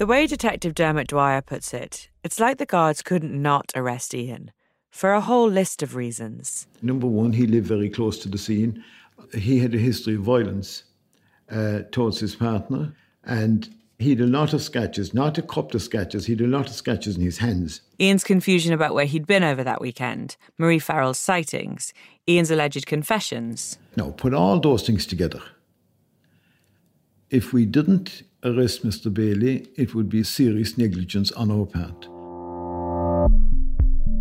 The 0.00 0.06
way 0.06 0.26
Detective 0.26 0.74
Dermot 0.74 1.08
Dwyer 1.08 1.42
puts 1.42 1.74
it, 1.74 2.08
it's 2.24 2.40
like 2.40 2.56
the 2.56 2.64
guards 2.64 3.02
couldn't 3.02 3.34
not 3.34 3.70
arrest 3.74 4.14
Ian 4.14 4.50
for 4.90 5.12
a 5.12 5.20
whole 5.20 5.46
list 5.46 5.82
of 5.82 5.94
reasons. 5.94 6.66
Number 6.80 7.06
one, 7.06 7.34
he 7.34 7.46
lived 7.46 7.66
very 7.66 7.90
close 7.90 8.18
to 8.20 8.30
the 8.30 8.38
scene. 8.38 8.82
He 9.34 9.58
had 9.58 9.74
a 9.74 9.78
history 9.78 10.14
of 10.14 10.22
violence 10.22 10.84
uh, 11.50 11.80
towards 11.92 12.18
his 12.18 12.34
partner, 12.34 12.94
and 13.24 13.68
he 13.98 14.08
had 14.08 14.22
a 14.22 14.26
lot 14.26 14.54
of 14.54 14.62
scratches, 14.62 15.12
not 15.12 15.36
a 15.36 15.42
couple 15.42 15.76
of 15.76 15.82
scratches, 15.82 16.24
he 16.24 16.32
had 16.32 16.40
a 16.40 16.46
lot 16.46 16.68
of 16.68 16.72
scratches 16.72 17.16
in 17.16 17.22
his 17.22 17.36
hands. 17.36 17.82
Ian's 18.00 18.24
confusion 18.24 18.72
about 18.72 18.94
where 18.94 19.04
he'd 19.04 19.26
been 19.26 19.44
over 19.44 19.62
that 19.64 19.82
weekend, 19.82 20.38
Marie 20.56 20.78
Farrell's 20.78 21.18
sightings, 21.18 21.92
Ian's 22.26 22.50
alleged 22.50 22.86
confessions. 22.86 23.78
Now, 23.96 24.12
put 24.12 24.32
all 24.32 24.60
those 24.60 24.86
things 24.86 25.04
together. 25.04 25.42
If 27.28 27.52
we 27.52 27.66
didn't 27.66 28.22
arrest 28.44 28.84
Mr. 28.84 29.12
Bailey, 29.12 29.68
it 29.76 29.94
would 29.94 30.08
be 30.08 30.22
serious 30.22 30.78
negligence 30.78 31.30
on 31.32 31.50
our 31.50 31.66
part. 31.66 32.08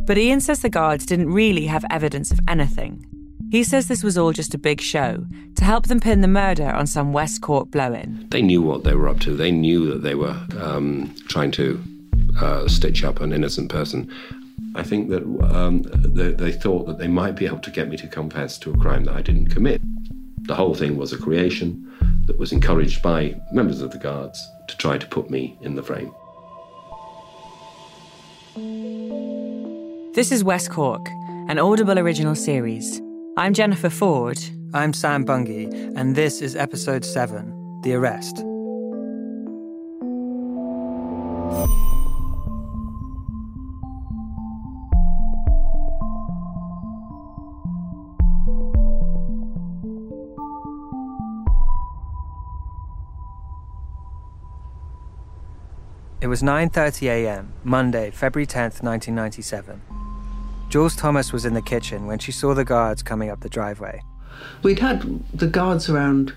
But 0.06 0.17
Ian 0.17 0.42
says 0.42 0.62
the 0.62 0.70
guards 0.70 1.06
didn't 1.06 1.31
really 1.31 1.67
have 1.67 1.86
evidence 1.89 2.31
of 2.31 2.40
anything. 2.47 3.06
He 3.52 3.64
says 3.64 3.88
this 3.88 4.03
was 4.03 4.17
all 4.17 4.31
just 4.31 4.53
a 4.53 4.59
big 4.59 4.81
show 4.81 5.25
to 5.56 5.64
help 5.64 5.88
them 5.88 6.00
pin 6.00 6.22
the 6.22 6.28
murder 6.28 6.70
on 6.70 6.86
some 6.86 7.14
West 7.14 7.42
Cork 7.42 7.72
blow 7.72 7.94
in. 7.94 8.28
They 8.30 8.42
knew 8.42 8.62
what 8.62 8.84
they 8.84 8.94
were 8.94 9.08
up 9.08 9.20
to. 9.22 9.36
They 9.36 9.52
knew 9.52 9.88
that 9.88 10.03
they 10.03 10.16
were 10.16 10.40
um, 10.59 11.16
trying 11.28 11.52
to 11.52 11.81
uh, 12.40 12.67
stitch 12.67 13.03
up 13.03 13.22
an 13.22 13.34
innocent 13.34 13.72
person. 13.72 14.09
I 14.75 14.84
think 14.84 15.09
that 15.09 15.23
um, 15.52 15.81
they, 15.84 16.31
they 16.31 16.52
thought 16.52 16.86
that 16.86 17.00
they 17.00 17.08
might 17.08 17.36
be 17.36 17.47
able 17.47 17.59
to 17.59 17.72
get 17.72 17.90
me 17.90 17.97
to 17.97 18.08
confess 18.08 18.59
to 18.59 18.72
a 18.72 18.78
crime 18.78 19.06
that 19.06 19.16
I 19.16 19.22
didn't 19.22 19.47
commit. 19.47 19.81
The 20.44 20.56
whole 20.56 20.75
thing 20.75 20.95
was 20.97 21.12
a 21.12 21.17
creation 21.17 21.90
that 22.30 22.38
was 22.38 22.52
encouraged 22.52 23.02
by 23.02 23.35
members 23.52 23.81
of 23.81 23.89
the 23.89 23.97
Guards 23.97 24.39
to 24.67 24.77
try 24.77 24.99
to 24.99 25.08
put 25.08 25.31
me 25.31 25.58
in 25.61 25.73
the 25.73 25.81
frame. 25.81 26.13
This 30.13 30.31
is 30.31 30.44
West 30.44 30.69
Cork, 30.69 31.07
an 31.47 31.57
Audible 31.57 31.97
original 31.97 32.35
series. 32.35 33.02
I'm 33.35 33.55
Jennifer 33.55 33.89
Forde. 33.89 34.44
I'm 34.75 34.94
Sam 34.94 35.25
Bungey, 35.25 35.73
and 35.95 36.16
this 36.16 36.39
is 36.44 36.55
episode 36.55 37.03
7 37.03 37.81
The 37.81 37.95
Arrest. 37.95 38.45
Was 56.30 56.44
9:30 56.44 57.07
a.m., 57.07 57.53
Monday, 57.63 58.12
February 58.12 58.45
10th, 58.45 58.84
1997. 58.84 59.81
Jules 60.69 60.95
Thomas 60.95 61.34
was 61.34 61.45
in 61.45 61.56
the 61.56 61.62
kitchen 61.62 62.06
when 62.06 62.19
she 62.19 62.31
saw 62.31 62.53
the 62.53 62.63
guards 62.63 63.01
coming 63.01 63.29
up 63.29 63.40
the 63.40 63.50
driveway. 63.50 64.01
We'd 64.62 64.79
had 64.79 65.23
the 65.34 65.47
guards 65.47 65.90
around 65.90 66.34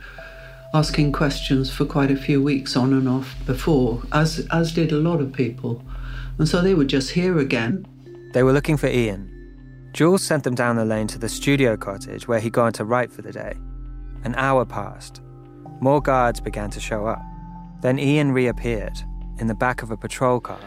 asking 0.72 1.12
questions 1.12 1.70
for 1.70 1.84
quite 1.84 2.10
a 2.10 2.16
few 2.16 2.42
weeks 2.42 2.74
on 2.74 2.94
and 2.94 3.06
off 3.06 3.34
before, 3.44 4.02
as 4.12 4.46
as 4.50 4.72
did 4.72 4.92
a 4.92 4.96
lot 4.96 5.20
of 5.20 5.32
people. 5.32 5.84
And 6.38 6.48
so 6.48 6.62
they 6.62 6.74
were 6.74 6.86
just 6.86 7.10
here 7.10 7.38
again. 7.38 7.86
They 8.32 8.42
were 8.42 8.54
looking 8.54 8.78
for 8.78 8.86
Ian. 8.86 9.28
Jules 9.92 10.22
sent 10.22 10.44
them 10.44 10.54
down 10.54 10.76
the 10.76 10.86
lane 10.86 11.08
to 11.08 11.18
the 11.18 11.28
studio 11.28 11.76
cottage 11.76 12.26
where 12.26 12.40
he'd 12.40 12.54
gone 12.54 12.72
to 12.72 12.84
write 12.86 13.12
for 13.12 13.20
the 13.20 13.32
day. 13.32 13.52
An 14.24 14.34
hour 14.36 14.64
passed. 14.64 15.20
More 15.80 16.00
guards 16.00 16.40
began 16.40 16.70
to 16.70 16.80
show 16.80 17.04
up. 17.04 17.20
Then 17.82 17.98
Ian 17.98 18.32
reappeared 18.32 19.02
in 19.38 19.46
the 19.46 19.54
back 19.54 19.82
of 19.82 19.90
a 19.90 19.96
patrol 19.96 20.40
car. 20.40 20.58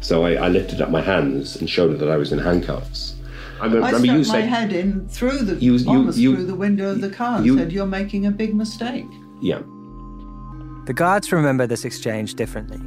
So 0.00 0.24
I, 0.24 0.34
I 0.34 0.48
lifted 0.48 0.80
up 0.80 0.90
my 0.90 1.00
hands 1.02 1.56
and 1.56 1.68
showed 1.68 1.90
her 1.92 1.96
that 1.98 2.10
I 2.10 2.16
was 2.16 2.32
in 2.32 2.38
handcuffs. 2.38 3.14
I 3.60 3.66
remember 3.66 4.06
you 4.06 4.22
stuck 4.22 4.36
my 4.36 4.40
said, 4.42 4.48
head 4.48 4.72
in 4.72 5.08
through 5.08 5.38
the 5.38 5.56
You- 5.56 5.74
you- 5.74 5.88
almost 5.88 6.18
you- 6.18 6.34
through 6.36 6.44
the 6.46 6.54
window 6.54 6.90
of 6.90 7.00
the 7.00 7.10
car 7.10 7.38
and 7.38 7.46
you- 7.46 7.58
said, 7.58 7.72
"You're 7.72 7.86
making 7.86 8.26
a 8.26 8.30
big 8.30 8.54
mistake." 8.54 9.06
yeah. 9.40 9.60
The 10.86 10.94
guards 10.94 11.30
remember 11.32 11.66
this 11.66 11.84
exchange 11.84 12.34
differently. 12.34 12.80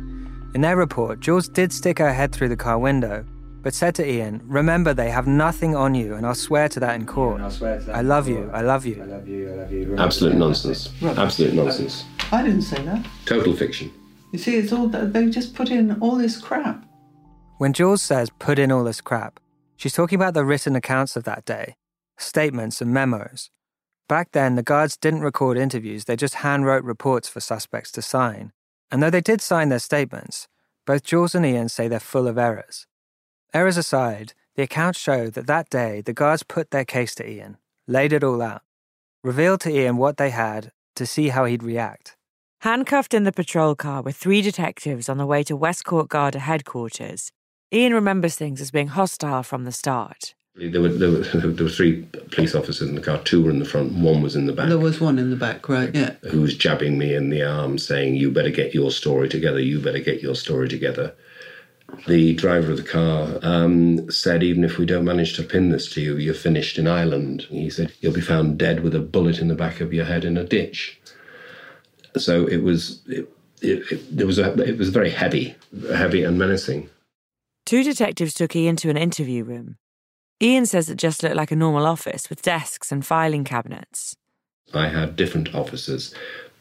In 0.56 0.62
their 0.62 0.76
report, 0.76 1.20
Jules 1.20 1.48
did 1.48 1.72
stick 1.72 2.00
her 2.00 2.12
head 2.14 2.32
through 2.32 2.50
the 2.50 2.56
car 2.58 2.80
window, 2.80 3.26
but 3.62 3.76
said 3.76 3.94
to 3.96 4.10
Ian, 4.10 4.42
Remember, 4.48 4.92
they 4.92 5.12
have 5.12 5.28
nothing 5.28 5.76
on 5.76 5.94
you, 5.94 6.16
and 6.16 6.26
I'll 6.26 6.34
swear 6.34 6.68
to 6.70 6.80
that 6.80 6.96
in 6.96 7.06
court. 7.06 7.42
I 7.94 8.02
love 8.02 8.28
you, 8.28 8.50
I 8.52 8.62
love 8.62 8.88
you. 8.88 9.96
Absolute 10.00 10.36
nonsense. 10.36 10.90
Absolute 11.04 11.54
nonsense. 11.54 12.06
I 12.32 12.42
didn't 12.42 12.64
say 12.64 12.82
that. 12.86 13.06
Total 13.26 13.54
fiction. 13.54 13.92
You 14.32 14.40
see, 14.40 14.56
it's 14.56 14.72
all 14.72 14.88
they 14.88 15.30
just 15.30 15.54
put 15.54 15.70
in 15.70 16.00
all 16.00 16.16
this 16.16 16.40
crap. 16.40 16.86
When 17.58 17.74
Jules 17.74 18.02
says 18.02 18.30
put 18.40 18.58
in 18.58 18.72
all 18.72 18.84
this 18.84 19.02
crap, 19.02 19.40
she's 19.76 19.94
talking 19.94 20.16
about 20.16 20.34
the 20.34 20.46
written 20.46 20.76
accounts 20.76 21.16
of 21.16 21.26
that 21.26 21.46
day, 21.46 21.76
statements 22.18 22.82
and 22.82 22.94
memos. 22.94 23.50
Back 24.08 24.32
then, 24.32 24.56
the 24.56 24.64
guards 24.64 24.98
didn't 24.98 25.22
record 25.22 25.58
interviews, 25.58 26.06
they 26.06 26.16
just 26.16 26.36
handwrote 26.36 26.84
reports 26.84 27.30
for 27.30 27.40
suspects 27.40 27.92
to 27.92 28.02
sign. 28.02 28.52
And 28.90 29.02
though 29.02 29.10
they 29.10 29.22
did 29.22 29.42
sign 29.42 29.70
their 29.70 29.80
statements, 29.80 30.48
both 30.86 31.04
Jules 31.04 31.36
and 31.36 31.46
Ian 31.46 31.70
say 31.70 31.88
they're 31.88 32.00
full 32.00 32.28
of 32.28 32.38
errors. 32.38 32.88
Errors 33.54 33.78
aside, 33.78 34.34
the 34.56 34.64
accounts 34.64 35.00
show 35.00 35.30
that 35.30 35.48
that 35.48 35.70
day 35.70 36.02
the 36.02 36.14
guards 36.14 36.44
put 36.44 36.72
their 36.72 36.86
case 36.86 37.16
to 37.16 37.30
Ian, 37.30 37.58
laid 37.88 38.12
it 38.12 38.24
all 38.24 38.42
out, 38.42 38.64
revealed 39.24 39.62
to 39.62 39.72
Ian 39.72 39.98
what 39.98 40.18
they 40.18 40.30
had 40.30 40.72
to 40.96 41.06
see 41.06 41.30
how 41.30 41.46
he'd 41.46 41.64
react. 41.64 42.18
Handcuffed 42.62 43.16
in 43.16 43.24
the 43.24 43.32
patrol 43.32 43.74
car 43.74 44.04
with 44.04 44.16
three 44.16 44.40
detectives 44.40 45.10
on 45.10 45.18
the 45.18 45.26
way 45.26 45.42
to 45.42 45.56
West 45.56 45.84
Cork 45.84 46.10
Garda 46.10 46.38
headquarters, 46.38 47.32
Ian 47.74 47.92
remembers 47.92 48.36
things 48.36 48.62
as 48.62 48.70
being 48.70 48.90
hostile 48.90 49.42
from 49.42 49.64
the 49.64 49.72
start. 49.72 50.36
There 50.54 50.80
were, 50.80 50.90
there, 50.90 51.10
were, 51.10 51.18
there 51.34 51.64
were 51.64 51.72
three 51.72 52.04
police 52.30 52.54
officers 52.54 52.88
in 52.88 52.94
the 52.94 53.02
car. 53.02 53.18
Two 53.24 53.44
were 53.44 53.50
in 53.50 53.58
the 53.58 53.66
front, 53.66 53.94
one 53.94 54.22
was 54.22 54.36
in 54.36 54.46
the 54.46 54.54
back. 54.54 54.70
There 54.70 54.78
was 54.78 55.02
one 55.02 55.18
in 55.18 55.32
the 55.32 55.36
back, 55.36 55.70
right? 55.70 55.90
Yeah. 55.96 56.12
who 56.30 56.42
was 56.42 56.56
jabbing 56.56 57.00
me 57.00 57.16
in 57.16 57.32
the 57.32 57.42
arm, 57.42 57.80
saying, 57.80 58.18
You 58.18 58.30
better 58.30 58.52
get 58.52 58.76
your 58.76 58.92
story 58.92 59.28
together, 59.28 59.60
you 59.60 59.80
better 59.80 59.98
get 59.98 60.22
your 60.22 60.36
story 60.36 60.70
together. 60.70 61.16
The 62.08 62.36
driver 62.36 62.74
of 62.74 62.78
the 62.78 62.84
car 62.84 63.40
um, 63.42 64.12
said, 64.12 64.44
Even 64.44 64.64
if 64.64 64.78
we 64.78 64.86
don't 64.86 65.04
manage 65.04 65.36
to 65.38 65.44
pin 65.44 65.70
this 65.70 65.92
to 65.94 66.02
you, 66.02 66.18
you're 66.18 66.36
finished 66.36 66.78
in 66.78 66.86
Ireland. 66.86 67.48
He 67.50 67.72
said, 67.72 67.92
You'll 68.02 68.14
be 68.14 68.22
found 68.22 68.60
dead 68.60 68.84
with 68.84 68.94
a 68.94 69.00
bullet 69.00 69.40
in 69.40 69.48
the 69.48 69.56
back 69.56 69.82
of 69.82 69.96
your 69.96 70.06
head 70.06 70.24
in 70.26 70.38
a 70.38 70.44
ditch. 70.44 71.02
So 72.18 72.46
it 72.46 72.64
was. 72.64 73.02
It, 73.08 73.30
it, 73.64 73.92
it, 73.92 74.18
there 74.18 74.26
was 74.26 74.40
a, 74.40 74.54
it 74.68 74.80
was 74.80 74.90
very 74.90 75.12
heavy, 75.12 75.56
heavy 75.94 76.24
and 76.24 76.40
menacing. 76.40 76.90
Two 77.64 77.84
detectives 77.84 78.34
took 78.34 78.56
Ian 78.56 78.76
to 78.78 78.90
an 78.90 78.98
interview 78.98 79.44
room. 79.44 79.78
Ian 80.42 80.66
says 80.66 80.90
it 80.90 80.98
just 80.98 81.22
looked 81.22 81.36
like 81.36 81.52
a 81.52 81.56
normal 81.56 81.86
office 81.86 82.28
with 82.28 82.42
desks 82.42 82.92
and 82.92 83.06
filing 83.06 83.44
cabinets. 83.44 84.16
I 84.74 84.88
had 84.88 85.16
different 85.16 85.54
officers, 85.54 86.14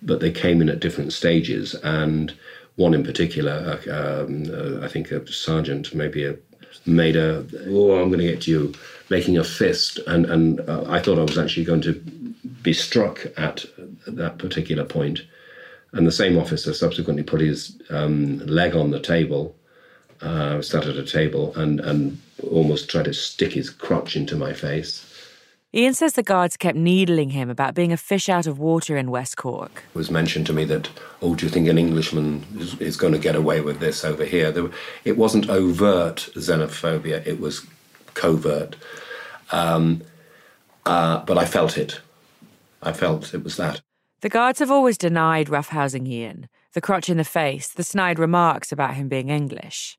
but 0.02 0.20
they 0.20 0.30
came 0.30 0.60
in 0.60 0.68
at 0.68 0.80
different 0.80 1.14
stages, 1.14 1.74
and 1.76 2.34
one 2.76 2.92
in 2.92 3.02
particular, 3.02 3.80
uh, 3.88 4.24
um, 4.24 4.44
uh, 4.52 4.84
I 4.84 4.88
think 4.88 5.10
a 5.10 5.26
sergeant, 5.32 5.94
maybe 5.94 6.24
a 6.24 6.36
made 6.86 7.16
a 7.16 7.44
oh 7.68 8.00
I'm 8.00 8.08
going 8.08 8.20
to 8.20 8.26
get 8.26 8.46
you 8.46 8.74
making 9.08 9.38
a 9.38 9.44
fist, 9.44 9.98
and 10.06 10.26
and 10.26 10.60
uh, 10.68 10.84
I 10.88 11.00
thought 11.00 11.18
I 11.18 11.22
was 11.22 11.38
actually 11.38 11.64
going 11.64 11.82
to 11.82 11.94
be 12.62 12.72
struck 12.72 13.26
at 13.36 13.64
that 14.06 14.38
particular 14.38 14.84
point, 14.84 15.22
and 15.92 16.06
the 16.06 16.12
same 16.12 16.38
officer 16.38 16.72
subsequently 16.74 17.22
put 17.22 17.40
his 17.40 17.80
um, 17.90 18.38
leg 18.46 18.74
on 18.74 18.90
the 18.90 19.00
table, 19.00 19.54
uh, 20.20 20.62
sat 20.62 20.86
at 20.86 20.96
a 20.96 21.04
table, 21.04 21.54
and 21.56 21.80
and 21.80 22.20
almost 22.50 22.88
tried 22.88 23.06
to 23.06 23.14
stick 23.14 23.52
his 23.52 23.70
crotch 23.70 24.16
into 24.16 24.36
my 24.36 24.52
face. 24.52 25.06
Ian 25.72 25.94
says 25.94 26.14
the 26.14 26.22
guards 26.24 26.56
kept 26.56 26.76
needling 26.76 27.30
him 27.30 27.48
about 27.48 27.76
being 27.76 27.92
a 27.92 27.96
fish 27.96 28.28
out 28.28 28.48
of 28.48 28.58
water 28.58 28.96
in 28.96 29.10
West 29.10 29.36
Cork. 29.36 29.84
It 29.90 29.98
was 29.98 30.10
mentioned 30.10 30.46
to 30.46 30.52
me 30.52 30.64
that, 30.64 30.90
oh, 31.22 31.36
do 31.36 31.46
you 31.46 31.50
think 31.50 31.68
an 31.68 31.78
Englishman 31.78 32.44
is, 32.58 32.74
is 32.80 32.96
going 32.96 33.12
to 33.12 33.20
get 33.20 33.36
away 33.36 33.60
with 33.60 33.78
this 33.78 34.04
over 34.04 34.24
here? 34.24 34.50
There, 34.50 34.68
it 35.04 35.16
wasn't 35.16 35.48
overt 35.48 36.28
xenophobia, 36.34 37.24
it 37.24 37.40
was 37.40 37.64
covert. 38.14 38.76
Um, 39.52 40.02
Uh, 40.86 41.24
but 41.26 41.36
I 41.38 41.44
felt 41.44 41.76
it. 41.76 42.00
I 42.82 42.92
felt 42.92 43.34
it 43.34 43.44
was 43.44 43.56
that. 43.56 43.80
The 44.22 44.28
guards 44.28 44.58
have 44.58 44.70
always 44.70 44.98
denied 44.98 45.46
roughhousing 45.46 46.06
Ian, 46.06 46.50
the 46.74 46.82
crotch 46.82 47.08
in 47.08 47.16
the 47.16 47.24
face, 47.24 47.68
the 47.68 47.82
snide 47.82 48.18
remarks 48.18 48.70
about 48.70 48.94
him 48.94 49.08
being 49.08 49.30
English. 49.30 49.98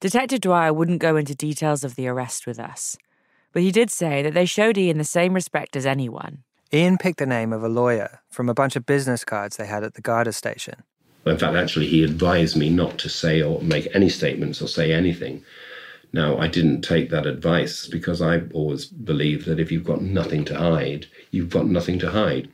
Detective 0.00 0.40
Dwyer 0.40 0.70
wouldn't 0.70 1.00
go 1.00 1.16
into 1.16 1.34
details 1.34 1.82
of 1.82 1.96
the 1.96 2.06
arrest 2.06 2.46
with 2.46 2.60
us, 2.60 2.98
but 3.54 3.62
he 3.62 3.72
did 3.72 3.90
say 3.90 4.20
that 4.20 4.34
they 4.34 4.44
showed 4.44 4.76
Ian 4.76 4.98
the 4.98 5.04
same 5.04 5.32
respect 5.32 5.76
as 5.76 5.86
anyone. 5.86 6.42
Ian 6.74 6.98
picked 6.98 7.20
the 7.20 7.24
name 7.24 7.54
of 7.54 7.64
a 7.64 7.68
lawyer 7.68 8.20
from 8.28 8.50
a 8.50 8.54
bunch 8.54 8.76
of 8.76 8.84
business 8.84 9.24
cards 9.24 9.56
they 9.56 9.66
had 9.66 9.82
at 9.82 9.94
the 9.94 10.02
Garda 10.02 10.32
station. 10.32 10.82
In 11.24 11.38
fact, 11.38 11.56
actually, 11.56 11.86
he 11.86 12.04
advised 12.04 12.58
me 12.58 12.68
not 12.68 12.98
to 12.98 13.08
say 13.08 13.40
or 13.40 13.62
make 13.62 13.88
any 13.94 14.10
statements 14.10 14.60
or 14.60 14.68
say 14.68 14.92
anything. 14.92 15.42
Now, 16.12 16.36
I 16.36 16.48
didn't 16.48 16.82
take 16.82 17.08
that 17.10 17.24
advice 17.24 17.86
because 17.86 18.20
I 18.20 18.42
always 18.52 18.84
believe 18.84 19.46
that 19.46 19.58
if 19.58 19.72
you've 19.72 19.84
got 19.84 20.02
nothing 20.02 20.44
to 20.46 20.58
hide, 20.58 21.06
you've 21.30 21.48
got 21.48 21.66
nothing 21.66 21.98
to 22.00 22.10
hide. 22.10 22.50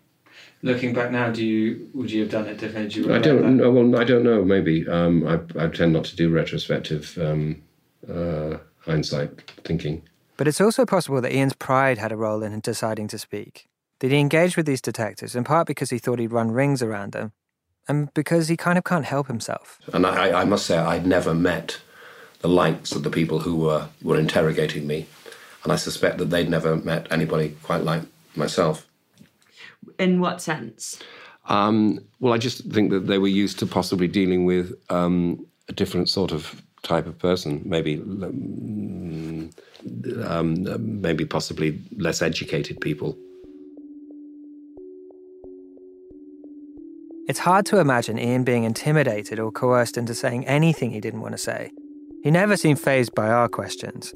Looking 0.62 0.92
back 0.92 1.10
now, 1.10 1.30
do 1.30 1.44
you 1.44 1.88
would 1.94 2.10
you 2.10 2.20
have 2.22 2.30
done 2.30 2.46
it 2.46 2.58
differently? 2.58 3.02
Do 3.02 3.14
I 3.14 3.18
don't 3.18 3.56
know. 3.56 3.70
Well, 3.70 3.98
I 3.98 4.04
don't 4.04 4.22
know. 4.22 4.44
Maybe 4.44 4.86
um, 4.86 5.26
I, 5.26 5.64
I 5.64 5.68
tend 5.68 5.94
not 5.94 6.04
to 6.06 6.16
do 6.16 6.28
retrospective 6.28 7.16
um, 7.18 7.62
uh, 8.08 8.58
hindsight 8.80 9.50
thinking. 9.64 10.02
But 10.36 10.48
it's 10.48 10.60
also 10.60 10.84
possible 10.84 11.20
that 11.22 11.32
Ian's 11.32 11.54
pride 11.54 11.98
had 11.98 12.12
a 12.12 12.16
role 12.16 12.42
in 12.42 12.58
deciding 12.60 13.08
to 13.08 13.18
speak. 13.18 13.68
Did 14.00 14.10
he 14.10 14.18
engage 14.18 14.56
with 14.56 14.66
these 14.66 14.80
detectives 14.80 15.34
in 15.36 15.44
part 15.44 15.66
because 15.66 15.90
he 15.90 15.98
thought 15.98 16.18
he'd 16.18 16.32
run 16.32 16.50
rings 16.50 16.82
around 16.82 17.12
them, 17.12 17.32
and 17.88 18.12
because 18.12 18.48
he 18.48 18.56
kind 18.56 18.76
of 18.76 18.84
can't 18.84 19.04
help 19.04 19.28
himself? 19.28 19.78
And 19.92 20.06
I, 20.06 20.42
I 20.42 20.44
must 20.44 20.66
say, 20.66 20.76
I'd 20.76 21.06
never 21.06 21.34
met 21.34 21.80
the 22.40 22.48
likes 22.48 22.92
of 22.92 23.02
the 23.02 23.10
people 23.10 23.40
who 23.40 23.56
were 23.56 23.88
were 24.02 24.18
interrogating 24.18 24.86
me, 24.86 25.06
and 25.64 25.72
I 25.72 25.76
suspect 25.76 26.18
that 26.18 26.30
they'd 26.30 26.50
never 26.50 26.76
met 26.76 27.06
anybody 27.10 27.56
quite 27.62 27.82
like 27.82 28.02
myself. 28.36 28.86
In 30.00 30.18
what 30.18 30.40
sense? 30.40 30.98
Um, 31.44 32.00
well, 32.20 32.32
I 32.32 32.38
just 32.38 32.64
think 32.72 32.90
that 32.90 33.06
they 33.06 33.18
were 33.18 33.28
used 33.28 33.58
to 33.58 33.66
possibly 33.66 34.08
dealing 34.08 34.46
with 34.46 34.72
um, 34.88 35.46
a 35.68 35.74
different 35.74 36.08
sort 36.08 36.32
of 36.32 36.62
type 36.82 37.06
of 37.06 37.18
person, 37.18 37.60
maybe, 37.66 37.96
um, 37.98 39.50
um, 40.24 41.00
maybe 41.02 41.26
possibly 41.26 41.78
less 41.98 42.22
educated 42.22 42.80
people. 42.80 43.14
It's 47.28 47.40
hard 47.40 47.66
to 47.66 47.78
imagine 47.78 48.18
Ian 48.18 48.42
being 48.42 48.64
intimidated 48.64 49.38
or 49.38 49.52
coerced 49.52 49.98
into 49.98 50.14
saying 50.14 50.46
anything 50.46 50.92
he 50.92 51.00
didn't 51.00 51.20
want 51.20 51.32
to 51.32 51.38
say. 51.38 51.70
He 52.22 52.30
never 52.30 52.56
seemed 52.56 52.80
phased 52.80 53.14
by 53.14 53.28
our 53.28 53.48
questions. 53.48 54.14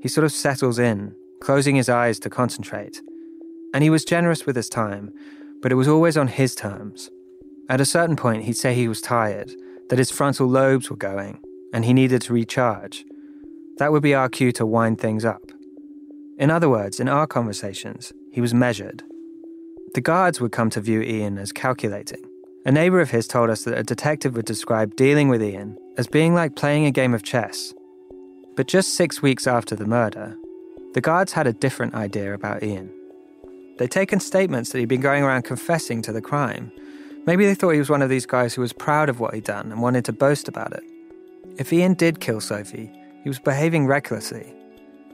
He 0.00 0.08
sort 0.08 0.24
of 0.24 0.32
settles 0.32 0.78
in, 0.78 1.14
closing 1.42 1.76
his 1.76 1.90
eyes 1.90 2.18
to 2.20 2.30
concentrate. 2.30 3.02
And 3.74 3.84
he 3.84 3.90
was 3.90 4.04
generous 4.04 4.46
with 4.46 4.56
his 4.56 4.68
time, 4.68 5.12
but 5.60 5.72
it 5.72 5.76
was 5.76 5.88
always 5.88 6.16
on 6.16 6.28
his 6.28 6.54
terms. 6.54 7.10
At 7.68 7.80
a 7.80 7.84
certain 7.84 8.16
point, 8.16 8.44
he'd 8.44 8.56
say 8.56 8.74
he 8.74 8.88
was 8.88 9.00
tired, 9.00 9.52
that 9.90 9.98
his 9.98 10.10
frontal 10.10 10.46
lobes 10.46 10.90
were 10.90 10.96
going, 10.96 11.40
and 11.72 11.84
he 11.84 11.92
needed 11.92 12.22
to 12.22 12.32
recharge. 12.32 13.04
That 13.78 13.92
would 13.92 14.02
be 14.02 14.14
our 14.14 14.28
cue 14.28 14.52
to 14.52 14.66
wind 14.66 15.00
things 15.00 15.24
up. 15.24 15.42
In 16.38 16.50
other 16.50 16.68
words, 16.68 17.00
in 17.00 17.08
our 17.08 17.26
conversations, 17.26 18.12
he 18.32 18.40
was 18.40 18.54
measured. 18.54 19.02
The 19.94 20.00
guards 20.00 20.40
would 20.40 20.52
come 20.52 20.70
to 20.70 20.80
view 20.80 21.02
Ian 21.02 21.38
as 21.38 21.52
calculating. 21.52 22.24
A 22.64 22.72
neighbour 22.72 23.00
of 23.00 23.10
his 23.10 23.26
told 23.26 23.50
us 23.50 23.64
that 23.64 23.78
a 23.78 23.82
detective 23.82 24.36
would 24.36 24.44
describe 24.44 24.96
dealing 24.96 25.28
with 25.28 25.42
Ian 25.42 25.76
as 25.96 26.06
being 26.06 26.34
like 26.34 26.56
playing 26.56 26.86
a 26.86 26.90
game 26.90 27.14
of 27.14 27.22
chess. 27.22 27.74
But 28.56 28.66
just 28.66 28.94
six 28.94 29.22
weeks 29.22 29.46
after 29.46 29.76
the 29.76 29.86
murder, 29.86 30.36
the 30.94 31.00
guards 31.00 31.32
had 31.32 31.46
a 31.46 31.52
different 31.52 31.94
idea 31.94 32.34
about 32.34 32.62
Ian. 32.62 32.90
They'd 33.78 33.90
taken 33.90 34.20
statements 34.20 34.70
that 34.70 34.78
he'd 34.78 34.88
been 34.88 35.00
going 35.00 35.22
around 35.22 35.42
confessing 35.42 36.02
to 36.02 36.12
the 36.12 36.20
crime. 36.20 36.72
Maybe 37.26 37.46
they 37.46 37.54
thought 37.54 37.70
he 37.70 37.78
was 37.78 37.90
one 37.90 38.02
of 38.02 38.10
these 38.10 38.26
guys 38.26 38.54
who 38.54 38.62
was 38.62 38.72
proud 38.72 39.08
of 39.08 39.20
what 39.20 39.34
he'd 39.34 39.44
done 39.44 39.70
and 39.70 39.80
wanted 39.80 40.04
to 40.06 40.12
boast 40.12 40.48
about 40.48 40.72
it. 40.72 40.82
If 41.58 41.72
Ian 41.72 41.94
did 41.94 42.20
kill 42.20 42.40
Sophie, 42.40 42.90
he 43.22 43.28
was 43.28 43.38
behaving 43.38 43.86
recklessly, 43.86 44.52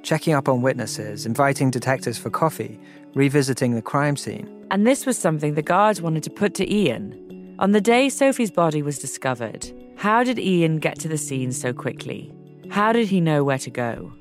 checking 0.02 0.32
up 0.32 0.48
on 0.48 0.62
witnesses, 0.62 1.26
inviting 1.26 1.70
detectives 1.70 2.18
for 2.18 2.30
coffee, 2.30 2.78
revisiting 3.14 3.74
the 3.74 3.82
crime 3.82 4.16
scene. 4.16 4.48
And 4.70 4.86
this 4.86 5.06
was 5.06 5.18
something 5.18 5.54
the 5.54 5.62
guards 5.62 6.00
wanted 6.00 6.22
to 6.24 6.30
put 6.30 6.54
to 6.54 6.72
Ian. 6.72 7.56
On 7.58 7.72
the 7.72 7.80
day 7.80 8.08
Sophie's 8.08 8.50
body 8.50 8.82
was 8.82 8.98
discovered, 8.98 9.72
how 9.96 10.24
did 10.24 10.38
Ian 10.38 10.78
get 10.78 10.98
to 11.00 11.08
the 11.08 11.18
scene 11.18 11.52
so 11.52 11.72
quickly? 11.72 12.32
How 12.70 12.92
did 12.92 13.08
he 13.08 13.20
know 13.20 13.44
where 13.44 13.58
to 13.58 13.70
go? 13.70 14.12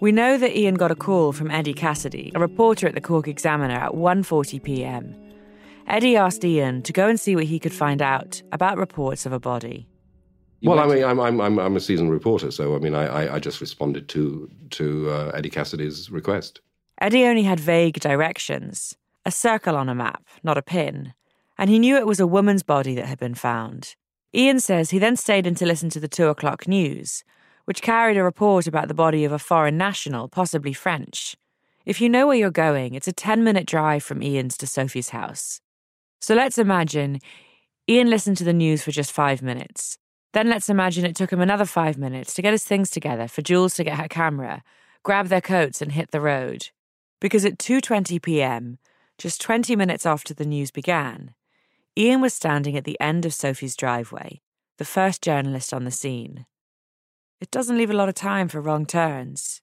We 0.00 0.12
know 0.12 0.38
that 0.38 0.56
Ian 0.56 0.76
got 0.76 0.92
a 0.92 0.94
call 0.94 1.32
from 1.32 1.50
Eddie 1.50 1.74
Cassidy, 1.74 2.30
a 2.34 2.38
reporter 2.38 2.86
at 2.86 2.94
the 2.94 3.00
Cork 3.00 3.26
Examiner 3.26 3.74
at 3.74 3.92
1:40 3.92 4.62
p.m. 4.62 5.16
Eddie 5.88 6.16
asked 6.16 6.44
Ian 6.44 6.82
to 6.82 6.92
go 6.92 7.08
and 7.08 7.18
see 7.18 7.34
what 7.34 7.44
he 7.44 7.58
could 7.58 7.72
find 7.72 8.00
out 8.00 8.40
about 8.52 8.78
reports 8.78 9.26
of 9.26 9.32
a 9.32 9.40
body. 9.40 9.88
well, 10.62 10.78
I 10.78 10.86
mean, 10.86 11.02
I'm, 11.02 11.18
I'm, 11.18 11.58
I'm 11.58 11.76
a 11.76 11.80
seasoned 11.80 12.10
reporter, 12.10 12.50
so 12.50 12.76
I 12.76 12.78
mean, 12.78 12.94
I, 12.94 13.34
I 13.34 13.38
just 13.40 13.60
responded 13.60 14.08
to 14.10 14.48
to 14.70 15.10
uh, 15.10 15.32
Eddie 15.34 15.50
Cassidy's 15.50 16.10
request. 16.10 16.60
Eddie 17.00 17.24
only 17.24 17.42
had 17.42 17.58
vague 17.58 17.98
directions 18.00 18.96
a 19.26 19.30
circle 19.30 19.76
on 19.76 19.88
a 19.88 19.94
map, 19.94 20.24
not 20.42 20.56
a 20.56 20.62
pin, 20.62 21.12
and 21.58 21.68
he 21.68 21.78
knew 21.78 21.96
it 21.96 22.06
was 22.06 22.20
a 22.20 22.26
woman's 22.26 22.62
body 22.62 22.94
that 22.94 23.06
had 23.06 23.18
been 23.18 23.34
found. 23.34 23.94
Ian 24.34 24.60
says 24.60 24.90
he 24.90 24.98
then 24.98 25.16
stayed 25.16 25.46
in 25.46 25.54
to 25.56 25.66
listen 25.66 25.90
to 25.90 26.00
the 26.00 26.08
two 26.08 26.28
o'clock 26.28 26.68
news, 26.68 27.24
which 27.68 27.82
carried 27.82 28.16
a 28.16 28.24
report 28.24 28.66
about 28.66 28.88
the 28.88 28.94
body 28.94 29.26
of 29.26 29.32
a 29.32 29.38
foreign 29.38 29.76
national, 29.76 30.26
possibly 30.26 30.72
French. 30.72 31.36
If 31.84 32.00
you 32.00 32.08
know 32.08 32.26
where 32.26 32.36
you're 32.38 32.50
going, 32.50 32.94
it's 32.94 33.08
a 33.08 33.12
10 33.12 33.44
minute 33.44 33.66
drive 33.66 34.02
from 34.02 34.22
Ian's 34.22 34.56
to 34.56 34.66
Sophie's 34.66 35.10
house. 35.10 35.60
So 36.18 36.34
let's 36.34 36.56
imagine 36.56 37.18
Ian 37.86 38.08
listened 38.08 38.38
to 38.38 38.44
the 38.44 38.54
news 38.54 38.82
for 38.82 38.90
just 38.90 39.12
five 39.12 39.42
minutes. 39.42 39.98
Then 40.32 40.48
let's 40.48 40.70
imagine 40.70 41.04
it 41.04 41.14
took 41.14 41.30
him 41.30 41.42
another 41.42 41.66
five 41.66 41.98
minutes 41.98 42.32
to 42.34 42.42
get 42.42 42.54
his 42.54 42.64
things 42.64 42.88
together, 42.88 43.28
for 43.28 43.42
Jules 43.42 43.74
to 43.74 43.84
get 43.84 43.98
her 43.98 44.08
camera, 44.08 44.62
grab 45.02 45.26
their 45.26 45.42
coats 45.42 45.82
and 45.82 45.92
hit 45.92 46.10
the 46.10 46.22
road. 46.22 46.70
Because 47.20 47.44
at 47.44 47.58
2:20 47.58 48.22
p.m., 48.22 48.78
just 49.18 49.42
20 49.42 49.76
minutes 49.76 50.06
after 50.06 50.32
the 50.32 50.46
news 50.46 50.70
began, 50.70 51.34
Ian 51.98 52.22
was 52.22 52.32
standing 52.32 52.78
at 52.78 52.84
the 52.84 52.98
end 52.98 53.26
of 53.26 53.34
Sophie's 53.34 53.76
driveway, 53.76 54.40
the 54.78 54.86
first 54.86 55.20
journalist 55.20 55.74
on 55.74 55.84
the 55.84 55.90
scene. 55.90 56.46
It 57.40 57.52
doesn't 57.52 57.78
leave 57.78 57.90
a 57.90 57.94
lot 57.94 58.08
of 58.08 58.16
time 58.16 58.48
for 58.48 58.60
wrong 58.60 58.84
turns. 58.84 59.60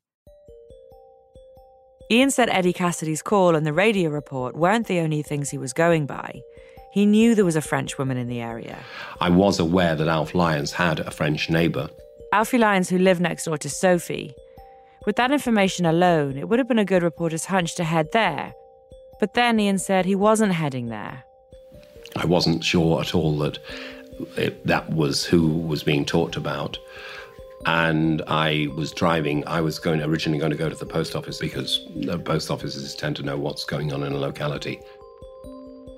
Ian 2.09 2.31
said 2.31 2.49
Eddie 2.49 2.71
Cassidy's 2.71 3.21
call 3.21 3.53
and 3.53 3.65
the 3.65 3.73
radio 3.73 4.09
report 4.09 4.55
weren't 4.55 4.87
the 4.87 4.99
only 4.99 5.21
things 5.21 5.49
he 5.49 5.57
was 5.57 5.73
going 5.73 6.05
by. 6.05 6.41
He 6.93 7.05
knew 7.05 7.35
there 7.35 7.43
was 7.43 7.57
a 7.57 7.61
French 7.61 7.97
woman 7.97 8.15
in 8.15 8.29
the 8.29 8.39
area. 8.39 8.79
I 9.19 9.29
was 9.29 9.59
aware 9.59 9.93
that 9.95 10.07
Alf 10.07 10.33
Lyons 10.33 10.71
had 10.71 11.01
a 11.01 11.11
French 11.11 11.49
neighbour. 11.49 11.89
Alfie 12.31 12.57
Lyons, 12.57 12.89
who 12.89 12.97
lived 12.97 13.19
next 13.19 13.43
door 13.43 13.57
to 13.57 13.69
Sophie. 13.69 14.33
With 15.05 15.17
that 15.17 15.31
information 15.31 15.85
alone, 15.85 16.37
it 16.37 16.47
would 16.47 16.59
have 16.59 16.69
been 16.69 16.79
a 16.79 16.85
good 16.85 17.03
reporter's 17.03 17.45
hunch 17.45 17.75
to 17.75 17.83
head 17.83 18.07
there. 18.13 18.53
But 19.19 19.33
then 19.33 19.59
Ian 19.59 19.79
said 19.79 20.05
he 20.05 20.15
wasn't 20.15 20.53
heading 20.53 20.87
there. 20.87 21.25
I 22.15 22.25
wasn't 22.25 22.63
sure 22.63 23.01
at 23.01 23.13
all 23.13 23.37
that 23.39 23.59
it, 24.37 24.65
that 24.65 24.93
was 24.93 25.25
who 25.25 25.49
was 25.49 25.83
being 25.83 26.05
talked 26.05 26.37
about 26.37 26.77
and 27.65 28.21
I 28.27 28.67
was 28.75 28.91
driving. 28.91 29.45
I 29.47 29.61
was 29.61 29.79
going 29.79 30.01
originally 30.01 30.39
going 30.39 30.51
to 30.51 30.57
go 30.57 30.69
to 30.69 30.75
the 30.75 30.85
post 30.85 31.15
office 31.15 31.39
because 31.39 31.87
the 31.95 32.19
post 32.19 32.51
offices 32.51 32.95
tend 32.95 33.15
to 33.17 33.23
know 33.23 33.37
what's 33.37 33.63
going 33.63 33.91
on 33.91 34.03
in 34.03 34.13
a 34.13 34.17
locality. 34.17 34.79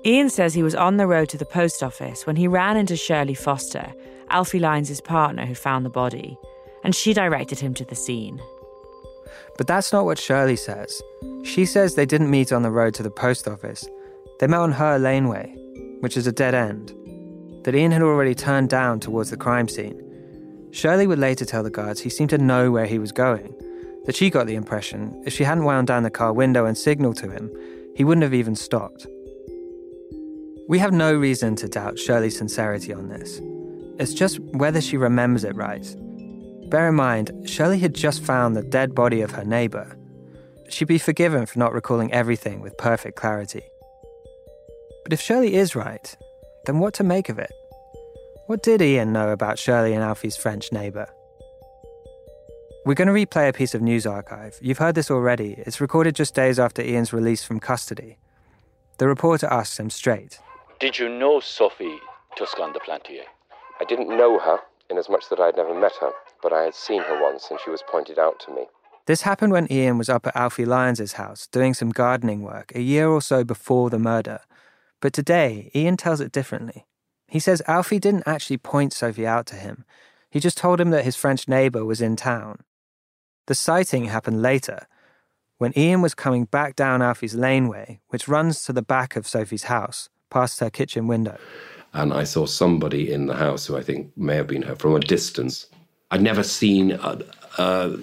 Ian 0.04 0.30
says 0.30 0.54
he 0.54 0.62
was 0.62 0.74
on 0.74 0.96
the 0.96 1.06
road 1.06 1.28
to 1.30 1.38
the 1.38 1.44
post 1.44 1.82
office 1.82 2.26
when 2.26 2.36
he 2.36 2.48
ran 2.48 2.76
into 2.76 2.96
Shirley 2.96 3.34
Foster, 3.34 3.92
Alfie 4.30 4.60
Lyons' 4.60 5.00
partner 5.00 5.44
who 5.44 5.54
found 5.54 5.84
the 5.84 5.90
body, 5.90 6.38
and 6.84 6.94
she 6.94 7.12
directed 7.12 7.58
him 7.58 7.74
to 7.74 7.84
the 7.84 7.94
scene. 7.94 8.40
But 9.58 9.66
that's 9.66 9.92
not 9.92 10.04
what 10.04 10.18
Shirley 10.18 10.56
says. 10.56 11.02
She 11.42 11.66
says 11.66 11.94
they 11.94 12.06
didn't 12.06 12.30
meet 12.30 12.52
on 12.52 12.62
the 12.62 12.70
road 12.70 12.94
to 12.94 13.02
the 13.02 13.10
post 13.10 13.48
office. 13.48 13.86
They 14.38 14.46
met 14.46 14.60
on 14.60 14.72
her 14.72 14.98
laneway, 14.98 15.52
which 16.00 16.16
is 16.16 16.26
a 16.26 16.32
dead 16.32 16.54
end, 16.54 16.94
that 17.64 17.74
Ian 17.74 17.90
had 17.90 18.02
already 18.02 18.34
turned 18.34 18.70
down 18.70 19.00
towards 19.00 19.30
the 19.30 19.36
crime 19.36 19.68
scene. 19.68 20.07
Shirley 20.70 21.06
would 21.06 21.18
later 21.18 21.44
tell 21.44 21.62
the 21.62 21.70
guards 21.70 22.00
he 22.00 22.10
seemed 22.10 22.30
to 22.30 22.38
know 22.38 22.70
where 22.70 22.86
he 22.86 22.98
was 22.98 23.12
going, 23.12 23.54
that 24.04 24.16
she 24.16 24.30
got 24.30 24.46
the 24.46 24.54
impression 24.54 25.22
if 25.26 25.32
she 25.32 25.44
hadn't 25.44 25.64
wound 25.64 25.86
down 25.86 26.02
the 26.02 26.10
car 26.10 26.32
window 26.32 26.64
and 26.66 26.76
signaled 26.76 27.16
to 27.18 27.30
him, 27.30 27.50
he 27.94 28.04
wouldn't 28.04 28.22
have 28.22 28.34
even 28.34 28.54
stopped. 28.54 29.06
We 30.68 30.78
have 30.78 30.92
no 30.92 31.14
reason 31.14 31.56
to 31.56 31.68
doubt 31.68 31.98
Shirley's 31.98 32.36
sincerity 32.36 32.92
on 32.92 33.08
this. 33.08 33.40
It's 33.98 34.14
just 34.14 34.38
whether 34.40 34.80
she 34.80 34.96
remembers 34.96 35.44
it 35.44 35.56
right. 35.56 35.86
Bear 36.70 36.88
in 36.90 36.94
mind, 36.94 37.32
Shirley 37.48 37.78
had 37.78 37.94
just 37.94 38.22
found 38.22 38.54
the 38.54 38.62
dead 38.62 38.94
body 38.94 39.22
of 39.22 39.30
her 39.30 39.44
neighbour. 39.44 39.96
She'd 40.68 40.88
be 40.88 40.98
forgiven 40.98 41.46
for 41.46 41.58
not 41.58 41.72
recalling 41.72 42.12
everything 42.12 42.60
with 42.60 42.76
perfect 42.76 43.16
clarity. 43.16 43.62
But 45.04 45.14
if 45.14 45.20
Shirley 45.20 45.54
is 45.54 45.74
right, 45.74 46.14
then 46.66 46.78
what 46.78 46.92
to 46.94 47.04
make 47.04 47.30
of 47.30 47.38
it? 47.38 47.50
What 48.48 48.62
did 48.62 48.80
Ian 48.80 49.12
know 49.12 49.28
about 49.28 49.58
Shirley 49.58 49.92
and 49.92 50.02
Alfie's 50.02 50.38
French 50.38 50.72
neighbour? 50.72 51.06
We're 52.86 52.94
going 52.94 53.08
to 53.08 53.12
replay 53.12 53.46
a 53.46 53.52
piece 53.52 53.74
of 53.74 53.82
news 53.82 54.06
archive. 54.06 54.58
You've 54.62 54.78
heard 54.78 54.94
this 54.94 55.10
already. 55.10 55.62
It's 55.66 55.82
recorded 55.82 56.14
just 56.14 56.34
days 56.34 56.58
after 56.58 56.80
Ian's 56.80 57.12
release 57.12 57.44
from 57.44 57.60
custody. 57.60 58.16
The 58.96 59.06
reporter 59.06 59.48
asks 59.48 59.78
him 59.78 59.90
straight 59.90 60.38
Did 60.80 60.98
you 60.98 61.10
know 61.10 61.40
Sophie 61.40 61.98
Toscan 62.38 62.72
du 62.72 62.78
Plantier? 62.78 63.24
I 63.82 63.84
didn't 63.84 64.08
know 64.08 64.38
her, 64.38 64.60
inasmuch 64.88 65.28
that 65.28 65.40
I 65.40 65.46
had 65.46 65.58
never 65.58 65.78
met 65.78 65.96
her, 66.00 66.12
but 66.42 66.54
I 66.54 66.62
had 66.62 66.74
seen 66.74 67.02
her 67.02 67.22
once 67.22 67.48
and 67.50 67.60
she 67.62 67.68
was 67.68 67.82
pointed 67.86 68.18
out 68.18 68.40
to 68.46 68.54
me. 68.54 68.64
This 69.04 69.20
happened 69.20 69.52
when 69.52 69.70
Ian 69.70 69.98
was 69.98 70.08
up 70.08 70.26
at 70.26 70.34
Alfie 70.34 70.64
Lyons' 70.64 71.12
house 71.12 71.48
doing 71.48 71.74
some 71.74 71.90
gardening 71.90 72.40
work 72.40 72.72
a 72.74 72.80
year 72.80 73.10
or 73.10 73.20
so 73.20 73.44
before 73.44 73.90
the 73.90 73.98
murder. 73.98 74.40
But 75.02 75.12
today, 75.12 75.70
Ian 75.74 75.98
tells 75.98 76.22
it 76.22 76.32
differently. 76.32 76.86
He 77.28 77.38
says 77.38 77.62
Alfie 77.66 77.98
didn't 77.98 78.26
actually 78.26 78.56
point 78.56 78.92
Sophie 78.92 79.26
out 79.26 79.46
to 79.46 79.56
him. 79.56 79.84
He 80.30 80.40
just 80.40 80.58
told 80.58 80.80
him 80.80 80.90
that 80.90 81.04
his 81.04 81.16
French 81.16 81.46
neighbour 81.46 81.84
was 81.84 82.00
in 82.00 82.16
town. 82.16 82.60
The 83.46 83.54
sighting 83.54 84.06
happened 84.06 84.42
later, 84.42 84.86
when 85.58 85.76
Ian 85.76 86.02
was 86.02 86.14
coming 86.14 86.44
back 86.44 86.76
down 86.76 87.02
Alfie's 87.02 87.34
laneway, 87.34 88.00
which 88.08 88.28
runs 88.28 88.62
to 88.64 88.72
the 88.72 88.82
back 88.82 89.16
of 89.16 89.26
Sophie's 89.26 89.64
house, 89.64 90.08
past 90.30 90.60
her 90.60 90.70
kitchen 90.70 91.06
window. 91.06 91.36
And 91.92 92.12
I 92.12 92.24
saw 92.24 92.46
somebody 92.46 93.10
in 93.10 93.26
the 93.26 93.34
house 93.34 93.66
who 93.66 93.76
I 93.76 93.82
think 93.82 94.16
may 94.16 94.36
have 94.36 94.46
been 94.46 94.62
her 94.62 94.76
from 94.76 94.94
a 94.94 95.00
distance. 95.00 95.66
I'd 96.10 96.22
never 96.22 96.42
seen 96.42 96.92
uh, 96.92 97.20
uh, 97.58 97.96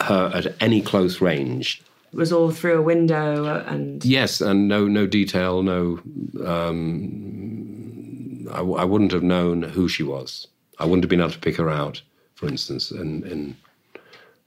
her 0.00 0.30
at 0.34 0.54
any 0.60 0.80
close 0.80 1.20
range. 1.20 1.82
It 2.12 2.16
was 2.16 2.32
all 2.32 2.50
through 2.50 2.78
a 2.78 2.82
window 2.82 3.62
and. 3.66 4.04
Yes, 4.04 4.40
and 4.40 4.68
no, 4.68 4.86
no 4.86 5.06
detail, 5.06 5.62
no. 5.62 6.00
Um, 6.44 8.11
I, 8.50 8.60
I 8.60 8.84
wouldn't 8.84 9.12
have 9.12 9.22
known 9.22 9.62
who 9.62 9.88
she 9.88 10.02
was. 10.02 10.46
I 10.78 10.84
wouldn't 10.84 11.04
have 11.04 11.10
been 11.10 11.20
able 11.20 11.30
to 11.30 11.38
pick 11.38 11.56
her 11.56 11.70
out, 11.70 12.02
for 12.34 12.48
instance, 12.48 12.90
in, 12.90 13.24
in 13.24 13.56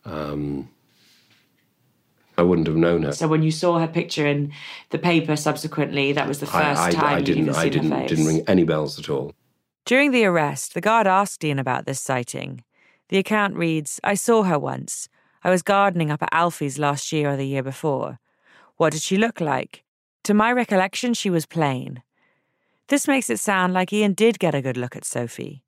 um, 0.06 0.70
I 2.38 2.42
wouldn't 2.42 2.68
have 2.68 2.76
known 2.76 3.04
her. 3.04 3.12
So 3.14 3.28
when 3.28 3.44
you 3.44 3.52
saw 3.52 3.80
her 3.80 3.88
picture 3.88 4.28
in 4.28 4.52
the 4.90 4.98
paper 4.98 5.36
subsequently, 5.36 6.12
that 6.12 6.28
was 6.28 6.40
the 6.40 6.46
first 6.46 6.82
I, 6.82 6.88
I, 6.88 6.92
time 6.92 7.06
I 7.06 7.18
you'd 7.18 7.26
didn't. 7.26 7.50
I 7.52 7.64
seen 7.64 7.72
didn't. 7.72 7.92
her 7.92 7.98
face. 8.00 8.10
Didn't 8.10 8.26
ring 8.26 8.44
any 8.48 8.64
bells 8.64 9.00
at 9.00 9.10
all. 9.10 9.34
During 9.86 10.12
the 10.12 10.26
arrest, 10.26 10.74
the 10.74 10.82
guard 10.82 11.08
asked 11.08 11.44
Ian 11.44 11.60
about 11.60 11.86
this 11.86 12.02
sighting. 12.02 12.64
The 13.10 13.18
account 13.18 13.56
reads 13.56 14.00
I 14.04 14.16
saw 14.16 14.44
her 14.44 14.60
once. 14.60 15.08
I 15.44 15.52
was 15.52 15.62
gardening 15.62 16.10
up 16.10 16.24
at 16.24 16.30
Alfie's 16.34 16.80
last 16.80 17.12
year 17.12 17.30
or 17.30 17.38
the 17.38 17.48
year 17.48 17.62
before. 17.62 18.20
What 18.78 18.94
did 18.94 19.04
she 19.04 19.16
look 19.16 19.40
like? 19.40 19.84
To 20.24 20.34
my 20.34 20.52
recollection, 20.52 21.14
she 21.14 21.30
was 21.30 21.46
plain. 21.46 22.02
This 22.88 23.08
makes 23.08 23.30
it 23.32 23.40
sound 23.40 23.74
like 23.74 23.92
Ian 23.92 24.14
did 24.14 24.38
get 24.38 24.54
a 24.54 24.62
good 24.62 24.78
look 24.78 24.96
at 24.96 25.06
Sophie. 25.06 25.64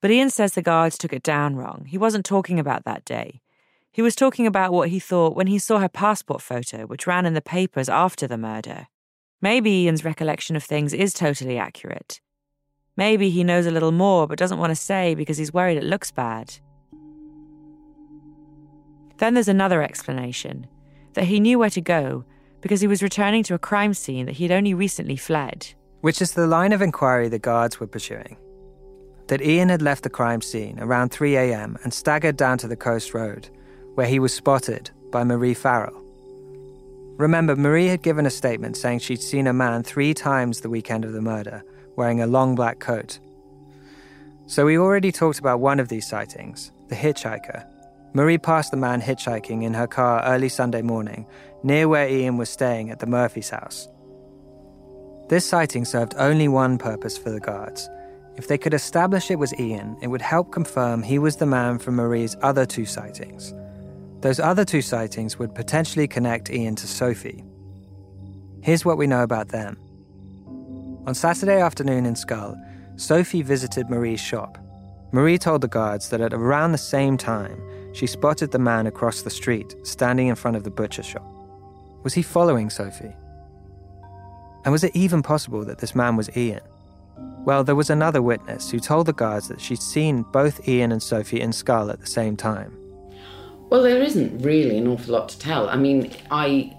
But 0.00 0.12
Ian 0.12 0.30
says 0.30 0.52
the 0.52 0.62
guards 0.62 0.96
took 0.96 1.12
it 1.12 1.22
down 1.22 1.56
wrong. 1.56 1.86
He 1.88 1.98
wasn't 1.98 2.24
talking 2.24 2.60
about 2.60 2.84
that 2.84 3.04
day. 3.04 3.40
He 3.90 4.02
was 4.02 4.14
talking 4.14 4.46
about 4.46 4.72
what 4.72 4.88
he 4.88 5.00
thought 5.00 5.34
when 5.34 5.46
he 5.46 5.58
saw 5.58 5.78
her 5.78 5.88
passport 5.88 6.42
photo, 6.42 6.86
which 6.86 7.06
ran 7.06 7.26
in 7.26 7.34
the 7.34 7.40
papers 7.40 7.88
after 7.88 8.26
the 8.26 8.38
murder. 8.38 8.86
Maybe 9.40 9.70
Ian's 9.70 10.04
recollection 10.04 10.56
of 10.56 10.62
things 10.62 10.92
is 10.92 11.12
totally 11.12 11.58
accurate. 11.58 12.20
Maybe 12.96 13.30
he 13.30 13.42
knows 13.42 13.66
a 13.66 13.70
little 13.70 13.92
more 13.92 14.26
but 14.28 14.38
doesn't 14.38 14.58
want 14.58 14.70
to 14.70 14.76
say 14.76 15.14
because 15.14 15.38
he's 15.38 15.52
worried 15.52 15.78
it 15.78 15.84
looks 15.84 16.10
bad. 16.10 16.54
Then 19.18 19.34
there's 19.34 19.48
another 19.48 19.82
explanation 19.82 20.66
that 21.14 21.24
he 21.24 21.40
knew 21.40 21.58
where 21.58 21.70
to 21.70 21.80
go 21.80 22.24
because 22.60 22.80
he 22.80 22.86
was 22.86 23.02
returning 23.02 23.42
to 23.44 23.54
a 23.54 23.58
crime 23.58 23.94
scene 23.94 24.26
that 24.26 24.36
he'd 24.36 24.52
only 24.52 24.74
recently 24.74 25.16
fled. 25.16 25.74
Which 26.04 26.20
is 26.20 26.32
the 26.32 26.46
line 26.46 26.74
of 26.74 26.82
inquiry 26.82 27.30
the 27.30 27.38
guards 27.38 27.80
were 27.80 27.86
pursuing. 27.86 28.36
That 29.28 29.40
Ian 29.40 29.70
had 29.70 29.80
left 29.80 30.02
the 30.02 30.10
crime 30.10 30.42
scene 30.42 30.78
around 30.78 31.08
3 31.08 31.34
a.m. 31.34 31.78
and 31.82 31.94
staggered 31.94 32.36
down 32.36 32.58
to 32.58 32.68
the 32.68 32.76
coast 32.76 33.14
road, 33.14 33.48
where 33.94 34.06
he 34.06 34.18
was 34.18 34.34
spotted 34.34 34.90
by 35.10 35.24
Marie 35.24 35.54
Farrell. 35.54 35.98
Remember, 37.16 37.56
Marie 37.56 37.86
had 37.86 38.02
given 38.02 38.26
a 38.26 38.30
statement 38.30 38.76
saying 38.76 38.98
she'd 38.98 39.22
seen 39.22 39.46
a 39.46 39.54
man 39.54 39.82
three 39.82 40.12
times 40.12 40.60
the 40.60 40.68
weekend 40.68 41.06
of 41.06 41.14
the 41.14 41.22
murder, 41.22 41.62
wearing 41.96 42.20
a 42.20 42.26
long 42.26 42.54
black 42.54 42.80
coat. 42.80 43.18
So 44.44 44.66
we 44.66 44.76
already 44.76 45.10
talked 45.10 45.38
about 45.38 45.60
one 45.60 45.80
of 45.80 45.88
these 45.88 46.06
sightings, 46.06 46.70
the 46.88 46.96
hitchhiker. 46.96 47.66
Marie 48.12 48.36
passed 48.36 48.72
the 48.72 48.76
man 48.76 49.00
hitchhiking 49.00 49.62
in 49.62 49.72
her 49.72 49.86
car 49.86 50.22
early 50.24 50.50
Sunday 50.50 50.82
morning, 50.82 51.24
near 51.62 51.88
where 51.88 52.06
Ian 52.06 52.36
was 52.36 52.50
staying 52.50 52.90
at 52.90 52.98
the 52.98 53.06
Murphy's 53.06 53.48
house. 53.48 53.88
This 55.28 55.46
sighting 55.46 55.84
served 55.84 56.14
only 56.18 56.48
one 56.48 56.76
purpose 56.76 57.16
for 57.16 57.30
the 57.30 57.40
guards. 57.40 57.88
If 58.36 58.48
they 58.48 58.58
could 58.58 58.74
establish 58.74 59.30
it 59.30 59.38
was 59.38 59.58
Ian, 59.58 59.96
it 60.02 60.08
would 60.08 60.20
help 60.20 60.52
confirm 60.52 61.02
he 61.02 61.18
was 61.18 61.36
the 61.36 61.46
man 61.46 61.78
from 61.78 61.96
Marie's 61.96 62.36
other 62.42 62.66
two 62.66 62.84
sightings. 62.84 63.54
Those 64.20 64.40
other 64.40 64.64
two 64.64 64.82
sightings 64.82 65.38
would 65.38 65.54
potentially 65.54 66.08
connect 66.08 66.50
Ian 66.50 66.74
to 66.76 66.86
Sophie. 66.86 67.44
Here's 68.62 68.84
what 68.84 68.98
we 68.98 69.06
know 69.06 69.22
about 69.22 69.48
them. 69.48 69.78
On 71.06 71.14
Saturday 71.14 71.60
afternoon 71.60 72.06
in 72.06 72.14
Schull, 72.14 72.56
Sophie 72.96 73.42
visited 73.42 73.90
Marie's 73.90 74.20
shop. 74.20 74.58
Marie 75.12 75.38
told 75.38 75.60
the 75.60 75.68
guards 75.68 76.08
that 76.08 76.20
at 76.20 76.34
around 76.34 76.72
the 76.72 76.78
same 76.78 77.16
time, 77.16 77.60
she 77.94 78.06
spotted 78.06 78.50
the 78.50 78.58
man 78.58 78.86
across 78.86 79.22
the 79.22 79.30
street, 79.30 79.74
standing 79.84 80.26
in 80.26 80.34
front 80.34 80.56
of 80.56 80.64
the 80.64 80.70
butcher 80.70 81.02
shop. 81.02 81.24
Was 82.02 82.14
he 82.14 82.22
following 82.22 82.68
Sophie? 82.68 83.14
And 84.64 84.72
was 84.72 84.84
it 84.84 84.94
even 84.94 85.22
possible 85.22 85.64
that 85.64 85.78
this 85.78 85.94
man 85.94 86.16
was 86.16 86.34
Ian? 86.36 86.60
Well, 87.44 87.62
there 87.62 87.74
was 87.74 87.90
another 87.90 88.22
witness 88.22 88.70
who 88.70 88.80
told 88.80 89.06
the 89.06 89.12
guards 89.12 89.48
that 89.48 89.60
she'd 89.60 89.82
seen 89.82 90.22
both 90.32 90.66
Ian 90.66 90.92
and 90.92 91.02
Sophie 91.02 91.40
in 91.40 91.50
Schull 91.50 91.92
at 91.92 92.00
the 92.00 92.06
same 92.06 92.36
time. 92.36 92.78
Well, 93.68 93.82
there 93.82 94.02
isn't 94.02 94.38
really 94.42 94.78
an 94.78 94.86
awful 94.86 95.14
lot 95.14 95.28
to 95.30 95.38
tell. 95.38 95.68
I 95.68 95.76
mean, 95.76 96.10
I 96.30 96.74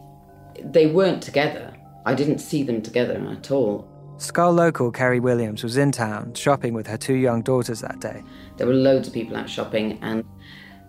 they 0.64 0.88
weren't 0.88 1.22
together. 1.22 1.74
I 2.06 2.16
didn't 2.16 2.40
see 2.40 2.64
them 2.64 2.82
together 2.82 3.16
at 3.32 3.52
all. 3.52 3.88
Schull 4.18 4.56
local 4.56 4.92
Kerry 4.92 5.20
Williams 5.20 5.64
was 5.64 5.78
in 5.78 5.92
town 5.92 6.34
shopping 6.34 6.74
with 6.74 6.88
her 6.88 6.98
two 6.98 7.16
young 7.16 7.42
daughters 7.42 7.82
that 7.82 8.00
day. 8.00 8.24
There 8.58 8.66
were 8.66 8.74
loads 8.74 9.08
of 9.08 9.14
people 9.14 9.36
out 9.36 9.50
shopping, 9.50 10.00
and 10.02 10.24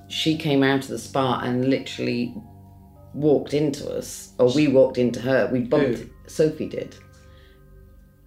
she 0.09 0.39
came 0.39 0.63
out 0.63 0.85
of 0.85 0.89
the 0.89 0.99
spa 0.99 1.41
and 1.41 1.69
literally 1.69 2.35
walked 3.13 3.53
into 3.53 3.91
us, 3.91 4.33
or 4.39 4.53
we 4.55 4.69
walked 4.69 4.97
into 4.97 5.21
her. 5.21 5.51
We 5.53 5.61
bumped. 5.61 6.05
Sophie 6.27 6.69
did. 6.69 6.97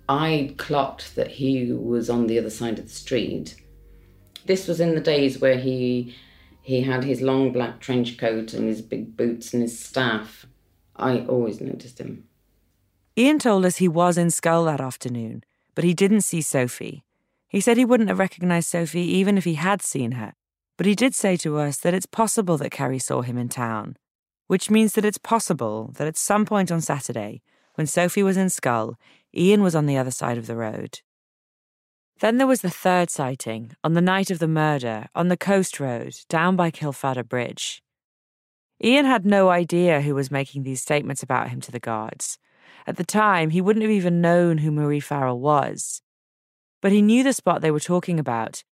I 0.08 0.56
clocked 0.58 1.16
that 1.16 1.30
he 1.30 1.72
was 1.72 2.10
on 2.10 2.28
the 2.28 2.40
other 2.40 2.50
side 2.50 2.80
of 2.80 2.86
the 2.86 2.92
street. 2.92 3.56
This 4.46 4.68
was 4.68 4.80
in 4.80 4.96
the 4.96 5.02
days 5.02 5.40
where 5.40 5.58
he 5.58 6.16
he 6.62 6.82
had 6.82 7.04
his 7.04 7.22
long 7.22 7.52
black 7.52 7.80
trench 7.80 8.18
coat 8.18 8.54
and 8.54 8.68
his 8.68 8.82
big 8.82 9.16
boots 9.16 9.54
and 9.54 9.62
his 9.62 9.80
staff. 9.80 10.46
I 10.96 11.22
always 11.22 11.62
noticed 11.62 12.00
him. 12.00 12.26
Ian 13.18 13.40
told 13.40 13.66
us 13.66 13.78
he 13.78 13.88
was 13.88 14.18
in 14.18 14.28
Schull 14.28 14.66
that 14.66 14.82
afternoon, 14.82 15.44
but 15.76 15.84
he 15.84 15.94
didn't 15.94 16.22
see 16.22 16.42
Sophie. 16.42 17.04
He 17.48 17.60
said 17.60 17.78
he 17.78 17.86
wouldn't 17.86 18.10
have 18.10 18.20
recognised 18.20 18.70
Sophie 18.70 19.02
even 19.02 19.38
if 19.38 19.46
he 19.46 19.56
had 19.56 19.82
seen 19.82 20.14
her, 20.14 20.34
but 20.78 20.86
he 20.86 20.96
did 20.96 21.16
say 21.16 21.36
to 21.38 21.58
us 21.58 21.78
that 21.78 21.94
it's 21.94 22.06
possible 22.06 22.58
that 22.58 22.72
Kerry 22.72 23.00
saw 23.00 23.22
him 23.22 23.38
in 23.38 23.50
town, 23.50 23.98
which 24.48 24.70
means 24.70 24.94
that 24.94 25.06
it's 25.06 25.18
possible 25.18 25.92
that 25.98 26.08
at 26.08 26.18
some 26.18 26.46
point 26.46 26.72
on 26.72 26.82
Saturday, 26.82 27.42
when 27.80 27.88
Sophie 27.88 28.24
was 28.24 28.36
in 28.36 28.48
Schull, 28.48 28.96
Ian 29.34 29.64
was 29.64 29.74
on 29.74 29.86
the 29.86 29.96
other 29.96 30.12
side 30.12 30.38
of 30.38 30.48
the 30.48 30.58
road. 30.58 31.00
Then 32.20 32.36
there 32.36 32.46
was 32.46 32.60
the 32.60 32.70
third 32.70 33.10
sighting, 33.10 33.72
on 33.86 33.94
the 33.94 34.02
night 34.02 34.30
of 34.30 34.40
the 34.40 34.50
murder, 34.50 35.08
on 35.16 35.30
the 35.30 35.38
coast 35.38 35.80
road, 35.80 36.14
down 36.28 36.58
by 36.58 36.72
Kealfadda 36.72 37.24
Bridge. 37.30 37.82
Ian 38.84 39.06
had 39.06 39.26
no 39.26 39.48
idea 39.48 40.02
who 40.02 40.14
was 40.14 40.30
making 40.30 40.64
these 40.64 40.82
statements 40.82 41.24
about 41.24 41.52
him 41.52 41.62
to 41.62 41.72
the 41.72 41.80
guards. 41.80 42.38
At 42.86 42.98
the 42.98 43.06
time, 43.06 43.52
he 43.52 43.62
wouldn't 43.62 43.84
have 43.84 43.92
even 43.92 44.20
known 44.20 44.58
who 44.58 44.72
Marie 44.72 45.00
Farrell 45.00 45.40
was. 45.40 46.02
But 46.82 46.92
he 46.92 47.02
knew 47.02 47.24
the 47.24 47.32
spot 47.32 47.62
they 47.62 47.72
were 47.72 47.80
talking 47.80 48.20
about, 48.20 48.66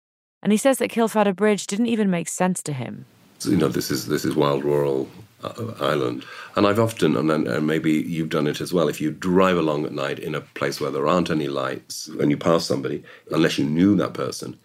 and 0.44 0.52
he 0.52 0.58
says 0.58 0.80
that 0.80 0.92
Kealfadda 0.92 1.34
Bridge 1.34 1.66
didn't 1.66 1.86
even 1.86 2.12
make 2.12 2.28
sense 2.28 2.62
to 2.64 2.74
him. 2.74 3.06
So, 3.40 3.52
you 3.52 3.56
know, 3.56 3.70
this 3.70 3.90
is 3.90 4.08
this 4.08 4.26
is 4.26 4.36
wild 4.36 4.66
rural 4.66 5.08
island, 5.44 6.26
and 6.56 6.66
I've 6.66 6.80
often, 6.80 7.16
and, 7.16 7.30
then, 7.30 7.66
maybe 7.66 7.92
you've 7.92 8.30
done 8.30 8.48
it 8.48 8.60
as 8.60 8.74
well. 8.74 8.88
If 8.88 9.00
you 9.00 9.12
drive 9.12 9.58
along 9.58 9.86
at 9.86 9.92
night 9.92 10.20
in 10.20 10.36
a 10.36 10.42
place 10.42 10.82
where 10.82 10.92
there 10.92 11.08
aren't 11.08 11.30
any 11.30 11.48
lights, 11.48 12.08
and 12.08 12.32
you 12.32 12.38
pass 12.38 12.66
somebody, 12.66 13.04
unless 13.32 13.58
you 13.58 13.66
knew 13.66 13.96
that 13.96 14.14
person, 14.14 14.58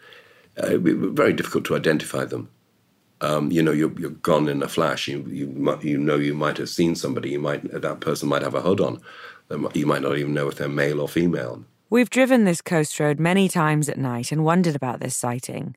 uh, 0.63 0.67
it'd 0.67 0.85
be 0.85 0.93
very 0.93 1.33
difficult 1.33 1.65
to 1.67 1.77
identify 1.77 2.25
them. 2.25 2.49
Um, 3.21 3.53
you 3.53 3.63
know, 3.63 3.73
you're, 3.73 3.93
you're 4.01 4.11
gone 4.11 4.49
in 4.49 4.63
a 4.63 4.69
flash. 4.69 5.09
You 5.09 5.25
you 5.29 5.79
you 5.83 5.99
know 5.99 6.17
you 6.17 6.35
might 6.35 6.59
have 6.59 6.69
seen 6.69 6.97
somebody. 6.97 7.31
You 7.31 7.39
might 7.39 7.71
that 7.71 8.01
person 8.01 8.29
might 8.29 8.43
have 8.43 8.55
a 8.55 8.63
hood 8.63 8.81
on. 8.81 9.01
You 9.75 9.87
might 9.87 10.03
not 10.03 10.17
even 10.17 10.35
know 10.35 10.49
if 10.49 10.57
they're 10.57 10.69
male 10.69 11.01
or 11.01 11.09
female. 11.09 11.65
We've 11.91 12.09
driven 12.09 12.45
this 12.45 12.63
coast 12.63 12.99
road 12.99 13.21
many 13.21 13.51
times 13.51 13.89
at 13.91 13.99
night 13.99 14.33
and 14.33 14.45
wondered 14.45 14.75
about 14.75 15.01
this 15.01 15.15
sighting. 15.15 15.77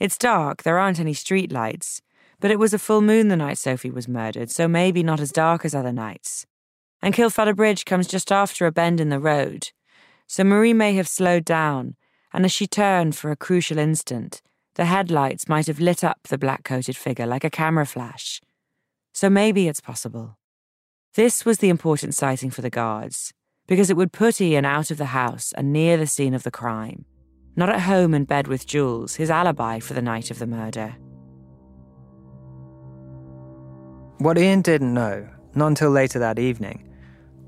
It's 0.00 0.18
dark, 0.18 0.64
there 0.64 0.78
aren't 0.78 0.98
any 0.98 1.14
street 1.14 1.52
lights, 1.52 2.02
but 2.40 2.50
it 2.50 2.58
was 2.58 2.74
a 2.74 2.78
full 2.78 3.00
moon 3.00 3.28
the 3.28 3.36
night 3.36 3.58
Sophie 3.58 3.90
was 3.90 4.08
murdered, 4.08 4.50
so 4.50 4.68
maybe 4.68 5.02
not 5.02 5.20
as 5.20 5.32
dark 5.32 5.64
as 5.64 5.74
other 5.74 5.92
nights. 5.92 6.46
And 7.02 7.14
Kealfadda 7.14 7.54
Bridge 7.54 7.84
comes 7.84 8.06
just 8.06 8.32
after 8.32 8.66
a 8.66 8.72
bend 8.72 9.00
in 9.00 9.08
the 9.08 9.20
road, 9.20 9.70
so 10.26 10.44
Marie 10.44 10.72
may 10.72 10.94
have 10.94 11.08
slowed 11.08 11.44
down, 11.44 11.96
and 12.32 12.44
as 12.44 12.52
she 12.52 12.66
turned 12.66 13.14
for 13.16 13.30
a 13.30 13.36
crucial 13.36 13.78
instant, 13.78 14.42
The 14.76 14.84
headlights 14.84 15.48
might 15.48 15.68
have 15.68 15.80
lit 15.80 16.04
up 16.04 16.18
the 16.24 16.36
black 16.36 16.62
coated 16.62 16.98
figure 16.98 17.26
like 17.26 17.44
a 17.44 17.50
camera 17.50 17.86
flash. 17.86 18.42
So 19.14 19.30
maybe 19.30 19.68
it's 19.68 19.80
possible. 19.80 20.36
This 21.14 21.46
was 21.46 21.58
the 21.58 21.70
important 21.70 22.14
sighting 22.14 22.50
for 22.50 22.60
the 22.60 22.68
guards, 22.68 23.32
because 23.66 23.88
it 23.88 23.96
would 23.96 24.12
put 24.12 24.38
Ian 24.38 24.66
out 24.66 24.90
of 24.90 24.98
the 24.98 25.06
house 25.06 25.54
and 25.56 25.72
near 25.72 25.96
the 25.96 26.06
scene 26.06 26.34
of 26.34 26.42
the 26.42 26.50
crime, 26.50 27.06
not 27.56 27.70
at 27.70 27.80
home 27.80 28.12
in 28.12 28.24
bed 28.24 28.48
with 28.48 28.66
Jules, 28.66 29.16
his 29.16 29.30
alibi 29.30 29.78
for 29.78 29.94
the 29.94 30.02
night 30.02 30.30
of 30.30 30.38
the 30.38 30.46
murder. 30.46 30.96
What 34.18 34.38
Ian 34.38 34.62
didn't 34.62 34.94
know, 34.94 35.28
not 35.54 35.68
until 35.68 35.90
later 35.90 36.18
that 36.18 36.38
evening, 36.38 36.88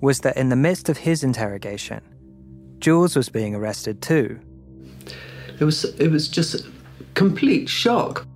was 0.00 0.20
that 0.20 0.36
in 0.36 0.48
the 0.48 0.56
midst 0.56 0.88
of 0.88 0.98
his 0.98 1.24
interrogation, 1.24 2.02
Jules 2.78 3.16
was 3.16 3.28
being 3.28 3.54
arrested 3.54 4.02
too. 4.02 4.38
It 5.58 5.64
was 5.64 5.84
it 5.84 6.10
was 6.10 6.28
just 6.28 6.66
complete 7.14 7.68
shock. 7.68 8.26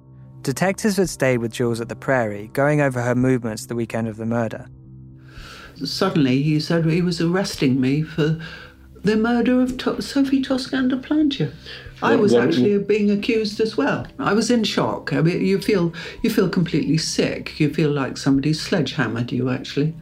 Detectives 0.40 0.96
had 0.96 1.08
stayed 1.08 1.38
with 1.38 1.52
Jules 1.52 1.80
at 1.80 1.88
the 1.88 1.94
prairie, 1.94 2.48
going 2.52 2.80
over 2.80 3.00
her 3.00 3.14
movements 3.14 3.66
the 3.66 3.76
weekend 3.76 4.08
of 4.08 4.16
the 4.16 4.26
murder. 4.26 4.66
Suddenly, 5.84 6.42
he 6.42 6.58
said 6.58 6.84
he 6.84 7.02
was 7.02 7.20
arresting 7.20 7.80
me 7.80 8.02
for 8.02 8.40
the 9.04 9.16
murder 9.16 9.60
of 9.60 9.76
to- 9.78 10.02
Sophie 10.02 10.42
Toscan 10.42 10.88
du 10.88 10.96
Plantier. 10.96 11.52
I 12.02 12.16
was 12.16 12.34
actually 12.34 12.78
being 12.78 13.10
accused 13.10 13.60
as 13.60 13.76
well. 13.76 14.06
I 14.18 14.32
was 14.32 14.50
in 14.50 14.64
shock. 14.64 15.12
I 15.12 15.20
mean, 15.20 15.44
you 15.44 15.60
feel 15.60 15.92
you 16.22 16.30
feel 16.30 16.48
completely 16.48 16.98
sick. 16.98 17.60
You 17.60 17.72
feel 17.72 17.90
like 17.90 18.16
somebody 18.16 18.52
sledgehammered 18.52 19.32
you. 19.32 19.50
Actually, 19.50 19.94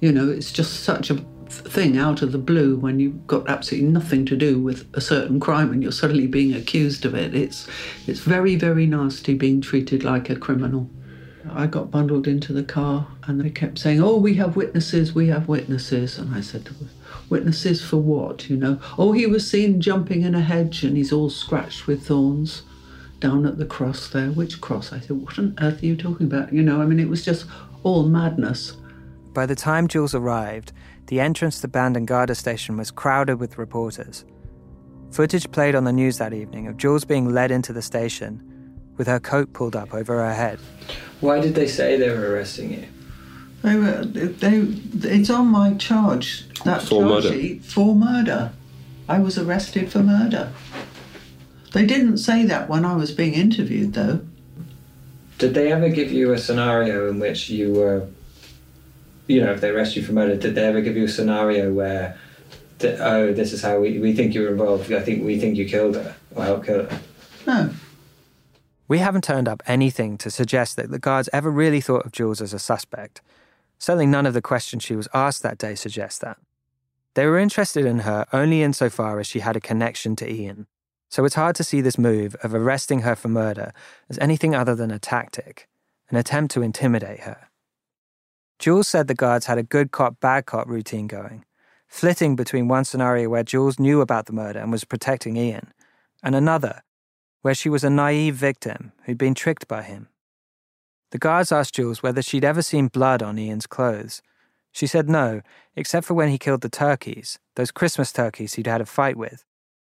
you 0.00 0.12
know, 0.12 0.28
it's 0.28 0.52
just 0.52 0.84
such 0.84 1.10
a 1.10 1.16
thing 1.48 1.96
out 1.96 2.22
of 2.22 2.32
the 2.32 2.38
blue 2.38 2.76
when 2.76 2.98
you've 2.98 3.26
got 3.26 3.48
absolutely 3.48 3.88
nothing 3.88 4.24
to 4.26 4.36
do 4.36 4.58
with 4.58 4.86
a 4.94 5.00
certain 5.00 5.38
crime 5.38 5.72
and 5.72 5.82
you're 5.82 5.92
suddenly 5.92 6.26
being 6.26 6.54
accused 6.54 7.04
of 7.04 7.14
it. 7.14 7.34
It's 7.34 7.66
it's 8.06 8.20
very 8.20 8.56
very 8.56 8.86
nasty 8.86 9.34
being 9.34 9.60
treated 9.60 10.04
like 10.04 10.30
a 10.30 10.36
criminal. 10.36 10.90
I 11.50 11.66
got 11.66 11.90
bundled 11.90 12.26
into 12.26 12.52
the 12.52 12.64
car 12.64 13.06
and 13.26 13.40
they 13.40 13.50
kept 13.50 13.78
saying, 13.78 14.02
"Oh, 14.02 14.16
we 14.16 14.34
have 14.34 14.56
witnesses, 14.56 15.14
we 15.14 15.28
have 15.28 15.48
witnesses," 15.48 16.18
and 16.18 16.34
I 16.34 16.40
said, 16.40 16.68
"Witnesses 17.28 17.82
for 17.82 17.96
what?" 17.96 18.48
You 18.48 18.56
know, 18.56 18.78
oh, 18.98 19.12
he 19.12 19.26
was 19.26 19.48
seen 19.50 19.80
jumping 19.80 20.22
in 20.22 20.34
a 20.34 20.40
hedge 20.40 20.84
and 20.84 20.96
he's 20.96 21.12
all 21.12 21.30
scratched 21.30 21.86
with 21.86 22.06
thorns 22.06 22.62
down 23.20 23.46
at 23.46 23.58
the 23.58 23.64
cross 23.64 24.08
there. 24.08 24.30
Which 24.30 24.60
cross? 24.60 24.92
I 24.92 25.00
said, 25.00 25.22
"What 25.22 25.38
on 25.38 25.54
earth 25.60 25.82
are 25.82 25.86
you 25.86 25.96
talking 25.96 26.26
about?" 26.26 26.52
You 26.52 26.62
know, 26.62 26.80
I 26.80 26.86
mean, 26.86 27.00
it 27.00 27.08
was 27.08 27.24
just 27.24 27.46
all 27.82 28.04
madness. 28.04 28.76
By 29.32 29.46
the 29.46 29.54
time 29.54 29.86
Jules 29.86 30.14
arrived, 30.14 30.72
the 31.06 31.20
entrance 31.20 31.60
to 31.60 31.68
Bandon 31.68 32.04
Garda 32.04 32.34
station 32.34 32.76
was 32.76 32.90
crowded 32.90 33.38
with 33.38 33.58
reporters. 33.58 34.24
Footage 35.10 35.50
played 35.50 35.74
on 35.74 35.84
the 35.84 35.92
news 35.92 36.18
that 36.18 36.32
evening 36.32 36.66
of 36.66 36.76
Jules 36.76 37.04
being 37.04 37.32
led 37.32 37.50
into 37.50 37.72
the 37.72 37.82
station 37.82 38.42
with 38.96 39.06
her 39.06 39.20
coat 39.20 39.52
pulled 39.52 39.76
up 39.76 39.94
over 39.94 40.16
her 40.16 40.34
head. 40.34 40.58
Why 41.20 41.40
did 41.40 41.54
they 41.54 41.66
say 41.66 41.96
they 41.96 42.10
were 42.10 42.32
arresting 42.32 42.72
you? 42.72 42.84
They 43.66 43.74
were. 43.74 44.04
They. 44.04 44.58
It's 45.10 45.28
on 45.28 45.48
my 45.48 45.74
charge. 45.74 46.48
That 46.62 46.82
For 46.82 47.00
charge 47.00 47.24
murder. 47.24 47.32
sheet 47.32 47.64
for 47.64 47.96
murder. 47.96 48.52
I 49.08 49.18
was 49.18 49.36
arrested 49.38 49.90
for 49.90 50.04
murder. 50.04 50.52
They 51.72 51.84
didn't 51.84 52.18
say 52.18 52.44
that 52.46 52.68
when 52.68 52.84
I 52.84 52.94
was 52.94 53.10
being 53.10 53.34
interviewed, 53.34 53.94
though. 53.94 54.20
Did 55.38 55.54
they 55.54 55.72
ever 55.72 55.88
give 55.88 56.12
you 56.12 56.32
a 56.32 56.38
scenario 56.38 57.10
in 57.10 57.18
which 57.18 57.50
you 57.50 57.72
were, 57.72 58.06
you 59.26 59.40
know, 59.40 59.50
if 59.50 59.60
they 59.60 59.70
arrest 59.70 59.96
you 59.96 60.02
for 60.04 60.12
murder, 60.12 60.36
did 60.36 60.54
they 60.54 60.64
ever 60.64 60.80
give 60.80 60.96
you 60.96 61.06
a 61.06 61.08
scenario 61.08 61.72
where, 61.72 62.16
oh, 62.84 63.32
this 63.32 63.52
is 63.52 63.62
how 63.62 63.80
we, 63.80 63.98
we 63.98 64.12
think 64.12 64.32
you 64.32 64.42
were 64.42 64.50
involved, 64.50 64.92
I 64.92 65.00
think 65.02 65.24
we 65.24 65.40
think 65.40 65.56
you 65.56 65.68
killed 65.68 65.96
her, 65.96 66.14
or 66.36 66.44
helped 66.44 66.66
kill 66.66 66.84
her? 66.84 67.00
No. 67.48 67.70
We 68.86 68.98
haven't 68.98 69.24
turned 69.24 69.48
up 69.48 69.60
anything 69.66 70.16
to 70.18 70.30
suggest 70.30 70.76
that 70.76 70.92
the 70.92 71.00
guards 71.00 71.28
ever 71.32 71.50
really 71.50 71.80
thought 71.80 72.06
of 72.06 72.12
Jules 72.12 72.40
as 72.40 72.54
a 72.54 72.60
suspect. 72.60 73.20
Certainly 73.78 74.06
none 74.06 74.26
of 74.26 74.34
the 74.34 74.42
questions 74.42 74.82
she 74.82 74.96
was 74.96 75.08
asked 75.12 75.42
that 75.42 75.58
day 75.58 75.74
suggest 75.74 76.20
that. 76.20 76.38
They 77.14 77.26
were 77.26 77.38
interested 77.38 77.86
in 77.86 78.00
her 78.00 78.26
only 78.32 78.62
insofar 78.62 79.18
as 79.18 79.26
she 79.26 79.40
had 79.40 79.56
a 79.56 79.60
connection 79.60 80.16
to 80.16 80.30
Ian. 80.30 80.66
So 81.08 81.24
it's 81.24 81.34
hard 81.34 81.56
to 81.56 81.64
see 81.64 81.80
this 81.80 81.98
move 81.98 82.34
of 82.42 82.54
arresting 82.54 83.00
her 83.00 83.14
for 83.14 83.28
murder 83.28 83.72
as 84.10 84.18
anything 84.18 84.54
other 84.54 84.74
than 84.74 84.90
a 84.90 84.98
tactic, 84.98 85.68
an 86.10 86.16
attempt 86.16 86.52
to 86.54 86.62
intimidate 86.62 87.20
her. 87.20 87.48
Jules 88.58 88.88
said 88.88 89.06
the 89.06 89.14
guards 89.14 89.46
had 89.46 89.58
a 89.58 89.62
good 89.62 89.92
cop, 89.92 90.20
bad 90.20 90.46
cop 90.46 90.66
routine 90.66 91.06
going, 91.06 91.44
flitting 91.86 92.36
between 92.36 92.68
one 92.68 92.84
scenario 92.84 93.28
where 93.28 93.42
Jules 93.42 93.78
knew 93.78 94.00
about 94.00 94.26
the 94.26 94.32
murder 94.32 94.58
and 94.58 94.72
was 94.72 94.84
protecting 94.84 95.36
Ian, 95.36 95.72
and 96.22 96.34
another 96.34 96.82
where 97.42 97.54
she 97.54 97.68
was 97.68 97.84
a 97.84 97.90
naive 97.90 98.34
victim 98.34 98.92
who'd 99.04 99.18
been 99.18 99.34
tricked 99.34 99.68
by 99.68 99.82
him. 99.82 100.08
The 101.10 101.18
guards 101.18 101.52
asked 101.52 101.74
Jules 101.74 102.02
whether 102.02 102.22
she'd 102.22 102.44
ever 102.44 102.62
seen 102.62 102.88
blood 102.88 103.22
on 103.22 103.38
Ian's 103.38 103.66
clothes. 103.66 104.22
She 104.72 104.86
said 104.86 105.08
no, 105.08 105.40
except 105.74 106.06
for 106.06 106.14
when 106.14 106.28
he 106.28 106.38
killed 106.38 106.60
the 106.60 106.68
turkeys, 106.68 107.38
those 107.54 107.70
Christmas 107.70 108.12
turkeys 108.12 108.54
he'd 108.54 108.66
had 108.66 108.80
a 108.80 108.86
fight 108.86 109.16
with. 109.16 109.44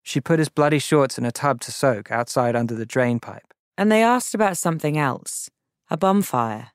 She 0.03 0.21
put 0.21 0.38
his 0.38 0.49
bloody 0.49 0.79
shorts 0.79 1.18
in 1.18 1.25
a 1.25 1.33
tub 1.33 1.61
to 1.62 1.73
soak 1.73 2.11
outside 2.11 2.55
under 2.55 2.75
the 2.75 2.87
drain 2.87 3.21
pipe. 3.21 3.53
And 3.77 3.90
they 3.90 4.03
asked 4.03 4.35
about 4.35 4.57
something 4.57 4.97
else 4.97 5.51
a 5.90 5.97
bonfire. 5.97 6.73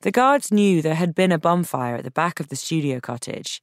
The 0.00 0.10
guards 0.10 0.52
knew 0.52 0.80
there 0.80 0.94
had 0.94 1.14
been 1.14 1.32
a 1.32 1.38
bonfire 1.38 1.96
at 1.96 2.04
the 2.04 2.10
back 2.10 2.40
of 2.40 2.48
the 2.48 2.56
studio 2.56 3.00
cottage. 3.00 3.60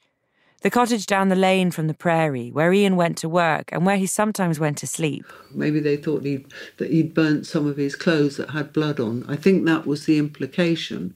The 0.62 0.72
cottage 0.72 1.06
down 1.06 1.30
the 1.30 1.36
lane 1.36 1.70
from 1.70 1.88
the 1.88 1.94
prairie, 1.94 2.50
where 2.52 2.74
Ian 2.74 2.96
went 2.96 3.18
to 3.20 3.30
work 3.30 3.70
and 3.72 3.86
where 3.86 3.98
he 3.98 4.08
sometimes 4.08 4.60
went 4.60 4.78
to 4.80 4.88
sleep. 4.88 5.26
Maybe 5.52 5.80
they 5.80 5.96
thought 5.96 6.24
he'd, 6.24 6.48
that 6.78 6.89
he'd 6.89 7.13
burnt 7.13 7.46
some 7.46 7.68
of 7.68 7.78
his 7.78 7.96
clothes 7.96 8.38
that 8.38 8.50
had 8.50 8.74
blood 8.74 9.00
on. 9.00 9.26
I 9.28 9.36
think 9.36 9.65
that 9.65 9.86
was 9.86 10.06
the 10.06 10.18
implication, 10.18 11.13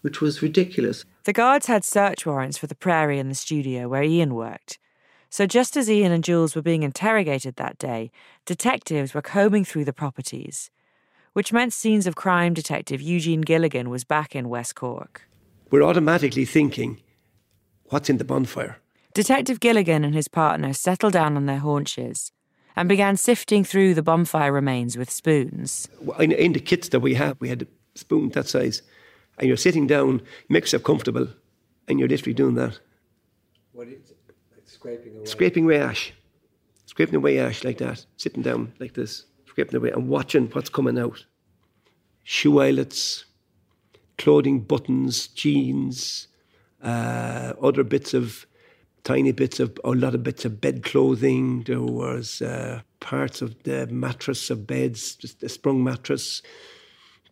which 0.00 0.20
was 0.20 0.40
ridiculous. 0.40 1.04
The 1.24 1.34
guards 1.34 1.66
had 1.66 1.84
search 1.84 2.24
warrants 2.24 2.56
for 2.56 2.66
the 2.66 2.74
prairie 2.74 3.18
and 3.18 3.30
the 3.30 3.34
studio 3.34 3.86
where 3.88 4.02
Ian 4.02 4.34
worked. 4.34 4.78
So 5.28 5.46
just 5.46 5.76
as 5.76 5.90
Ian 5.90 6.10
and 6.10 6.24
Jules 6.24 6.56
were 6.56 6.62
being 6.62 6.82
interrogated 6.82 7.56
that 7.56 7.78
day, 7.78 8.10
detectives 8.46 9.14
were 9.14 9.22
combing 9.22 9.64
through 9.64 9.84
the 9.84 9.92
properties, 9.92 10.70
which 11.34 11.52
meant 11.52 11.72
scenes 11.72 12.06
of 12.06 12.16
crime 12.16 12.54
detective 12.54 13.00
Eugene 13.00 13.42
Gilligan 13.42 13.90
was 13.90 14.04
back 14.04 14.34
in 14.34 14.48
West 14.48 14.74
Cork. 14.74 15.28
We're 15.70 15.82
automatically 15.82 16.44
thinking, 16.44 17.00
what's 17.90 18.08
in 18.08 18.16
the 18.18 18.24
bonfire? 18.24 18.78
Detective 19.12 19.60
Gilligan 19.60 20.04
and 20.04 20.14
his 20.14 20.28
partner 20.28 20.72
settled 20.72 21.12
down 21.12 21.36
on 21.36 21.46
their 21.46 21.58
haunches 21.58 22.32
and 22.76 22.88
began 22.88 23.16
sifting 23.16 23.64
through 23.64 23.94
the 23.94 24.02
bonfire 24.02 24.52
remains 24.52 24.96
with 24.96 25.10
spoons. 25.10 25.88
In, 26.18 26.32
in 26.32 26.52
the 26.52 26.60
kits 26.60 26.88
that 26.90 27.00
we 27.00 27.14
have, 27.14 27.36
we 27.40 27.48
had 27.48 27.62
a 27.62 27.66
spoon 27.98 28.30
that 28.30 28.46
size, 28.46 28.82
and 29.38 29.48
you're 29.48 29.56
sitting 29.56 29.86
down, 29.86 30.22
make 30.48 30.64
yourself 30.64 30.84
comfortable, 30.84 31.28
and 31.88 31.98
you're 31.98 32.08
literally 32.08 32.34
doing 32.34 32.54
that. 32.54 32.78
What 33.72 33.88
is 33.88 34.10
it? 34.10 34.16
Like 34.52 34.66
scraping 34.66 35.16
away? 35.16 35.24
Scraping 35.26 35.64
away 35.64 35.80
ash. 35.80 36.12
Scraping 36.86 37.16
away 37.16 37.38
ash 37.38 37.64
like 37.64 37.78
that, 37.78 38.06
sitting 38.16 38.42
down 38.42 38.72
like 38.78 38.94
this, 38.94 39.24
scraping 39.46 39.76
away 39.76 39.90
and 39.90 40.08
watching 40.08 40.46
what's 40.48 40.70
coming 40.70 40.98
out. 40.98 41.24
Shoe 42.22 42.60
eyelets, 42.60 43.24
clothing 44.18 44.60
buttons, 44.60 45.26
jeans, 45.28 46.28
uh, 46.82 47.54
other 47.60 47.84
bits 47.84 48.14
of 48.14 48.46
tiny 49.04 49.32
bits 49.32 49.60
of 49.60 49.78
a 49.84 49.90
lot 49.90 50.14
of 50.14 50.22
bits 50.22 50.44
of 50.44 50.60
bed 50.60 50.82
clothing. 50.82 51.62
There 51.62 51.82
was 51.82 52.42
uh, 52.42 52.82
parts 53.00 53.42
of 53.42 53.62
the 53.62 53.86
mattress 53.86 54.50
of 54.50 54.66
beds, 54.66 55.16
just 55.16 55.42
a 55.42 55.48
sprung 55.48 55.82
mattress. 55.82 56.42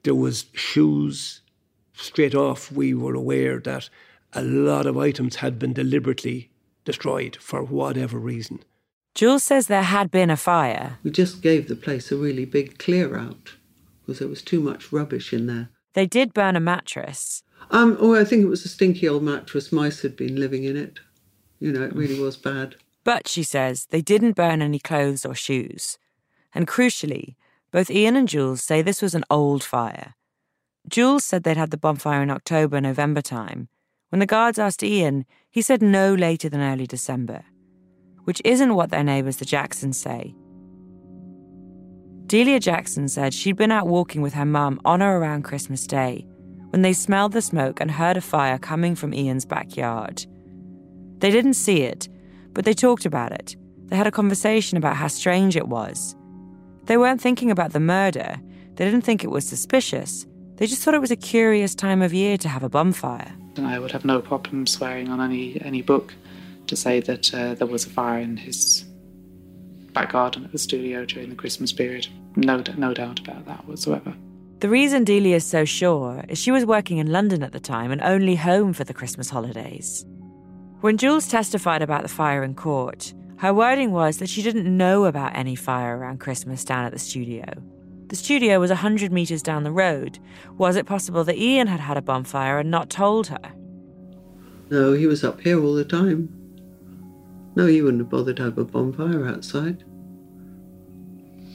There 0.02 0.14
was 0.14 0.46
shoes. 0.54 1.42
Straight 1.94 2.34
off, 2.34 2.70
we 2.70 2.94
were 2.94 3.14
aware 3.14 3.58
that 3.60 3.90
a 4.32 4.42
lot 4.42 4.86
of 4.86 4.96
items 4.96 5.36
had 5.36 5.58
been 5.58 5.72
deliberately 5.72 6.50
destroyed 6.84 7.36
for 7.40 7.62
whatever 7.62 8.18
reason. 8.18 8.60
Jules 9.14 9.42
says 9.42 9.66
there 9.66 9.82
had 9.82 10.10
been 10.10 10.30
a 10.30 10.36
fire. 10.36 10.98
We 11.02 11.10
just 11.10 11.42
gave 11.42 11.66
the 11.66 11.74
place 11.74 12.12
a 12.12 12.16
really 12.16 12.44
big 12.44 12.78
clear 12.78 13.16
out 13.18 13.54
because 14.00 14.20
there 14.20 14.28
was 14.28 14.42
too 14.42 14.60
much 14.60 14.92
rubbish 14.92 15.32
in 15.32 15.46
there. 15.46 15.70
They 15.94 16.06
did 16.06 16.32
burn 16.32 16.54
a 16.54 16.60
mattress. 16.60 17.42
Um, 17.70 17.96
oh, 18.00 18.14
I 18.14 18.24
think 18.24 18.42
it 18.42 18.48
was 18.48 18.64
a 18.64 18.68
stinky 18.68 19.08
old 19.08 19.22
mattress. 19.22 19.72
Mice 19.72 20.02
had 20.02 20.16
been 20.16 20.36
living 20.36 20.64
in 20.64 20.76
it. 20.76 21.00
You 21.60 21.72
know, 21.72 21.82
it 21.82 21.94
really 21.94 22.18
was 22.18 22.36
bad. 22.36 22.76
But, 23.04 23.28
she 23.28 23.42
says, 23.42 23.86
they 23.90 24.00
didn't 24.00 24.36
burn 24.36 24.62
any 24.62 24.78
clothes 24.78 25.24
or 25.24 25.34
shoes. 25.34 25.98
And 26.54 26.66
crucially, 26.66 27.36
both 27.70 27.90
Ian 27.90 28.16
and 28.16 28.28
Jules 28.28 28.62
say 28.62 28.80
this 28.80 29.02
was 29.02 29.14
an 29.14 29.24
old 29.30 29.62
fire. 29.62 30.14
Jules 30.88 31.24
said 31.24 31.42
they'd 31.42 31.56
had 31.56 31.70
the 31.70 31.76
bonfire 31.76 32.22
in 32.22 32.30
October, 32.30 32.80
November 32.80 33.20
time. 33.20 33.68
When 34.08 34.20
the 34.20 34.26
guards 34.26 34.58
asked 34.58 34.82
Ian, 34.82 35.26
he 35.50 35.60
said 35.60 35.82
no 35.82 36.14
later 36.14 36.48
than 36.48 36.62
early 36.62 36.86
December, 36.86 37.44
which 38.24 38.40
isn't 38.44 38.74
what 38.74 38.90
their 38.90 39.04
neighbours, 39.04 39.36
the 39.36 39.44
Jacksons, 39.44 40.00
say. 40.00 40.34
Delia 42.26 42.60
Jackson 42.60 43.08
said 43.08 43.34
she'd 43.34 43.56
been 43.56 43.72
out 43.72 43.86
walking 43.86 44.22
with 44.22 44.34
her 44.34 44.44
mum 44.46 44.80
on 44.84 45.02
or 45.02 45.18
around 45.18 45.42
Christmas 45.42 45.86
Day 45.86 46.26
when 46.70 46.82
they 46.82 46.92
smelled 46.92 47.32
the 47.32 47.42
smoke 47.42 47.80
and 47.80 47.90
heard 47.90 48.16
a 48.16 48.20
fire 48.20 48.58
coming 48.58 48.94
from 48.94 49.14
Ian's 49.14 49.44
backyard. 49.44 50.26
They 51.18 51.30
didn't 51.30 51.54
see 51.54 51.82
it, 51.82 52.08
but 52.52 52.64
they 52.64 52.74
talked 52.74 53.06
about 53.06 53.32
it. 53.32 53.56
They 53.86 53.96
had 53.96 54.06
a 54.06 54.12
conversation 54.12 54.76
about 54.76 54.96
how 54.96 55.08
strange 55.08 55.56
it 55.56 55.68
was. 55.68 56.14
They 56.84 56.96
weren't 56.96 57.20
thinking 57.20 57.50
about 57.50 57.72
the 57.72 57.80
murder. 57.80 58.36
They 58.74 58.84
didn't 58.84 59.02
think 59.02 59.24
it 59.24 59.30
was 59.30 59.46
suspicious. 59.46 60.26
They 60.56 60.66
just 60.66 60.82
thought 60.82 60.94
it 60.94 61.00
was 61.00 61.10
a 61.10 61.16
curious 61.16 61.74
time 61.74 62.02
of 62.02 62.12
year 62.12 62.36
to 62.38 62.48
have 62.48 62.62
a 62.62 62.68
bonfire. 62.68 63.32
And 63.56 63.66
I 63.66 63.78
would 63.78 63.92
have 63.92 64.04
no 64.04 64.20
problem 64.20 64.66
swearing 64.66 65.08
on 65.08 65.20
any 65.20 65.60
any 65.62 65.82
book 65.82 66.14
to 66.66 66.76
say 66.76 67.00
that 67.00 67.34
uh, 67.34 67.54
there 67.54 67.66
was 67.66 67.86
a 67.86 67.90
fire 67.90 68.20
in 68.20 68.36
his 68.36 68.84
back 69.92 70.12
garden 70.12 70.44
at 70.44 70.52
the 70.52 70.58
studio 70.58 71.04
during 71.04 71.30
the 71.30 71.34
Christmas 71.34 71.72
period. 71.72 72.06
No, 72.36 72.62
no 72.76 72.94
doubt 72.94 73.20
about 73.20 73.46
that 73.46 73.66
whatsoever. 73.66 74.14
The 74.60 74.68
reason 74.68 75.04
Delia 75.04 75.36
is 75.36 75.46
so 75.46 75.64
sure 75.64 76.24
is 76.28 76.36
she 76.36 76.50
was 76.50 76.66
working 76.66 76.98
in 76.98 77.12
London 77.12 77.44
at 77.44 77.52
the 77.52 77.60
time 77.60 77.92
and 77.92 78.02
only 78.02 78.34
home 78.34 78.72
for 78.72 78.82
the 78.82 78.92
Christmas 78.92 79.30
holidays. 79.30 80.04
When 80.80 80.96
Jules 80.96 81.28
testified 81.28 81.80
about 81.80 82.02
the 82.02 82.08
fire 82.08 82.42
in 82.42 82.56
court, 82.56 83.14
her 83.36 83.54
wording 83.54 83.92
was 83.92 84.18
that 84.18 84.28
she 84.28 84.42
didn't 84.42 84.76
know 84.76 85.04
about 85.04 85.36
any 85.36 85.54
fire 85.54 85.96
around 85.96 86.18
Christmas 86.18 86.64
down 86.64 86.84
at 86.84 86.92
the 86.92 86.98
studio. 86.98 87.44
The 88.08 88.16
studio 88.16 88.58
was 88.58 88.70
100 88.70 89.12
metres 89.12 89.44
down 89.44 89.62
the 89.62 89.70
road. 89.70 90.18
Was 90.56 90.74
it 90.74 90.86
possible 90.86 91.22
that 91.22 91.38
Ian 91.38 91.68
had 91.68 91.78
had 91.78 91.96
a 91.96 92.02
bonfire 92.02 92.58
and 92.58 92.68
not 92.68 92.90
told 92.90 93.28
her? 93.28 93.52
No, 94.70 94.92
he 94.92 95.06
was 95.06 95.22
up 95.22 95.40
here 95.40 95.62
all 95.62 95.74
the 95.74 95.84
time. 95.84 96.30
No, 97.54 97.66
he 97.66 97.80
wouldn't 97.80 98.00
have 98.00 98.10
bothered 98.10 98.38
to 98.38 98.42
have 98.42 98.58
a 98.58 98.64
bonfire 98.64 99.24
outside. 99.24 99.84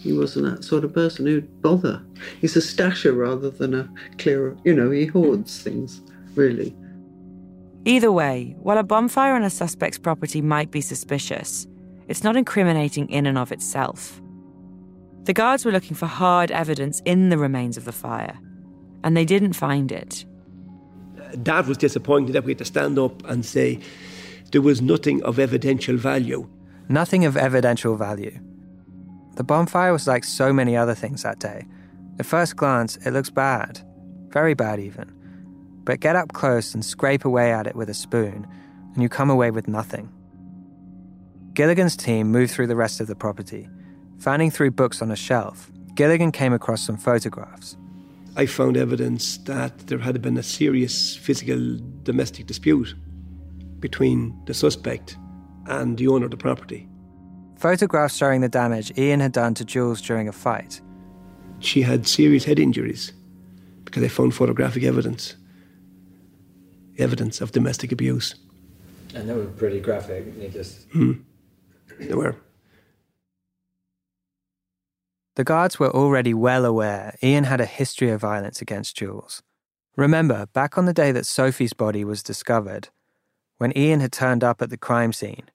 He 0.03 0.11
wasn't 0.11 0.45
that 0.45 0.65
sort 0.65 0.83
of 0.83 0.93
person 0.93 1.25
who'd 1.25 1.61
bother. 1.61 2.03
He's 2.41 2.57
a 2.57 2.59
stasher 2.59 3.15
rather 3.15 3.49
than 3.49 3.73
a 3.73 3.89
clearer. 4.17 4.57
You 4.65 4.73
know, 4.73 4.91
he 4.91 5.05
hoards 5.05 5.61
things, 5.61 6.01
really. 6.35 6.75
Either 7.85 8.11
way, 8.11 8.53
while 8.59 8.77
a 8.77 8.83
bonfire 8.83 9.33
on 9.33 9.43
a 9.43 9.49
suspect's 9.49 9.97
property 9.97 10.41
might 10.41 10.71
be 10.71 10.81
suspicious, 10.81 11.67
it's 12.09 12.23
not 12.23 12.35
incriminating 12.35 13.09
in 13.09 13.25
and 13.25 13.37
of 13.37 13.53
itself. 13.53 14.21
The 15.23 15.33
guards 15.33 15.63
were 15.63 15.71
looking 15.71 15.95
for 15.95 16.05
hard 16.05 16.51
evidence 16.51 17.01
in 17.05 17.29
the 17.29 17.37
remains 17.37 17.77
of 17.77 17.85
the 17.85 17.93
fire, 17.93 18.37
and 19.05 19.15
they 19.15 19.23
didn't 19.23 19.53
find 19.53 19.89
it. 19.89 20.25
Dad 21.41 21.65
was 21.65 21.77
disappointed 21.77 22.33
that 22.33 22.43
we 22.43 22.51
had 22.51 22.57
to 22.57 22.65
stand 22.65 22.99
up 22.99 23.25
and 23.25 23.45
say, 23.45 23.79
there 24.51 24.61
was 24.61 24.81
nothing 24.81 25.23
of 25.23 25.39
evidential 25.39 25.95
value. 25.95 26.45
Nothing 26.89 27.23
of 27.23 27.37
evidential 27.37 27.95
value. 27.95 28.37
The 29.35 29.43
bonfire 29.43 29.91
was 29.91 30.07
like 30.07 30.23
so 30.23 30.53
many 30.53 30.77
other 30.77 30.93
things 30.93 31.23
that 31.23 31.39
day. 31.39 31.65
At 32.19 32.25
first 32.25 32.55
glance, 32.55 32.97
it 32.97 33.11
looks 33.11 33.29
bad. 33.29 33.81
Very 34.29 34.53
bad, 34.53 34.79
even. 34.79 35.11
But 35.83 35.99
get 35.99 36.15
up 36.15 36.33
close 36.33 36.73
and 36.73 36.85
scrape 36.85 37.25
away 37.25 37.51
at 37.51 37.67
it 37.67 37.75
with 37.75 37.89
a 37.89 37.93
spoon, 37.93 38.47
and 38.93 39.01
you 39.01 39.09
come 39.09 39.29
away 39.29 39.51
with 39.51 39.67
nothing. 39.67 40.11
Gilligan's 41.53 41.95
team 41.95 42.31
moved 42.31 42.51
through 42.51 42.67
the 42.67 42.75
rest 42.75 43.01
of 43.01 43.07
the 43.07 43.15
property. 43.15 43.69
Fanning 44.19 44.51
through 44.51 44.71
books 44.71 45.01
on 45.01 45.11
a 45.11 45.15
shelf, 45.15 45.71
Gilligan 45.95 46.31
came 46.31 46.53
across 46.53 46.85
some 46.85 46.97
photographs. 46.97 47.75
I 48.35 48.45
found 48.47 48.77
evidence 48.77 49.37
that 49.39 49.87
there 49.87 49.99
had 49.99 50.21
been 50.21 50.37
a 50.37 50.43
serious 50.43 51.15
physical 51.15 51.77
domestic 52.01 52.47
dispute 52.47 52.95
between 53.79 54.39
the 54.45 54.53
suspect 54.53 55.17
and 55.67 55.97
the 55.97 56.07
owner 56.07 56.25
of 56.25 56.31
the 56.31 56.37
property. 56.37 56.87
Photographs 57.63 58.17
showing 58.17 58.41
the 58.41 58.49
damage 58.49 58.91
Ian 58.97 59.21
had 59.21 59.31
done 59.31 59.53
to 59.53 59.63
Jules 59.63 60.01
during 60.01 60.27
a 60.27 60.33
fight. 60.33 60.81
She 61.59 61.81
had 61.81 62.05
serious 62.05 62.43
head 62.43 62.59
injuries 62.59 63.13
because 63.85 64.01
they 64.01 64.09
found 64.09 64.35
photographic 64.35 64.83
evidence 64.83 65.37
evidence 66.97 67.39
of 67.39 67.53
domestic 67.53 67.93
abuse. 67.93 68.35
And 69.15 69.29
they 69.29 69.33
were 69.33 69.45
pretty 69.45 69.79
graphic. 69.79 70.37
They 70.37 70.49
just. 70.49 70.89
Mm. 70.89 71.23
They 72.01 72.13
were. 72.13 72.35
The 75.35 75.45
guards 75.45 75.79
were 75.79 75.95
already 75.95 76.33
well 76.33 76.65
aware 76.65 77.15
Ian 77.23 77.45
had 77.45 77.61
a 77.61 77.65
history 77.65 78.09
of 78.09 78.19
violence 78.19 78.61
against 78.61 78.97
Jules. 78.97 79.41
Remember, 79.95 80.47
back 80.47 80.77
on 80.77 80.83
the 80.83 80.91
day 80.91 81.13
that 81.13 81.25
Sophie's 81.25 81.71
body 81.71 82.03
was 82.03 82.23
discovered, 82.23 82.89
when 83.57 83.71
Ian 83.77 84.01
had 84.01 84.11
turned 84.11 84.43
up 84.43 84.61
at 84.61 84.69
the 84.69 84.75
crime 84.75 85.13
scene, 85.13 85.49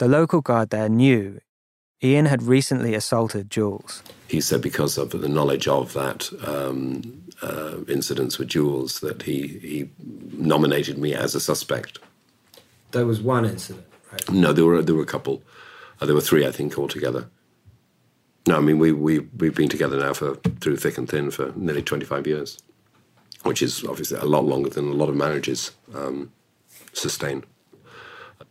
the 0.00 0.08
local 0.08 0.40
guard 0.40 0.70
there 0.70 0.88
knew 0.88 1.38
Ian 2.02 2.26
had 2.26 2.42
recently 2.42 2.94
assaulted 2.94 3.50
Jules. 3.50 4.02
He 4.26 4.40
said 4.40 4.60
because 4.60 4.98
of 4.98 5.10
the 5.10 5.28
knowledge 5.28 5.68
of 5.68 5.92
that 5.92 6.30
um, 6.44 7.22
uh, 7.42 7.84
incidents 7.88 8.38
with 8.38 8.48
Jules 8.48 9.00
that 9.00 9.22
he, 9.22 9.46
he 9.46 9.90
nominated 10.32 10.98
me 10.98 11.14
as 11.14 11.34
a 11.34 11.40
suspect. 11.40 11.98
There 12.90 13.06
was 13.06 13.20
one 13.20 13.44
incident, 13.44 13.86
right? 14.10 14.30
No, 14.30 14.52
there 14.52 14.64
were 14.64 14.82
there 14.82 14.94
were 14.94 15.02
a 15.02 15.06
couple. 15.06 15.42
Uh, 16.00 16.06
there 16.06 16.14
were 16.14 16.20
three, 16.20 16.46
I 16.46 16.50
think, 16.50 16.76
altogether. 16.78 17.28
No, 18.46 18.56
I 18.56 18.60
mean 18.60 18.78
we 18.78 18.92
we 18.92 19.20
we've 19.38 19.54
been 19.54 19.68
together 19.68 19.98
now 19.98 20.12
for 20.12 20.34
through 20.60 20.76
thick 20.76 20.98
and 20.98 21.08
thin 21.08 21.30
for 21.30 21.52
nearly 21.54 21.82
twenty 21.82 22.04
five 22.04 22.26
years, 22.26 22.58
which 23.44 23.62
is 23.62 23.84
obviously 23.84 24.18
a 24.18 24.24
lot 24.24 24.44
longer 24.44 24.68
than 24.68 24.88
a 24.88 24.94
lot 24.94 25.08
of 25.08 25.14
marriages 25.14 25.70
um, 25.94 26.32
sustain. 26.92 27.44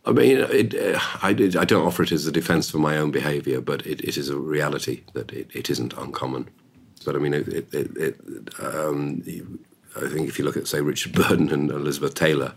I 0.04 0.10
mean, 0.10 0.38
it, 0.38 0.74
uh, 0.74 0.98
I, 1.22 1.28
I, 1.28 1.64
don't 1.64 1.86
offer 1.86 2.02
it 2.02 2.10
as 2.10 2.26
a 2.26 2.32
defense 2.32 2.68
for 2.68 2.78
my 2.78 2.96
own 2.96 3.12
behavior, 3.12 3.60
but 3.60 3.86
it, 3.86 4.00
it 4.00 4.16
is 4.16 4.28
a 4.28 4.36
reality 4.36 5.04
that 5.12 5.32
it, 5.32 5.70
isn't 5.70 5.92
uncommon. 5.92 6.48
But 7.04 7.14
I 7.14 7.18
mean, 7.20 7.34
um, 7.34 9.22
I 9.96 10.08
think 10.08 10.28
if 10.28 10.38
you 10.38 10.44
look 10.44 10.56
at, 10.56 10.66
say, 10.66 10.80
Richard 10.80 11.12
Burton 11.12 11.50
and 11.52 11.70
Elizabeth 11.70 12.14
Taylor, 12.14 12.54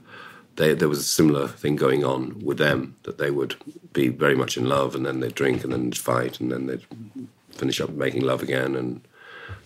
they, 0.56 0.74
there 0.74 0.90
was 0.90 1.00
a 1.00 1.04
similar 1.04 1.48
thing 1.48 1.76
going 1.76 2.04
on 2.04 2.40
with 2.40 2.58
them 2.58 2.96
that 3.04 3.20
they 3.20 3.30
would 3.30 3.56
be 3.94 4.08
very 4.08 4.36
much 4.36 4.58
in 4.58 4.66
love 4.66 4.96
and 4.96 5.06
then 5.06 5.20
they'd 5.20 5.36
drink 5.36 5.64
and 5.64 5.72
then 5.72 5.86
they'd 5.86 5.98
fight 5.98 6.40
and 6.40 6.52
then 6.52 6.66
they'd 6.66 6.86
finish 7.52 7.80
up 7.80 7.92
making 7.92 8.22
love 8.22 8.42
again 8.42 8.76
and 8.76 9.02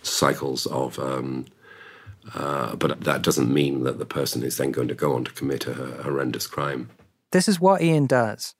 cycles 0.02 0.66
of. 0.66 0.98
Um, 0.98 1.46
uh, 2.34 2.76
but 2.76 3.00
that 3.00 3.22
doesn't 3.22 3.52
mean 3.52 3.84
that 3.84 3.98
the 3.98 4.04
person 4.04 4.42
is 4.42 4.58
then 4.58 4.70
going 4.70 4.88
to 4.88 4.94
go 4.94 5.14
on 5.14 5.24
to 5.24 5.32
commit 5.32 5.66
a, 5.66 6.00
a 6.00 6.02
horrendous 6.02 6.46
crime. 6.46 6.90
This 7.32 7.48
is 7.48 7.60
what 7.60 7.80
Ian 7.80 8.06
does. 8.06 8.54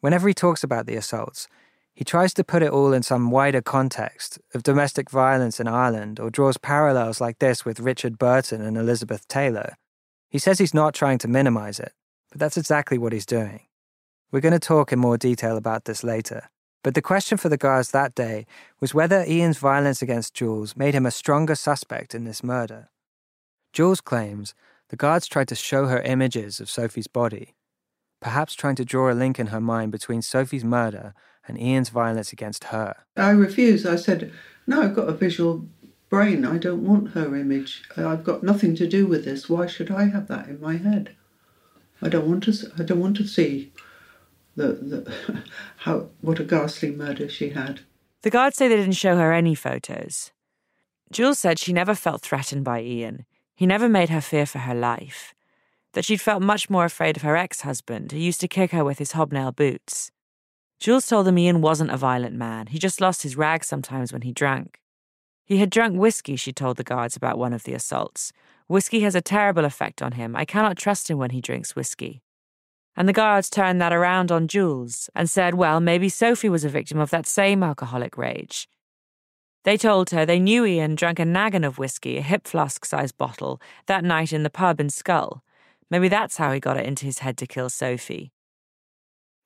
Whenever 0.00 0.26
he 0.26 0.34
talks 0.34 0.64
about 0.64 0.86
the 0.86 0.96
assaults, 0.96 1.48
he 1.92 2.04
tries 2.04 2.32
to 2.34 2.44
put 2.44 2.62
it 2.62 2.70
all 2.70 2.92
in 2.92 3.02
some 3.02 3.30
wider 3.30 3.60
context 3.60 4.38
of 4.54 4.62
domestic 4.62 5.10
violence 5.10 5.60
in 5.60 5.66
Ireland 5.66 6.20
or 6.20 6.30
draws 6.30 6.56
parallels 6.56 7.20
like 7.20 7.38
this 7.38 7.64
with 7.64 7.80
Richard 7.80 8.18
Burton 8.18 8.62
and 8.62 8.76
Elizabeth 8.76 9.26
Taylor. 9.28 9.76
He 10.30 10.38
says 10.38 10.58
he's 10.58 10.74
not 10.74 10.94
trying 10.94 11.18
to 11.18 11.28
minimize 11.28 11.80
it, 11.80 11.92
but 12.30 12.38
that's 12.38 12.56
exactly 12.56 12.96
what 12.96 13.12
he's 13.12 13.26
doing. 13.26 13.60
We're 14.30 14.40
going 14.40 14.52
to 14.52 14.58
talk 14.58 14.92
in 14.92 14.98
more 14.98 15.18
detail 15.18 15.56
about 15.56 15.84
this 15.84 16.04
later. 16.04 16.48
But 16.82 16.94
the 16.94 17.02
question 17.02 17.36
for 17.36 17.48
the 17.48 17.56
guards 17.56 17.90
that 17.90 18.14
day 18.14 18.46
was 18.78 18.94
whether 18.94 19.24
Ian's 19.24 19.58
violence 19.58 20.02
against 20.02 20.34
Jules 20.34 20.76
made 20.76 20.94
him 20.94 21.04
a 21.04 21.10
stronger 21.10 21.54
suspect 21.54 22.14
in 22.14 22.24
this 22.24 22.44
murder. 22.44 22.88
Jules 23.72 24.00
claims 24.00 24.54
the 24.88 24.96
guards 24.96 25.26
tried 25.26 25.48
to 25.48 25.54
show 25.54 25.86
her 25.86 26.00
images 26.00 26.60
of 26.60 26.70
Sophie's 26.70 27.08
body, 27.08 27.55
perhaps 28.20 28.54
trying 28.54 28.76
to 28.76 28.84
draw 28.84 29.10
a 29.10 29.14
link 29.14 29.38
in 29.38 29.48
her 29.48 29.60
mind 29.60 29.92
between 29.92 30.22
Sophie's 30.22 30.64
murder 30.64 31.14
and 31.46 31.60
Ian's 31.60 31.90
violence 31.90 32.32
against 32.32 32.64
her. 32.64 32.94
I 33.16 33.30
refused. 33.30 33.86
I 33.86 33.96
said, 33.96 34.32
No, 34.66 34.82
I've 34.82 34.96
got 34.96 35.08
a 35.08 35.12
visual 35.12 35.66
brain. 36.08 36.44
I 36.44 36.58
don't 36.58 36.84
want 36.84 37.10
her 37.10 37.36
image. 37.36 37.82
I've 37.96 38.24
got 38.24 38.42
nothing 38.42 38.74
to 38.76 38.88
do 38.88 39.06
with 39.06 39.24
this. 39.24 39.48
Why 39.48 39.66
should 39.66 39.90
I 39.90 40.06
have 40.06 40.28
that 40.28 40.48
in 40.48 40.60
my 40.60 40.76
head? 40.76 41.14
I 42.02 42.08
don't 42.08 42.28
want 42.28 42.44
to. 42.44 42.72
I 42.78 42.82
don't 42.82 43.00
want 43.00 43.16
to 43.18 43.26
see 43.26 43.72
the, 44.54 44.68
the 44.68 45.42
how 45.78 46.10
what 46.20 46.40
a 46.40 46.44
ghastly 46.44 46.90
murder 46.90 47.28
she 47.28 47.50
had. 47.50 47.80
The 48.22 48.30
guards 48.30 48.56
say 48.56 48.68
they 48.68 48.76
didn't 48.76 48.92
show 48.94 49.16
her 49.16 49.32
any 49.32 49.54
photos. 49.54 50.32
Jules 51.12 51.38
said 51.38 51.58
she 51.58 51.72
never 51.72 51.94
felt 51.94 52.22
threatened 52.22 52.64
by 52.64 52.82
Ian. 52.82 53.24
He 53.54 53.66
never 53.66 53.88
made 53.88 54.10
her 54.10 54.20
fear 54.20 54.44
for 54.44 54.58
her 54.58 54.74
life 54.74 55.32
that 55.96 56.04
she'd 56.04 56.20
felt 56.20 56.42
much 56.42 56.68
more 56.68 56.84
afraid 56.84 57.16
of 57.16 57.22
her 57.22 57.38
ex 57.38 57.62
husband, 57.62 58.12
who 58.12 58.18
used 58.18 58.42
to 58.42 58.46
kick 58.46 58.70
her 58.70 58.84
with 58.84 58.98
his 58.98 59.12
hobnail 59.12 59.50
boots. 59.50 60.10
Jules 60.78 61.06
told 61.06 61.26
them 61.26 61.38
Ian 61.38 61.62
wasn't 61.62 61.90
a 61.90 61.96
violent 61.96 62.36
man, 62.36 62.66
he 62.66 62.78
just 62.78 63.00
lost 63.00 63.22
his 63.22 63.34
rag 63.34 63.64
sometimes 63.64 64.12
when 64.12 64.20
he 64.20 64.30
drank. 64.30 64.78
He 65.46 65.56
had 65.56 65.70
drunk 65.70 65.98
whiskey, 65.98 66.36
she 66.36 66.52
told 66.52 66.76
the 66.76 66.84
guards 66.84 67.16
about 67.16 67.38
one 67.38 67.54
of 67.54 67.62
the 67.62 67.72
assaults. 67.72 68.34
Whiskey 68.68 69.00
has 69.00 69.14
a 69.14 69.22
terrible 69.22 69.64
effect 69.64 70.02
on 70.02 70.12
him. 70.12 70.36
I 70.36 70.44
cannot 70.44 70.76
trust 70.76 71.08
him 71.08 71.16
when 71.16 71.30
he 71.30 71.40
drinks 71.40 71.74
whiskey. 71.74 72.20
And 72.94 73.08
the 73.08 73.14
guards 73.14 73.48
turned 73.48 73.80
that 73.80 73.94
around 73.94 74.30
on 74.30 74.48
Jules 74.48 75.08
and 75.14 75.30
said, 75.30 75.54
well, 75.54 75.80
maybe 75.80 76.10
Sophie 76.10 76.50
was 76.50 76.64
a 76.64 76.68
victim 76.68 76.98
of 76.98 77.08
that 77.08 77.26
same 77.26 77.62
alcoholic 77.62 78.18
rage. 78.18 78.68
They 79.64 79.78
told 79.78 80.10
her 80.10 80.26
they 80.26 80.40
knew 80.40 80.66
Ian 80.66 80.94
drank 80.94 81.18
a 81.18 81.24
naggin 81.24 81.66
of 81.66 81.78
whiskey, 81.78 82.18
a 82.18 82.22
hip 82.22 82.46
flask 82.46 82.84
sized 82.84 83.16
bottle, 83.16 83.62
that 83.86 84.04
night 84.04 84.34
in 84.34 84.42
the 84.42 84.50
pub 84.50 84.78
in 84.78 84.88
Schull, 84.88 85.40
Maybe 85.90 86.08
that's 86.08 86.36
how 86.36 86.52
he 86.52 86.60
got 86.60 86.76
it 86.76 86.86
into 86.86 87.06
his 87.06 87.20
head 87.20 87.36
to 87.38 87.46
kill 87.46 87.70
Sophie. 87.70 88.32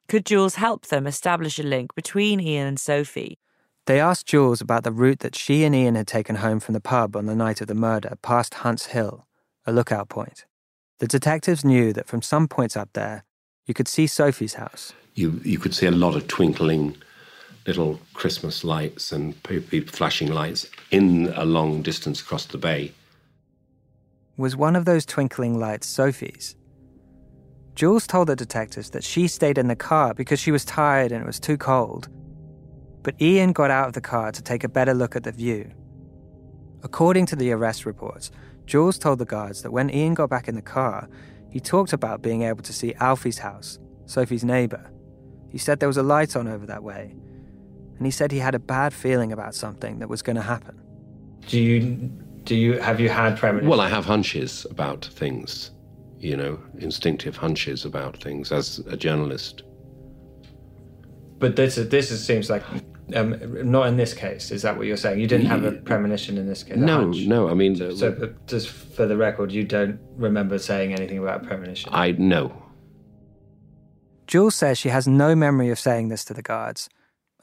Could 0.08 0.26
Jules 0.26 0.56
help 0.56 0.86
them 0.86 1.06
establish 1.06 1.58
a 1.58 1.62
link 1.62 1.94
between 1.94 2.40
Ian 2.40 2.66
and 2.66 2.80
Sophie? 2.80 3.38
They 3.86 4.00
asked 4.00 4.26
Jules 4.26 4.60
about 4.60 4.84
the 4.84 4.92
route 4.92 5.20
that 5.20 5.36
she 5.36 5.64
and 5.64 5.74
Ian 5.74 5.94
had 5.94 6.06
taken 6.06 6.36
home 6.36 6.60
from 6.60 6.74
the 6.74 6.80
pub 6.80 7.16
on 7.16 7.26
the 7.26 7.34
night 7.34 7.60
of 7.60 7.66
the 7.66 7.74
murder 7.74 8.14
past 8.22 8.54
Hunt's 8.54 8.86
Hill, 8.86 9.26
a 9.66 9.72
lookout 9.72 10.08
point. 10.08 10.44
The 10.98 11.06
detectives 11.06 11.64
knew 11.64 11.92
that 11.92 12.06
from 12.06 12.22
some 12.22 12.48
points 12.48 12.76
up 12.76 12.90
there, 12.92 13.24
you 13.66 13.74
could 13.74 13.88
see 13.88 14.06
Sophie's 14.06 14.54
house. 14.54 14.92
You, 15.14 15.40
you 15.44 15.58
could 15.58 15.74
see 15.74 15.86
a 15.86 15.92
lot 15.92 16.14
of 16.14 16.28
twinkling 16.28 16.96
little 17.66 18.00
Christmas 18.14 18.64
lights 18.64 19.12
and 19.12 19.34
flashing 19.88 20.32
lights 20.32 20.68
in 20.90 21.32
a 21.36 21.44
long 21.44 21.82
distance 21.82 22.20
across 22.20 22.46
the 22.46 22.58
bay. 22.58 22.92
Was 24.40 24.56
one 24.56 24.74
of 24.74 24.86
those 24.86 25.04
twinkling 25.04 25.60
lights 25.60 25.86
Sophie's? 25.86 26.56
Jules 27.74 28.06
told 28.06 28.26
the 28.26 28.34
detectives 28.34 28.88
that 28.88 29.04
she 29.04 29.28
stayed 29.28 29.58
in 29.58 29.68
the 29.68 29.76
car 29.76 30.14
because 30.14 30.40
she 30.40 30.50
was 30.50 30.64
tired 30.64 31.12
and 31.12 31.22
it 31.22 31.26
was 31.26 31.38
too 31.38 31.58
cold. 31.58 32.08
But 33.02 33.20
Ian 33.20 33.52
got 33.52 33.70
out 33.70 33.88
of 33.88 33.92
the 33.92 34.00
car 34.00 34.32
to 34.32 34.42
take 34.42 34.64
a 34.64 34.68
better 34.70 34.94
look 34.94 35.14
at 35.14 35.24
the 35.24 35.30
view. 35.30 35.70
According 36.82 37.26
to 37.26 37.36
the 37.36 37.52
arrest 37.52 37.84
reports, 37.84 38.30
Jules 38.64 38.96
told 38.96 39.18
the 39.18 39.26
guards 39.26 39.60
that 39.60 39.72
when 39.72 39.90
Ian 39.90 40.14
got 40.14 40.30
back 40.30 40.48
in 40.48 40.54
the 40.54 40.62
car, 40.62 41.06
he 41.50 41.60
talked 41.60 41.92
about 41.92 42.22
being 42.22 42.40
able 42.40 42.62
to 42.62 42.72
see 42.72 42.94
Alfie's 42.94 43.36
house, 43.36 43.78
Sophie's 44.06 44.42
neighbour. 44.42 44.90
He 45.50 45.58
said 45.58 45.80
there 45.80 45.86
was 45.86 45.98
a 45.98 46.02
light 46.02 46.34
on 46.34 46.48
over 46.48 46.64
that 46.64 46.82
way, 46.82 47.14
and 47.98 48.06
he 48.06 48.10
said 48.10 48.32
he 48.32 48.38
had 48.38 48.54
a 48.54 48.58
bad 48.58 48.94
feeling 48.94 49.32
about 49.32 49.54
something 49.54 49.98
that 49.98 50.08
was 50.08 50.22
going 50.22 50.36
to 50.36 50.42
happen. 50.42 50.80
Do 51.46 51.60
you 51.60 52.10
do 52.44 52.56
you 52.56 52.78
have 52.78 53.00
you 53.00 53.08
had 53.08 53.38
premonitions? 53.38 53.70
Well, 53.70 53.80
I 53.80 53.88
have 53.88 54.04
hunches 54.04 54.66
about 54.70 55.04
things, 55.04 55.70
you 56.18 56.36
know, 56.36 56.58
instinctive 56.78 57.36
hunches 57.36 57.84
about 57.84 58.22
things 58.22 58.52
as 58.52 58.78
a 58.88 58.96
journalist. 58.96 59.62
But 61.38 61.56
this 61.56 61.76
this 61.76 62.10
is, 62.10 62.24
seems 62.24 62.50
like 62.50 62.62
um, 63.14 63.70
not 63.70 63.88
in 63.88 63.96
this 63.96 64.14
case. 64.14 64.50
Is 64.50 64.62
that 64.62 64.76
what 64.76 64.86
you're 64.86 64.96
saying? 64.96 65.20
You 65.20 65.26
didn't 65.26 65.46
have 65.46 65.64
a 65.64 65.72
premonition 65.72 66.38
in 66.38 66.46
this 66.46 66.62
case? 66.62 66.76
No, 66.76 67.06
no. 67.06 67.48
I 67.48 67.54
mean, 67.54 67.76
so, 67.76 67.94
so, 67.94 68.34
just 68.46 68.68
for 68.68 69.06
the 69.06 69.16
record, 69.16 69.52
you 69.52 69.64
don't 69.64 69.98
remember 70.16 70.58
saying 70.58 70.92
anything 70.92 71.18
about 71.18 71.42
premonition. 71.42 71.90
I 71.92 72.12
know. 72.12 72.62
Jules 74.26 74.54
says 74.54 74.78
she 74.78 74.90
has 74.90 75.08
no 75.08 75.34
memory 75.34 75.70
of 75.70 75.78
saying 75.78 76.08
this 76.08 76.24
to 76.26 76.34
the 76.34 76.42
guards, 76.42 76.88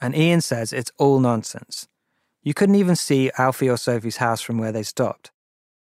and 0.00 0.16
Ian 0.16 0.40
says 0.40 0.72
it's 0.72 0.90
all 0.96 1.20
nonsense. 1.20 1.86
You 2.48 2.54
couldn't 2.54 2.76
even 2.76 2.96
see 2.96 3.30
Alfie 3.36 3.68
or 3.68 3.76
Sophie's 3.76 4.16
house 4.16 4.40
from 4.40 4.56
where 4.56 4.72
they 4.72 4.82
stopped. 4.82 5.30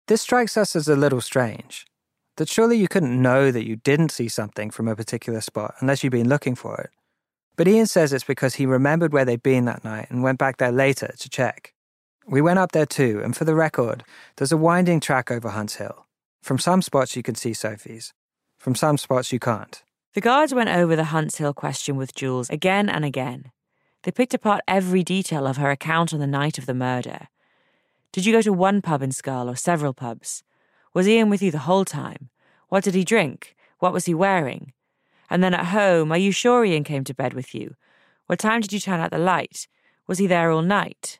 This 0.08 0.24
strikes 0.24 0.58
us 0.58 0.76
as 0.76 0.88
a 0.88 0.96
little 0.96 1.22
strange. 1.22 1.86
That 2.38 2.50
surely 2.50 2.78
you 2.80 2.88
couldn't 2.88 3.22
know 3.22 3.52
that 3.52 3.68
you 3.68 3.76
didn't 3.76 4.10
see 4.10 4.28
something 4.28 4.72
from 4.72 4.88
a 4.88 4.96
particular 4.96 5.40
spot 5.42 5.76
unless 5.82 6.04
you'd 6.04 6.10
been 6.10 6.28
looking 6.28 6.56
for 6.56 6.82
it. 6.82 6.90
But 7.58 7.68
Ian 7.68 7.86
says 7.86 8.12
it's 8.12 8.24
because 8.24 8.56
he 8.56 8.66
remembered 8.66 9.14
where 9.14 9.24
they'd 9.24 9.44
been 9.44 9.66
that 9.66 9.84
night 9.84 10.08
and 10.10 10.24
went 10.24 10.40
back 10.40 10.58
there 10.58 10.72
later 10.72 11.14
to 11.20 11.30
check. 11.30 11.76
We 12.26 12.42
went 12.42 12.58
up 12.58 12.72
there 12.72 12.88
too, 12.88 13.22
and 13.24 13.38
for 13.38 13.46
the 13.46 13.54
record, 13.54 14.04
there's 14.38 14.52
a 14.52 14.58
winding 14.58 15.00
track 15.00 15.30
over 15.30 15.50
Hunts 15.50 15.76
Hill. 15.76 16.08
From 16.42 16.58
some 16.58 16.82
spots 16.82 17.16
you 17.16 17.22
can 17.22 17.36
see 17.36 17.54
Sophie's, 17.54 18.16
from 18.58 18.74
some 18.74 18.98
spots 18.98 19.32
you 19.32 19.38
can't. 19.38 19.84
The 20.16 20.22
guards 20.22 20.56
went 20.56 20.72
over 20.72 20.96
the 20.96 21.14
Hunts 21.14 21.38
Hill 21.38 21.54
question 21.54 21.98
with 21.98 22.16
Jules 22.16 22.50
again 22.50 22.90
and 22.90 23.06
again. 23.06 23.52
They 24.04 24.12
picked 24.12 24.34
apart 24.34 24.62
every 24.68 25.04
detail 25.04 25.48
of 25.48 25.58
her 25.58 25.72
account 25.72 26.14
on 26.14 26.20
the 26.20 26.28
night 26.28 26.58
of 26.58 26.66
the 26.66 26.74
murder. 26.74 27.28
Did 28.12 28.26
you 28.26 28.34
go 28.34 28.42
to 28.42 28.54
one 28.54 28.82
pub 28.82 29.02
in 29.02 29.12
Schull 29.12 29.52
or 29.52 29.56
several 29.56 29.94
pubs? 29.94 30.44
Was 30.94 31.08
Ian 31.08 31.30
with 31.30 31.42
you 31.42 31.52
the 31.52 31.60
whole 31.60 31.86
time? 31.86 32.30
What 32.70 32.84
did 32.84 32.96
he 32.96 33.04
drink? 33.04 33.56
What 33.80 33.94
was 33.94 34.06
he 34.06 34.14
wearing? 34.14 34.74
And 35.30 35.44
then 35.44 35.54
at 35.54 35.68
home, 35.68 36.12
are 36.12 36.18
you 36.18 36.32
sure 36.32 36.64
Ian 36.64 36.84
came 36.84 37.04
to 37.04 37.14
bed 37.14 37.34
with 37.34 37.54
you? 37.54 37.76
What 38.28 38.40
time 38.40 38.62
did 38.62 38.74
you 38.74 38.80
turn 38.80 39.00
out 39.00 39.12
the 39.12 39.18
light? 39.18 39.68
Was 40.08 40.18
he 40.18 40.28
there 40.28 40.52
all 40.52 40.62
night? 40.62 41.20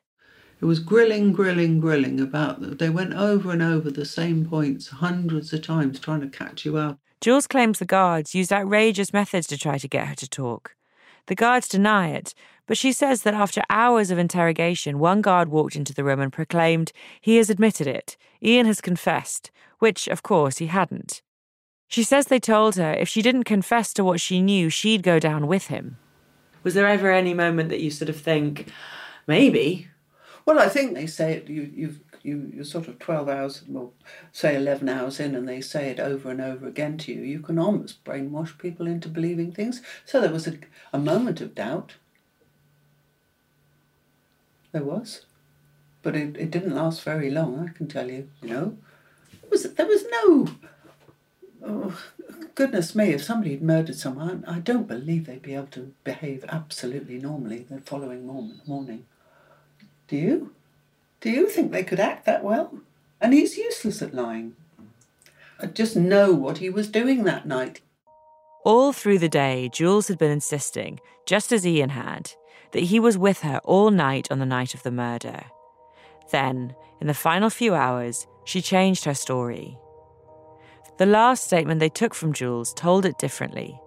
It 0.60 0.66
was 0.66 0.80
grilling, 0.80 1.34
grilling, 1.34 1.80
grilling 1.80 2.20
about 2.20 2.62
them. 2.62 2.78
They 2.78 2.90
went 2.90 3.14
over 3.14 3.52
and 3.52 3.62
over 3.62 3.92
the 3.92 4.06
same 4.06 4.46
points 4.46 4.88
hundreds 4.88 5.54
of 5.54 5.62
times 5.62 6.00
trying 6.00 6.22
to 6.22 6.28
catch 6.30 6.66
you 6.66 6.78
out. 6.78 6.98
Jules 7.22 7.48
claims 7.48 7.80
the 7.80 7.86
guards 7.86 8.34
used 8.34 8.52
outrageous 8.52 9.14
methods 9.14 9.48
to 9.48 9.58
try 9.58 9.78
to 9.78 9.88
get 9.88 10.08
her 10.08 10.16
to 10.16 10.30
talk. 10.30 10.76
The 11.28 11.36
guards 11.36 11.68
deny 11.68 12.10
it, 12.10 12.34
but 12.68 12.78
she 12.78 12.92
says 12.92 13.24
that 13.24 13.34
after 13.34 13.64
hours 13.70 14.12
of 14.12 14.20
interrogation, 14.20 15.00
one 15.00 15.22
guard 15.22 15.50
walked 15.50 15.76
into 15.76 15.94
the 15.94 16.04
room 16.04 16.20
and 16.20 16.32
proclaimed, 16.32 16.92
He 17.20 17.38
has 17.38 17.50
admitted 17.50 17.88
it. 17.88 18.18
Ian 18.44 18.66
has 18.66 18.82
confessed, 18.82 19.50
which, 19.80 20.08
of 20.08 20.22
course, 20.22 20.58
he 20.58 20.68
hadn't. 20.68 21.22
She 21.88 22.04
says 22.04 22.28
they 22.28 22.40
told 22.40 22.76
her 22.76 22.92
if 22.94 23.08
she 23.08 23.22
didn't 23.22 23.46
confess 23.46 23.94
to 23.94 24.04
what 24.04 24.20
she 24.20 24.42
knew, 24.42 24.70
she'd 24.70 25.02
go 25.02 25.20
down 25.20 25.48
with 25.48 25.68
him. 25.68 25.98
Was 26.64 26.74
there 26.74 26.88
ever 26.88 27.12
any 27.12 27.34
moment 27.34 27.70
that 27.70 27.80
you 27.80 27.90
sort 27.90 28.10
of 28.10 28.20
think, 28.20 28.70
maybe? 29.26 29.88
Well, 30.46 30.60
I 30.60 30.68
think 30.68 30.94
they 30.94 31.08
say 31.08 31.34
it, 31.34 31.48
you, 31.48 31.72
you've, 31.74 32.00
you, 32.24 32.52
you're 32.54 32.66
sort 32.66 32.90
of 32.90 33.00
12 33.00 33.30
hours, 33.30 33.64
well, 33.68 33.94
say 34.34 34.56
11 34.56 34.90
hours 34.90 35.20
in, 35.22 35.36
and 35.36 35.48
they 35.48 35.62
say 35.62 35.90
it 35.90 36.00
over 36.00 36.30
and 36.30 36.42
over 36.42 36.68
again 36.68 36.98
to 37.00 37.14
you. 37.14 37.22
You 37.22 37.40
can 37.40 37.58
almost 37.58 38.04
brainwash 38.04 38.58
people 38.58 38.88
into 38.88 39.08
believing 39.08 39.54
things. 39.54 39.82
So 40.04 40.20
there 40.20 40.32
was 40.32 40.48
a, 40.48 40.58
a 40.92 41.00
moment 41.00 41.40
of 41.40 41.56
doubt. 41.56 41.96
There 44.72 44.84
was. 44.84 45.26
But 46.04 46.16
it, 46.16 46.38
it 46.38 46.52
didn't 46.52 46.76
last 46.76 47.04
very 47.04 47.30
long, 47.30 47.68
I 47.68 47.76
can 47.76 47.88
tell 47.88 48.10
you, 48.10 48.30
you 48.42 48.50
know. 48.50 48.78
There 49.42 49.50
was, 49.50 49.64
there 49.64 49.86
was 49.88 50.06
no 50.12 50.50
oh, 51.64 52.02
goodness 52.56 52.96
me, 52.96 53.14
if 53.14 53.24
somebody 53.24 53.52
had 53.52 53.62
murdered 53.62 53.96
someone, 53.96 54.44
I 54.48 54.60
don't 54.60 54.88
believe 54.88 55.26
they'd 55.26 55.42
be 55.42 55.56
able 55.56 55.68
to 55.68 55.94
behave 56.04 56.46
absolutely 56.50 57.18
normally 57.18 57.66
the 57.70 57.82
following 57.82 58.26
morning. 58.66 59.06
Do 60.08 60.16
you? 60.16 60.54
Do 61.20 61.30
you 61.30 61.50
think 61.50 61.72
they 61.72 61.84
could 61.84 62.00
act 62.00 62.26
that 62.26 62.44
well? 62.44 62.80
And 63.20 63.34
he's 63.34 63.58
useless 63.58 64.02
at 64.02 64.14
lying. 64.14 64.56
I 65.60 65.66
just 65.66 65.96
know 65.96 66.32
what 66.34 66.60
he 66.60 66.70
was 66.70 66.88
doing 66.88 67.24
that 67.24 67.48
night. 67.48 67.82
All 68.64 68.94
through 68.94 69.20
the 69.20 69.30
day, 69.30 69.70
Jules 69.74 70.08
had 70.08 70.18
been 70.18 70.32
insisting, 70.32 71.00
just 71.26 71.52
as 71.52 71.66
Ian 71.66 71.90
had, 71.90 72.32
that 72.72 72.84
he 72.84 73.00
was 73.00 73.18
with 73.18 73.42
her 73.42 73.60
all 73.64 73.92
night 73.92 74.28
on 74.32 74.40
the 74.40 74.46
night 74.46 74.74
of 74.74 74.84
the 74.84 74.92
murder. 74.92 75.46
Then, 76.32 76.76
in 77.00 77.08
the 77.08 77.14
final 77.14 77.50
few 77.50 77.74
hours, 77.74 78.28
she 78.44 78.62
changed 78.62 79.06
her 79.06 79.14
story. 79.14 79.78
The 80.98 81.06
last 81.06 81.44
statement 81.44 81.80
they 81.80 81.90
took 81.90 82.14
from 82.14 82.34
Jules 82.34 82.74
told 82.74 83.06
it 83.06 83.20
differently. 83.20 83.80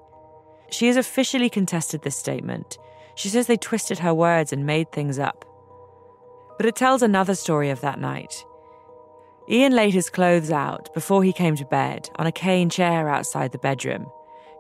She 0.71 0.87
has 0.87 0.97
officially 0.97 1.51
contested 1.51 2.03
this 2.03 2.17
statement. 2.17 2.79
She 3.17 3.29
says 3.29 3.47
they 3.47 3.57
twisted 3.57 3.99
her 3.99 4.15
words 4.15 4.53
and 4.53 4.65
made 4.65 4.93
things 4.93 5.19
up. 5.19 5.45
But 6.57 6.67
it 6.67 6.77
tells 6.77 7.03
another 7.03 7.35
story 7.35 7.71
of 7.71 7.81
that 7.81 8.01
night. 8.01 8.45
Ian 9.49 9.73
laid 9.73 9.95
his 9.95 10.11
clothes 10.11 10.53
out 10.53 10.95
before 10.95 11.25
he 11.25 11.33
came 11.33 11.57
to 11.57 11.65
bed 11.65 12.09
on 12.17 12.27
a 12.27 12.33
cane 12.33 12.71
chair 12.71 13.09
outside 13.09 13.53
the 13.53 13.59
bedroom 13.59 14.07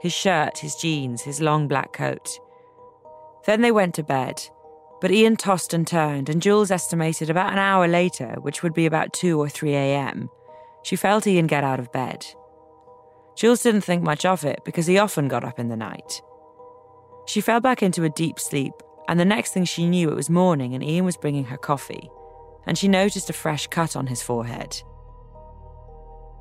his 0.00 0.12
shirt, 0.14 0.58
his 0.58 0.74
jeans, 0.76 1.22
his 1.22 1.42
long 1.42 1.68
black 1.68 1.92
coat. 1.92 2.40
Then 3.50 3.62
they 3.62 3.72
went 3.72 3.96
to 3.96 4.04
bed, 4.04 4.48
but 5.00 5.10
Ian 5.10 5.34
tossed 5.34 5.74
and 5.74 5.84
turned, 5.84 6.28
and 6.28 6.40
Jules 6.40 6.70
estimated 6.70 7.28
about 7.30 7.52
an 7.52 7.58
hour 7.58 7.88
later, 7.88 8.36
which 8.42 8.62
would 8.62 8.72
be 8.72 8.86
about 8.86 9.12
2 9.12 9.40
or 9.40 9.48
3 9.48 9.74
a.m., 9.74 10.30
she 10.84 10.94
felt 10.94 11.26
Ian 11.26 11.48
get 11.48 11.64
out 11.64 11.80
of 11.80 11.90
bed. 11.90 12.24
Jules 13.36 13.64
didn't 13.64 13.80
think 13.80 14.04
much 14.04 14.24
of 14.24 14.44
it 14.44 14.60
because 14.64 14.86
he 14.86 14.98
often 14.98 15.26
got 15.26 15.42
up 15.42 15.58
in 15.58 15.66
the 15.66 15.76
night. 15.76 16.22
She 17.26 17.40
fell 17.40 17.58
back 17.58 17.82
into 17.82 18.04
a 18.04 18.08
deep 18.08 18.38
sleep, 18.38 18.74
and 19.08 19.18
the 19.18 19.24
next 19.24 19.52
thing 19.52 19.64
she 19.64 19.84
knew, 19.84 20.10
it 20.10 20.14
was 20.14 20.30
morning 20.30 20.72
and 20.72 20.84
Ian 20.84 21.04
was 21.04 21.16
bringing 21.16 21.46
her 21.46 21.58
coffee, 21.58 22.08
and 22.68 22.78
she 22.78 22.86
noticed 22.86 23.30
a 23.30 23.32
fresh 23.32 23.66
cut 23.66 23.96
on 23.96 24.06
his 24.06 24.22
forehead. 24.22 24.80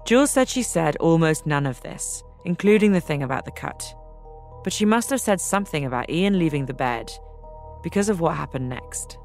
Jules 0.06 0.30
said 0.30 0.48
she 0.48 0.62
said 0.62 0.95
almost 0.98 1.48
none 1.48 1.65
of 1.65 1.82
this, 1.82 2.24
including 2.45 2.91
the 2.91 3.02
thing 3.02 3.24
about 3.24 3.45
the 3.45 3.52
cut. 3.52 3.95
But 4.63 4.74
she 4.74 4.86
must 4.86 5.10
have 5.10 5.22
said 5.22 5.39
something 5.39 5.86
about 5.86 6.10
Ian 6.10 6.38
leaving 6.38 6.65
the 6.65 6.74
bed 6.74 7.12
because 7.82 8.10
of 8.10 8.19
what 8.19 8.36
happened 8.36 8.69
next. 8.69 9.17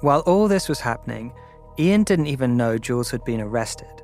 While 0.00 0.20
all 0.20 0.48
this 0.48 0.68
was 0.68 0.80
happening, 0.80 1.32
Ian 1.78 2.04
didn't 2.04 2.26
even 2.26 2.56
know 2.56 2.78
Jules 2.78 3.10
had 3.10 3.24
been 3.24 3.40
arrested. 3.40 4.02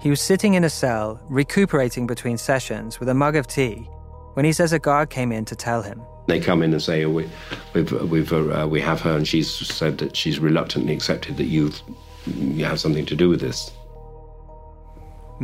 He 0.00 0.10
was 0.10 0.20
sitting 0.20 0.54
in 0.54 0.64
a 0.64 0.70
cell, 0.70 1.20
recuperating 1.28 2.06
between 2.06 2.38
sessions 2.38 3.00
with 3.00 3.08
a 3.08 3.14
mug 3.14 3.36
of 3.36 3.46
tea, 3.46 3.88
when 4.34 4.44
he 4.44 4.52
says 4.52 4.72
a 4.72 4.78
guard 4.78 5.10
came 5.10 5.32
in 5.32 5.44
to 5.46 5.56
tell 5.56 5.82
him. 5.82 6.02
They 6.26 6.40
come 6.40 6.62
in 6.62 6.72
and 6.72 6.82
say, 6.82 7.04
oh, 7.04 7.10
we, 7.10 7.30
we've, 7.72 7.92
we've, 8.10 8.32
uh, 8.32 8.66
we 8.68 8.80
have 8.80 9.00
her, 9.02 9.16
and 9.16 9.26
she's 9.26 9.50
said 9.50 9.98
that 9.98 10.16
she's 10.16 10.38
reluctantly 10.38 10.94
accepted 10.94 11.36
that 11.36 11.44
you've, 11.44 11.80
you 12.26 12.64
have 12.64 12.80
something 12.80 13.06
to 13.06 13.16
do 13.16 13.28
with 13.28 13.40
this. 13.40 13.72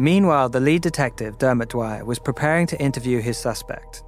Meanwhile, 0.01 0.49
the 0.49 0.61
lead 0.61 0.81
detective, 0.81 1.37
Dermot 1.37 1.69
Dwyer, 1.69 2.07
was 2.07 2.19
preparing 2.19 2.67
to 2.69 2.81
interview 2.81 3.21
his 3.21 3.37
suspect. 3.37 4.03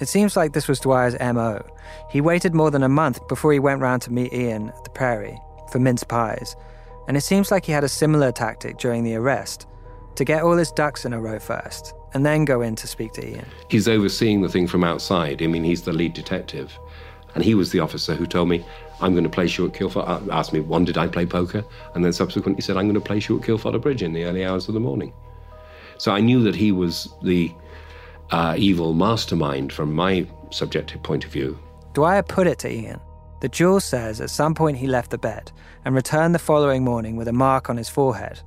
It 0.00 0.08
seems 0.08 0.36
like 0.36 0.52
this 0.52 0.66
was 0.66 0.80
Dwyer's 0.80 1.16
MO. 1.20 1.64
He 2.10 2.20
waited 2.20 2.56
more 2.56 2.72
than 2.72 2.82
a 2.82 2.88
month 2.88 3.28
before 3.28 3.52
he 3.52 3.60
went 3.60 3.80
round 3.80 4.02
to 4.02 4.12
meet 4.12 4.32
Ian 4.32 4.70
at 4.70 4.82
the 4.82 4.90
Prairie 4.90 5.40
for 5.70 5.78
mince 5.78 6.02
pies, 6.02 6.56
and 7.06 7.16
it 7.16 7.20
seems 7.20 7.52
like 7.52 7.64
he 7.64 7.70
had 7.70 7.84
a 7.84 7.88
similar 7.88 8.32
tactic 8.32 8.78
during 8.78 9.04
the 9.04 9.14
arrest 9.14 9.68
to 10.16 10.24
get 10.24 10.42
all 10.42 10.56
his 10.56 10.72
ducks 10.72 11.04
in 11.04 11.12
a 11.12 11.20
row 11.20 11.38
first 11.38 11.94
and 12.14 12.26
then 12.26 12.44
go 12.44 12.60
in 12.60 12.74
to 12.74 12.88
speak 12.88 13.12
to 13.12 13.24
Ian. 13.24 13.46
He's 13.68 13.86
overseeing 13.86 14.42
the 14.42 14.48
thing 14.48 14.66
from 14.66 14.82
outside. 14.82 15.40
I 15.40 15.46
mean, 15.46 15.62
he's 15.62 15.82
the 15.82 15.92
lead 15.92 16.14
detective. 16.14 16.76
And 17.36 17.44
he 17.44 17.54
was 17.54 17.70
the 17.70 17.78
officer 17.78 18.16
who 18.16 18.26
told 18.26 18.48
me, 18.48 18.64
I'm 19.00 19.12
going 19.12 19.22
to 19.22 19.30
place 19.30 19.56
you 19.56 19.66
at 19.66 19.74
Kilford. 19.74 20.28
Asked 20.32 20.52
me, 20.52 20.58
one, 20.58 20.84
did 20.84 20.98
I 20.98 21.06
play 21.06 21.26
poker? 21.26 21.64
And 21.94 22.04
then 22.04 22.12
subsequently 22.12 22.62
said, 22.62 22.76
I'm 22.76 22.86
going 22.86 22.94
to 22.94 23.00
place 23.00 23.28
you 23.28 23.38
at 23.38 23.46
Kealfadda 23.46 23.80
Bridge 23.80 24.02
in 24.02 24.12
the 24.12 24.24
early 24.24 24.44
hours 24.44 24.66
of 24.66 24.74
the 24.74 24.80
morning. 24.80 25.12
So 25.98 26.12
I 26.12 26.20
knew 26.20 26.42
that 26.44 26.54
he 26.54 26.72
was 26.72 27.12
the 27.22 27.52
uh, 28.30 28.54
evil 28.56 28.94
mastermind 28.94 29.72
from 29.72 29.94
my 29.94 30.26
subjective 30.50 31.02
point 31.02 31.24
of 31.24 31.30
view. 31.30 31.58
Dwyer 31.92 32.22
put 32.22 32.46
it 32.46 32.58
to 32.60 32.72
Ian 32.72 33.00
that 33.40 33.52
Jules 33.52 33.84
says 33.84 34.20
at 34.20 34.30
some 34.30 34.54
point 34.54 34.76
he 34.76 34.86
left 34.86 35.10
the 35.10 35.18
bed 35.18 35.52
and 35.84 35.94
returned 35.94 36.34
the 36.34 36.38
following 36.38 36.84
morning 36.84 37.16
with 37.16 37.28
a 37.28 37.32
mark 37.32 37.68
on 37.70 37.76
his 37.76 37.88
forehead. 37.88 38.40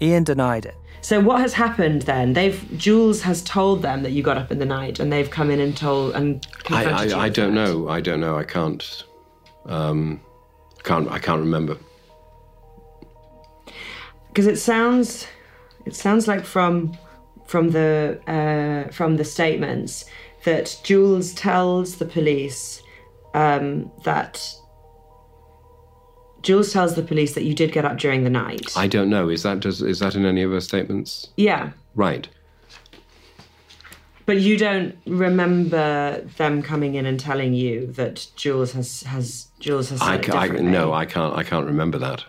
Ian 0.00 0.24
denied 0.24 0.66
it. 0.66 0.74
So 1.00 1.20
what 1.20 1.40
has 1.40 1.52
happened 1.52 2.02
then? 2.02 2.32
They've 2.32 2.66
Jules 2.76 3.22
has 3.22 3.42
told 3.42 3.82
them 3.82 4.02
that 4.02 4.10
you 4.12 4.22
got 4.22 4.38
up 4.38 4.50
in 4.50 4.58
the 4.58 4.66
night, 4.66 4.98
and 5.00 5.12
they've 5.12 5.30
come 5.30 5.50
in 5.50 5.60
and 5.60 5.76
told 5.76 6.14
and 6.14 6.46
I, 6.68 6.82
confronted 6.82 7.10
you 7.10 7.16
I, 7.16 7.24
I 7.24 7.28
don't 7.28 7.54
that. 7.54 7.68
know. 7.68 7.88
I 7.88 8.00
don't 8.00 8.20
know. 8.20 8.38
I 8.38 8.44
can't. 8.44 9.04
Um, 9.66 10.20
can't. 10.82 11.10
I 11.10 11.18
can't 11.18 11.40
remember. 11.40 11.76
because 14.28 14.46
it 14.46 14.56
sounds 14.56 15.26
it 15.86 15.94
sounds 15.94 16.26
like 16.28 16.44
from 16.44 16.96
from 17.46 17.70
the 17.70 18.20
uh, 18.26 18.90
from 18.92 19.16
the 19.16 19.24
statements 19.24 20.04
that 20.44 20.78
Jules 20.84 21.32
tells 21.34 21.96
the 21.96 22.04
police 22.06 22.82
um, 23.34 23.90
that 24.04 24.42
Jules 26.42 26.72
tells 26.72 26.94
the 26.94 27.02
police 27.02 27.34
that 27.34 27.44
you 27.44 27.54
did 27.54 27.72
get 27.72 27.84
up 27.84 27.96
during 27.98 28.24
the 28.24 28.30
night. 28.30 28.72
I 28.76 28.86
don't 28.86 29.08
know. 29.08 29.28
Is 29.30 29.42
that 29.42 29.60
does, 29.60 29.80
is 29.82 30.00
that 30.00 30.14
in 30.14 30.26
any 30.26 30.42
of 30.42 30.50
her 30.50 30.60
statements? 30.60 31.28
yeah, 31.36 31.70
Right. 31.94 32.28
but 34.26 34.40
you 34.40 34.56
don't 34.58 34.96
remember 35.06 36.20
them 36.36 36.62
coming 36.62 36.94
in 36.96 37.06
and 37.06 37.18
telling 37.20 37.54
you 37.54 37.86
that 37.92 38.26
Jules 38.36 38.72
has 38.72 39.02
has 39.02 39.48
Jules 39.60 39.90
has. 39.90 40.00
Said 40.00 40.30
I, 40.30 40.46
it 40.46 40.52
I 40.52 40.60
no. 40.60 40.92
I 40.92 41.06
can't. 41.06 41.34
I 41.36 41.42
can't 41.42 41.66
remember 41.66 41.98
that. 41.98 42.24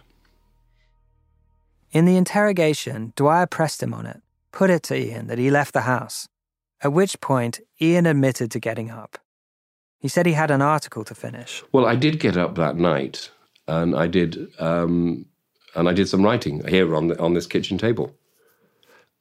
In 1.95 2.03
the 2.03 2.17
interrogation, 2.17 3.13
Dwyer 3.15 3.47
pressed 3.47 3.81
him 3.81 3.93
on 3.93 4.05
it, 4.05 4.21
put 4.51 4.69
it 4.69 4.83
to 4.83 4.97
Ian 4.97 5.27
that 5.27 5.37
he 5.37 5.49
left 5.49 5.73
the 5.73 5.87
house, 5.87 6.27
at 6.81 6.91
which 6.91 7.21
point 7.21 7.61
Ian 7.81 8.05
admitted 8.05 8.51
to 8.51 8.59
getting 8.59 8.91
up. 8.91 9.17
He 9.97 10.09
said 10.09 10.25
he 10.25 10.33
had 10.33 10.51
an 10.51 10.61
article 10.61 11.05
to 11.05 11.15
finish. 11.15 11.63
Well, 11.71 11.85
I 11.85 11.95
did 11.95 12.19
get 12.19 12.35
up 12.35 12.55
that 12.55 12.75
night, 12.75 13.31
and 13.69 13.95
I 13.95 14.07
did, 14.07 14.49
um, 14.59 15.25
and 15.73 15.87
I 15.87 15.93
did 15.93 16.09
some 16.09 16.21
writing 16.21 16.67
here 16.67 16.93
on 16.97 17.07
the, 17.07 17.17
on 17.17 17.33
this 17.33 17.47
kitchen 17.47 17.77
table. 17.77 18.13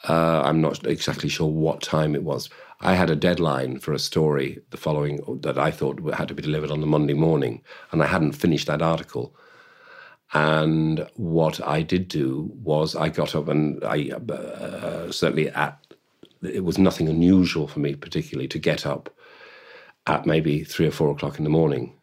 Uh, 0.09 0.43
I'm 0.45 0.61
not 0.61 0.85
exactly 0.85 1.29
sure 1.29 1.47
what 1.49 1.81
time 1.81 2.17
it 2.17 2.25
was. 2.25 2.51
I 2.81 2.97
had 2.97 3.09
a 3.09 3.15
deadline 3.15 3.79
for 3.79 3.93
a 3.93 4.01
story 4.01 4.59
the 4.71 4.79
following 4.79 5.21
that 5.43 5.59
I 5.59 5.71
thought 5.71 6.03
had 6.13 6.27
to 6.27 6.35
be 6.35 6.43
delivered 6.43 6.73
on 6.73 6.81
the 6.81 6.89
Monday 6.89 7.15
morning, 7.15 7.63
and 7.93 8.03
I 8.03 8.07
hadn't 8.07 8.33
finished 8.33 8.67
that 8.67 8.83
article. 8.83 9.33
And 10.35 11.07
what 11.15 11.65
I 11.67 11.83
did 11.83 12.09
do 12.09 12.51
was 12.55 12.97
I 12.97 13.09
got 13.09 13.37
up 13.37 13.49
and 13.49 13.83
I 13.85 14.11
uh, 14.11 15.11
certainly 15.13 15.49
at 15.51 15.79
it 16.43 16.65
was 16.65 16.77
nothing 16.77 17.09
unusual 17.09 17.69
for 17.69 17.79
me 17.79 17.95
particularly 17.95 18.49
to 18.49 18.59
get 18.59 18.85
up 18.85 19.09
at 20.07 20.27
maybe 20.27 20.65
three 20.65 20.87
or 20.87 20.91
four 20.91 21.11
o'clock 21.11 21.39
in 21.39 21.45
the 21.45 21.51
morning. 21.51 21.95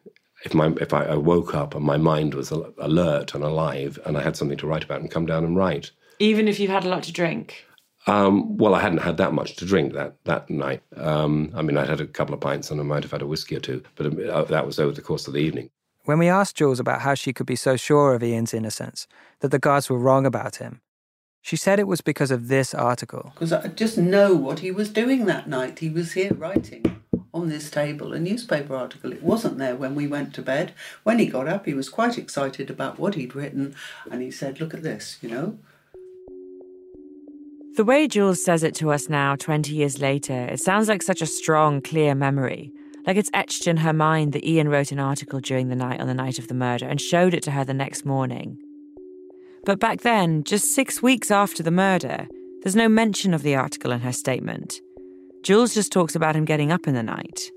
If 0.46 0.54
my 0.54 0.74
if 0.80 0.94
I, 0.94 1.04
I 1.04 1.16
woke 1.16 1.54
up 1.54 1.76
and 1.76 1.84
my 1.84 1.98
mind 1.98 2.34
was 2.34 2.52
alert 2.52 3.36
and 3.36 3.44
alive 3.44 4.00
and 4.06 4.18
I 4.18 4.24
had 4.24 4.38
something 4.38 4.58
to 4.58 4.68
write 4.68 4.86
about 4.86 5.02
and 5.02 5.12
come 5.12 5.26
down 5.26 5.44
and 5.44 5.58
write. 5.58 5.92
Even 6.20 6.48
if 6.48 6.60
you 6.60 6.70
had 6.70 6.86
a 6.86 6.90
lot 6.90 7.04
to 7.04 7.12
drink. 7.12 7.66
Um, 8.08 8.58
well, 8.58 8.74
I 8.74 8.82
hadn't 8.82 9.00
had 9.00 9.18
that 9.18 9.34
much 9.34 9.58
to 9.58 9.66
drink 9.66 9.94
that 9.94 10.16
that 10.24 10.50
night. 10.50 10.82
Um, 10.96 11.52
I 11.54 11.62
mean, 11.62 11.78
I'd 11.78 11.90
had 11.90 12.02
a 12.02 12.08
couple 12.08 12.34
of 12.34 12.40
pints 12.40 12.72
and 12.72 12.80
I 12.80 12.84
might 12.84 13.04
have 13.04 13.12
had 13.12 13.22
a 13.22 13.28
whiskey 13.28 13.58
or 13.58 13.60
two, 13.60 13.84
but 13.96 14.08
uh, 14.30 14.46
that 14.46 14.66
was 14.66 14.80
over 14.80 14.94
the 14.94 15.02
course 15.02 15.28
of 15.28 15.34
the 15.34 15.40
evening. 15.40 15.70
When 16.06 16.18
we 16.18 16.28
asked 16.28 16.56
Jules 16.56 16.80
about 16.80 17.02
how 17.02 17.14
she 17.14 17.32
could 17.32 17.46
be 17.46 17.56
so 17.56 17.76
sure 17.76 18.16
of 18.16 18.24
Ian's 18.24 18.56
innocence, 18.56 19.08
that 19.42 19.52
the 19.52 19.60
guards 19.60 19.88
were 19.88 20.00
wrong 20.00 20.26
about 20.26 20.56
him, 20.56 20.82
she 21.42 21.56
said 21.56 21.80
it 21.80 21.88
was 21.88 22.02
because 22.02 22.32
of 22.32 22.48
this 22.48 22.74
article. 22.74 23.32
Because 23.36 23.54
I 23.54 23.68
just 23.68 23.98
know 23.98 24.34
what 24.34 24.60
he 24.60 24.72
was 24.72 24.90
doing 24.90 25.26
that 25.26 25.48
night. 25.48 25.80
He 25.80 25.90
was 25.90 26.14
here 26.14 26.34
writing 26.34 27.04
on 27.34 27.50
this 27.50 27.70
table 27.70 28.14
a 28.14 28.20
newspaper 28.20 28.76
article. 28.76 29.12
It 29.12 29.22
wasn't 29.22 29.60
there 29.60 29.76
when 29.76 29.94
we 29.94 30.08
went 30.08 30.34
to 30.36 30.42
bed. 30.42 30.74
When 31.04 31.20
he 31.20 31.28
got 31.28 31.48
up, 31.48 31.66
he 31.66 31.74
was 31.74 31.90
quite 31.90 32.18
excited 32.18 32.70
about 32.70 33.00
what 33.00 33.16
he'd 33.16 33.36
written, 33.36 33.76
and 34.12 34.22
he 34.22 34.32
said, 34.32 34.60
Look 34.60 34.74
at 34.74 34.84
this, 34.84 35.18
you 35.22 35.30
know. 35.30 35.60
The 37.76 37.86
way 37.86 38.08
Jules 38.08 38.44
says 38.44 38.64
it 38.64 38.76
to 38.76 38.92
us 38.92 39.08
now, 39.08 39.36
20 39.36 39.74
years 39.74 40.00
later, 40.00 40.46
it 40.46 40.60
sounds 40.60 40.90
like 40.90 41.02
such 41.02 41.22
a 41.22 41.28
strong, 41.28 41.82
clear 41.82 42.14
memory. 42.14 42.74
Like 43.06 43.18
it's 43.18 43.32
etched 43.34 43.68
in 43.68 43.78
her 43.78 43.94
mind 43.94 44.34
that 44.34 44.48
Ian 44.48 44.70
wrote 44.70 44.92
an 44.92 45.00
article 45.00 45.40
during 45.40 45.70
the 45.70 45.76
night 45.76 46.00
on 46.00 46.08
the 46.08 46.14
night 46.14 46.40
of 46.40 46.48
the 46.48 46.54
murder 46.54 46.88
and 46.88 47.02
showed 47.02 47.34
it 47.34 47.44
to 47.44 47.52
her 47.52 47.64
the 47.64 47.74
next 47.74 48.06
morning. 48.06 48.58
But 49.64 49.80
back 49.80 50.02
then, 50.02 50.44
just 50.44 50.74
six 50.74 51.02
weeks 51.02 51.30
after 51.32 51.62
the 51.64 51.72
murder, 51.72 52.28
there's 52.64 52.76
no 52.76 52.90
mention 52.90 53.34
of 53.34 53.44
the 53.44 53.56
article 53.56 53.92
in 53.92 54.02
her 54.02 54.12
statement. 54.14 54.82
Jules 55.44 55.74
just 55.74 55.92
talks 55.92 56.16
about 56.16 56.36
him 56.36 56.46
getting 56.46 56.72
up 56.72 56.88
in 56.88 56.94
the 56.94 57.04
night. 57.04 57.52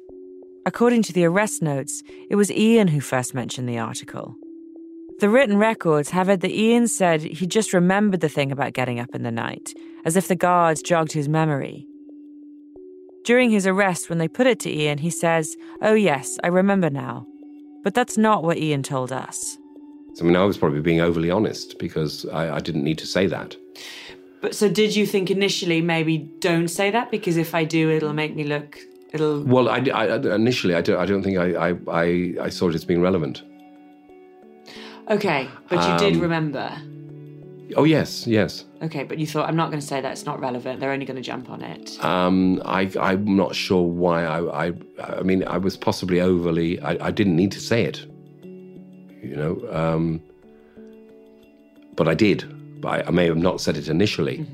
According 0.66 1.02
to 1.04 1.12
the 1.12 1.24
arrest 1.24 1.60
notes, 1.60 2.02
it 2.30 2.36
was 2.36 2.50
Ian 2.50 2.88
who 2.88 3.00
first 3.00 3.34
mentioned 3.34 3.68
the 3.68 3.78
article. 3.78 4.36
The 5.20 5.28
written 5.28 5.58
records 5.58 6.10
have 6.10 6.28
it 6.28 6.40
that 6.40 6.50
Ian 6.50 6.88
said 6.88 7.22
he 7.22 7.46
just 7.46 7.72
remembered 7.72 8.20
the 8.20 8.28
thing 8.28 8.50
about 8.50 8.72
getting 8.72 8.98
up 8.98 9.14
in 9.14 9.22
the 9.22 9.30
night, 9.30 9.74
as 10.04 10.16
if 10.16 10.26
the 10.26 10.34
guards 10.34 10.82
jogged 10.82 11.12
his 11.12 11.28
memory. 11.28 11.86
During 13.24 13.50
his 13.50 13.66
arrest, 13.66 14.10
when 14.10 14.18
they 14.18 14.28
put 14.28 14.46
it 14.46 14.60
to 14.60 14.70
Ian, 14.70 14.98
he 14.98 15.10
says, 15.10 15.56
Oh, 15.80 15.94
yes, 15.94 16.38
I 16.44 16.48
remember 16.48 16.90
now. 16.90 17.26
But 17.82 17.94
that's 17.94 18.16
not 18.18 18.44
what 18.44 18.58
Ian 18.58 18.82
told 18.82 19.12
us. 19.12 19.58
I 20.20 20.24
mean, 20.24 20.36
I 20.36 20.44
was 20.44 20.56
probably 20.58 20.80
being 20.80 21.00
overly 21.00 21.30
honest 21.30 21.78
because 21.78 22.26
I, 22.26 22.56
I 22.56 22.60
didn't 22.60 22.84
need 22.84 22.98
to 22.98 23.06
say 23.06 23.26
that. 23.26 23.56
But 24.40 24.54
so, 24.54 24.68
did 24.68 24.94
you 24.94 25.06
think 25.06 25.30
initially 25.30 25.80
maybe 25.80 26.18
don't 26.38 26.68
say 26.68 26.90
that 26.90 27.10
because 27.10 27.36
if 27.38 27.54
I 27.54 27.64
do, 27.64 27.90
it'll 27.90 28.12
make 28.12 28.36
me 28.36 28.44
look. 28.44 28.78
It'll. 29.12 29.42
Well, 29.42 29.68
I, 29.70 29.78
I- 29.78 30.34
initially, 30.34 30.74
I 30.74 30.82
don't, 30.82 30.98
I 31.00 31.06
don't 31.06 31.22
think 31.22 31.38
I, 31.38 31.70
I, 31.70 31.74
I, 31.90 32.34
I 32.42 32.48
saw 32.50 32.68
it 32.68 32.74
as 32.74 32.84
being 32.84 33.00
relevant. 33.00 33.42
Okay, 35.10 35.48
but 35.68 35.86
you 35.88 35.98
did 35.98 36.16
Um, 36.16 36.20
remember. 36.22 36.70
Oh, 37.76 37.84
yes, 37.84 38.26
yes. 38.26 38.64
Okay, 38.82 39.04
but 39.04 39.18
you 39.18 39.26
thought, 39.26 39.48
I'm 39.48 39.56
not 39.56 39.70
going 39.70 39.80
to 39.80 39.86
say 39.86 40.00
that, 40.00 40.12
it's 40.12 40.26
not 40.26 40.38
relevant, 40.40 40.80
they're 40.80 40.92
only 40.92 41.06
going 41.06 41.16
to 41.16 41.22
jump 41.22 41.48
on 41.50 41.62
it. 41.62 42.02
Um, 42.04 42.60
I, 42.64 42.90
I'm 43.00 43.36
not 43.36 43.54
sure 43.54 43.82
why. 43.82 44.24
I, 44.24 44.66
I, 44.66 44.72
I 45.02 45.22
mean, 45.22 45.44
I 45.44 45.56
was 45.56 45.76
possibly 45.76 46.20
overly. 46.20 46.80
I, 46.80 47.06
I 47.06 47.10
didn't 47.10 47.36
need 47.36 47.52
to 47.52 47.60
say 47.60 47.84
it, 47.84 48.06
you 49.22 49.34
know, 49.36 49.66
um, 49.70 50.20
but 51.96 52.06
I 52.08 52.14
did. 52.14 52.80
But 52.80 52.88
I, 52.88 53.08
I 53.08 53.10
may 53.10 53.26
have 53.26 53.38
not 53.38 53.60
said 53.60 53.76
it 53.76 53.88
initially. 53.88 54.46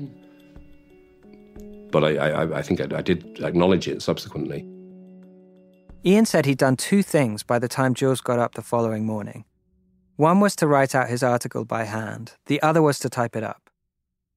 But 1.91 2.05
I, 2.05 2.15
I, 2.15 2.59
I 2.59 2.61
think 2.61 2.79
I, 2.79 2.97
I 2.97 3.01
did 3.01 3.39
acknowledge 3.41 3.87
it 3.87 4.01
subsequently. 4.01 4.65
Ian 6.05 6.25
said 6.25 6.45
he'd 6.45 6.57
done 6.57 6.77
two 6.77 7.03
things 7.03 7.43
by 7.43 7.59
the 7.59 7.67
time 7.67 7.93
Jules 7.93 8.21
got 8.21 8.39
up 8.39 8.55
the 8.55 8.61
following 8.61 9.05
morning. 9.05 9.43
One 10.15 10.39
was 10.39 10.55
to 10.57 10.67
write 10.67 10.93
out 10.93 11.09
his 11.09 11.23
article 11.23 11.65
by 11.65 11.85
hand, 11.85 12.33
the 12.45 12.61
other 12.61 12.81
was 12.81 12.99
to 12.99 13.09
type 13.09 13.35
it 13.35 13.43
up. 13.43 13.69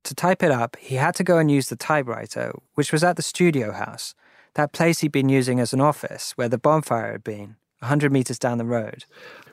To 0.05 0.15
type 0.15 0.43
it 0.43 0.51
up, 0.51 0.77
he 0.77 0.97
had 0.97 1.15
to 1.17 1.25
go 1.25 1.39
and 1.39 1.51
use 1.51 1.69
the 1.69 1.77
typewriter, 1.77 2.53
which 2.75 2.93
was 2.93 3.03
at 3.05 3.17
the 3.17 3.23
studio 3.23 3.73
house, 3.73 4.15
that 4.55 4.73
place 4.73 5.01
he'd 5.01 5.13
been 5.13 5.29
using 5.29 5.61
as 5.61 5.73
an 5.73 5.81
office 5.81 6.33
where 6.37 6.49
the 6.49 6.59
bonfire 6.59 7.13
had 7.13 7.25
been, 7.25 7.57
a 7.81 7.87
100 7.87 8.13
metres 8.13 8.39
down 8.39 8.59
the 8.59 8.65
road. 8.65 9.05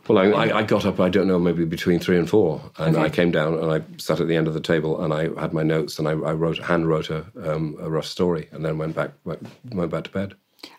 Well, 0.07 0.17
I, 0.17 0.25
I, 0.47 0.57
I 0.59 0.63
got 0.63 0.85
up, 0.85 0.99
I 0.99 1.09
don't 1.09 1.27
know, 1.27 1.39
maybe 1.39 1.63
between 1.63 1.99
three 1.99 2.17
and 2.17 2.29
four, 2.29 2.61
and 2.77 2.95
Okay. 2.95 3.05
I 3.05 3.09
came 3.09 3.31
down 3.31 3.53
and 3.55 3.71
I 3.71 3.81
sat 3.97 4.19
at 4.19 4.27
the 4.27 4.35
end 4.35 4.47
of 4.47 4.53
the 4.53 4.59
table 4.61 5.01
and 5.03 5.13
I 5.13 5.29
had 5.39 5.53
my 5.53 5.63
notes 5.63 5.99
and 5.99 6.07
I, 6.07 6.11
I 6.11 6.33
wrote, 6.33 6.57
hand 6.59 6.87
wrote 6.87 7.09
a, 7.09 7.25
um, 7.43 7.77
a 7.79 7.89
rough 7.89 8.05
story, 8.07 8.47
and 8.51 8.63
then 8.65 8.77
went 8.77 8.95
back, 8.95 9.11
went, 9.23 9.45
went 9.71 9.91
back 9.91 10.05
to 10.05 10.09
bed. 10.11 10.33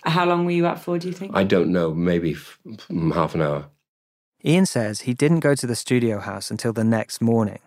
How 0.04 0.26
long 0.26 0.44
were 0.44 0.50
you 0.52 0.66
up 0.66 0.78
for, 0.80 0.98
do 0.98 1.08
you 1.08 1.14
think? 1.14 1.32
I 1.34 1.44
don't 1.44 1.70
know, 1.72 1.92
maybe 1.94 2.32
f- 2.32 2.58
f- 2.70 2.86
half 3.14 3.34
an 3.34 3.42
hour. 3.42 3.66
Ian 4.44 4.66
says 4.66 5.02
he 5.02 5.14
didn't 5.14 5.40
go 5.40 5.54
to 5.54 5.66
the 5.66 5.76
studio 5.76 6.18
house 6.18 6.50
until 6.50 6.72
the 6.72 6.84
next 6.84 7.20
morning, 7.20 7.60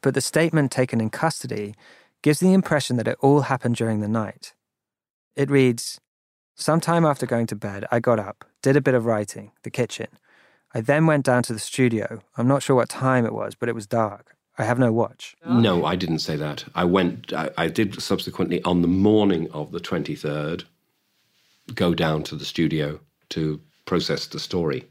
but 0.00 0.14
the 0.14 0.20
statement 0.20 0.70
taken 0.70 1.00
in 1.00 1.10
custody 1.10 1.74
gives 2.22 2.38
the 2.38 2.52
impression 2.52 2.96
that 2.96 3.08
it 3.08 3.18
all 3.20 3.42
happened 3.42 3.76
during 3.76 4.00
the 4.00 4.08
night. 4.08 4.54
It 5.34 5.50
reads 5.50 6.00
Sometime 6.54 7.04
after 7.04 7.26
going 7.26 7.46
to 7.48 7.56
bed, 7.56 7.86
I 7.90 7.98
got 7.98 8.20
up, 8.20 8.44
did 8.62 8.76
a 8.76 8.80
bit 8.80 8.94
of 8.94 9.06
writing, 9.06 9.50
the 9.64 9.70
kitchen. 9.70 10.06
I 10.74 10.80
then 10.80 11.06
went 11.06 11.24
down 11.24 11.42
to 11.44 11.52
the 11.52 11.58
studio. 11.58 12.22
I'm 12.36 12.46
not 12.46 12.62
sure 12.62 12.76
what 12.76 12.88
time 12.88 13.26
it 13.26 13.34
was, 13.34 13.54
but 13.54 13.68
it 13.68 13.74
was 13.74 13.86
dark. 13.86 14.36
I 14.58 14.64
have 14.64 14.78
no 14.78 14.92
watch. 14.92 15.34
No, 15.46 15.84
I 15.84 15.96
didn't 15.96 16.20
say 16.20 16.36
that. 16.36 16.64
I 16.74 16.84
went, 16.84 17.32
I, 17.32 17.50
I 17.56 17.68
did 17.68 18.00
subsequently 18.00 18.62
on 18.62 18.82
the 18.82 18.88
morning 18.88 19.50
of 19.50 19.72
the 19.72 19.80
23rd 19.80 20.64
go 21.74 21.94
down 21.94 22.22
to 22.24 22.36
the 22.36 22.44
studio 22.44 23.00
to 23.30 23.60
process 23.86 24.26
the 24.26 24.38
story. 24.38 24.84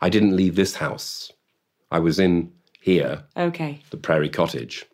I 0.00 0.08
didn't 0.08 0.36
leave 0.36 0.54
this 0.56 0.76
house. 0.76 1.32
I 1.90 1.98
was 1.98 2.18
in 2.18 2.52
here, 2.80 3.24
Okay. 3.36 3.80
the 3.90 3.96
Prairie 3.96 4.28
Cottage, 4.28 4.84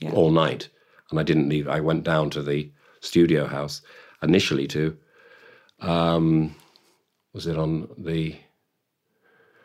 Yeah. 0.00 0.12
all 0.12 0.30
night, 0.30 0.68
and 1.10 1.18
I 1.20 1.22
didn't 1.22 1.48
leave. 1.48 1.68
I 1.68 1.80
went 1.80 2.04
down 2.04 2.30
to 2.30 2.42
the 2.42 2.70
studio 3.00 3.46
house 3.46 3.82
initially 4.22 4.66
to, 4.68 4.96
um, 5.80 6.54
was 7.32 7.46
it 7.46 7.56
on 7.56 7.88
the, 7.96 8.36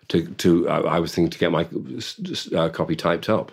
to, 0.09 0.27
to 0.27 0.69
I, 0.69 0.79
I 0.97 0.99
was 0.99 1.13
thinking 1.13 1.31
to 1.31 1.39
get 1.39 1.51
my 1.51 1.67
uh, 2.57 2.69
copy 2.69 2.95
typed 2.95 3.27
up. 3.29 3.51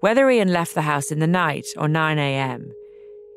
Whether 0.00 0.28
Ian 0.30 0.52
left 0.52 0.74
the 0.74 0.82
house 0.82 1.10
in 1.10 1.18
the 1.18 1.26
night 1.26 1.66
or 1.76 1.88
9 1.88 2.18
a.m., 2.18 2.72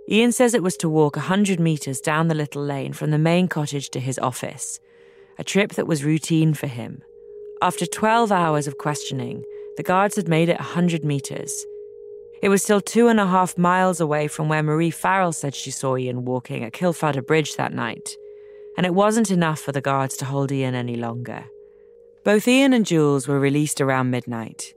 Ian 0.10 0.32
says 0.32 0.54
it 0.54 0.64
was 0.64 0.76
to 0.78 0.90
walk 0.90 1.16
a 1.16 1.20
100 1.20 1.60
metres 1.60 2.00
down 2.02 2.28
the 2.28 2.36
little 2.36 2.64
lane 2.64 2.94
from 2.94 3.12
the 3.12 3.18
main 3.18 3.48
cottage 3.48 3.90
to 3.92 4.00
his 4.00 4.18
office, 4.20 4.80
a 5.40 5.44
trip 5.44 5.72
that 5.74 5.88
was 5.88 6.04
routine 6.04 6.54
for 6.54 6.68
him. 6.68 7.02
After 7.62 7.86
12 7.86 8.32
hours 8.32 8.68
of 8.68 8.78
questioning, 8.78 9.44
the 9.78 9.84
guards 9.84 10.18
had 10.18 10.28
made 10.28 10.50
it 10.50 10.60
a 10.60 10.74
100 10.76 11.06
metres. 11.06 11.66
It 12.44 12.50
was 12.50 12.62
still 12.62 12.82
two 12.82 13.08
and 13.08 13.20
a 13.20 13.26
half 13.26 13.58
miles 13.58 14.02
away 14.02 14.28
from 14.28 14.50
where 14.50 14.62
Marie 14.62 14.92
Farrell 14.92 15.32
said 15.32 15.56
she 15.56 15.72
saw 15.72 15.98
Ian 15.98 16.26
walking 16.26 16.64
at 16.64 16.74
Kealfadda 16.74 17.26
Bridge 17.26 17.56
that 17.56 17.74
night, 17.74 18.16
and 18.78 18.86
it 18.86 18.94
wasn't 18.94 19.32
enough 19.32 19.60
for 19.60 19.72
the 19.72 19.82
guards 19.82 20.18
to 20.18 20.26
hold 20.26 20.52
Ian 20.52 20.76
any 20.76 20.96
longer. 20.96 21.46
Both 22.26 22.48
Ian 22.48 22.74
and 22.74 22.86
Jules 22.86 23.28
were 23.28 23.40
released 23.40 23.80
around 23.82 24.12
midnight. 24.12 24.74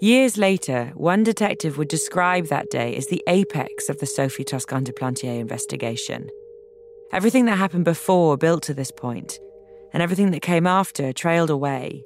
Years 0.00 0.36
later, 0.36 0.92
one 0.94 1.22
detective 1.22 1.78
would 1.78 1.88
describe 1.88 2.48
that 2.48 2.70
day 2.70 2.94
as 2.96 3.06
the 3.06 3.22
apex 3.26 3.88
of 3.88 3.98
the 3.98 4.06
Sophie 4.06 4.44
Toscan 4.44 4.84
du 4.84 4.92
Plantier 4.92 5.40
investigation. 5.40 6.28
Everything 7.12 7.46
that 7.46 7.56
happened 7.56 7.86
before 7.86 8.36
built 8.36 8.62
to 8.64 8.74
this 8.74 8.90
point, 8.90 9.38
and 9.92 10.02
everything 10.02 10.30
that 10.30 10.42
came 10.42 10.66
after 10.66 11.12
trailed 11.12 11.50
away. 11.50 12.04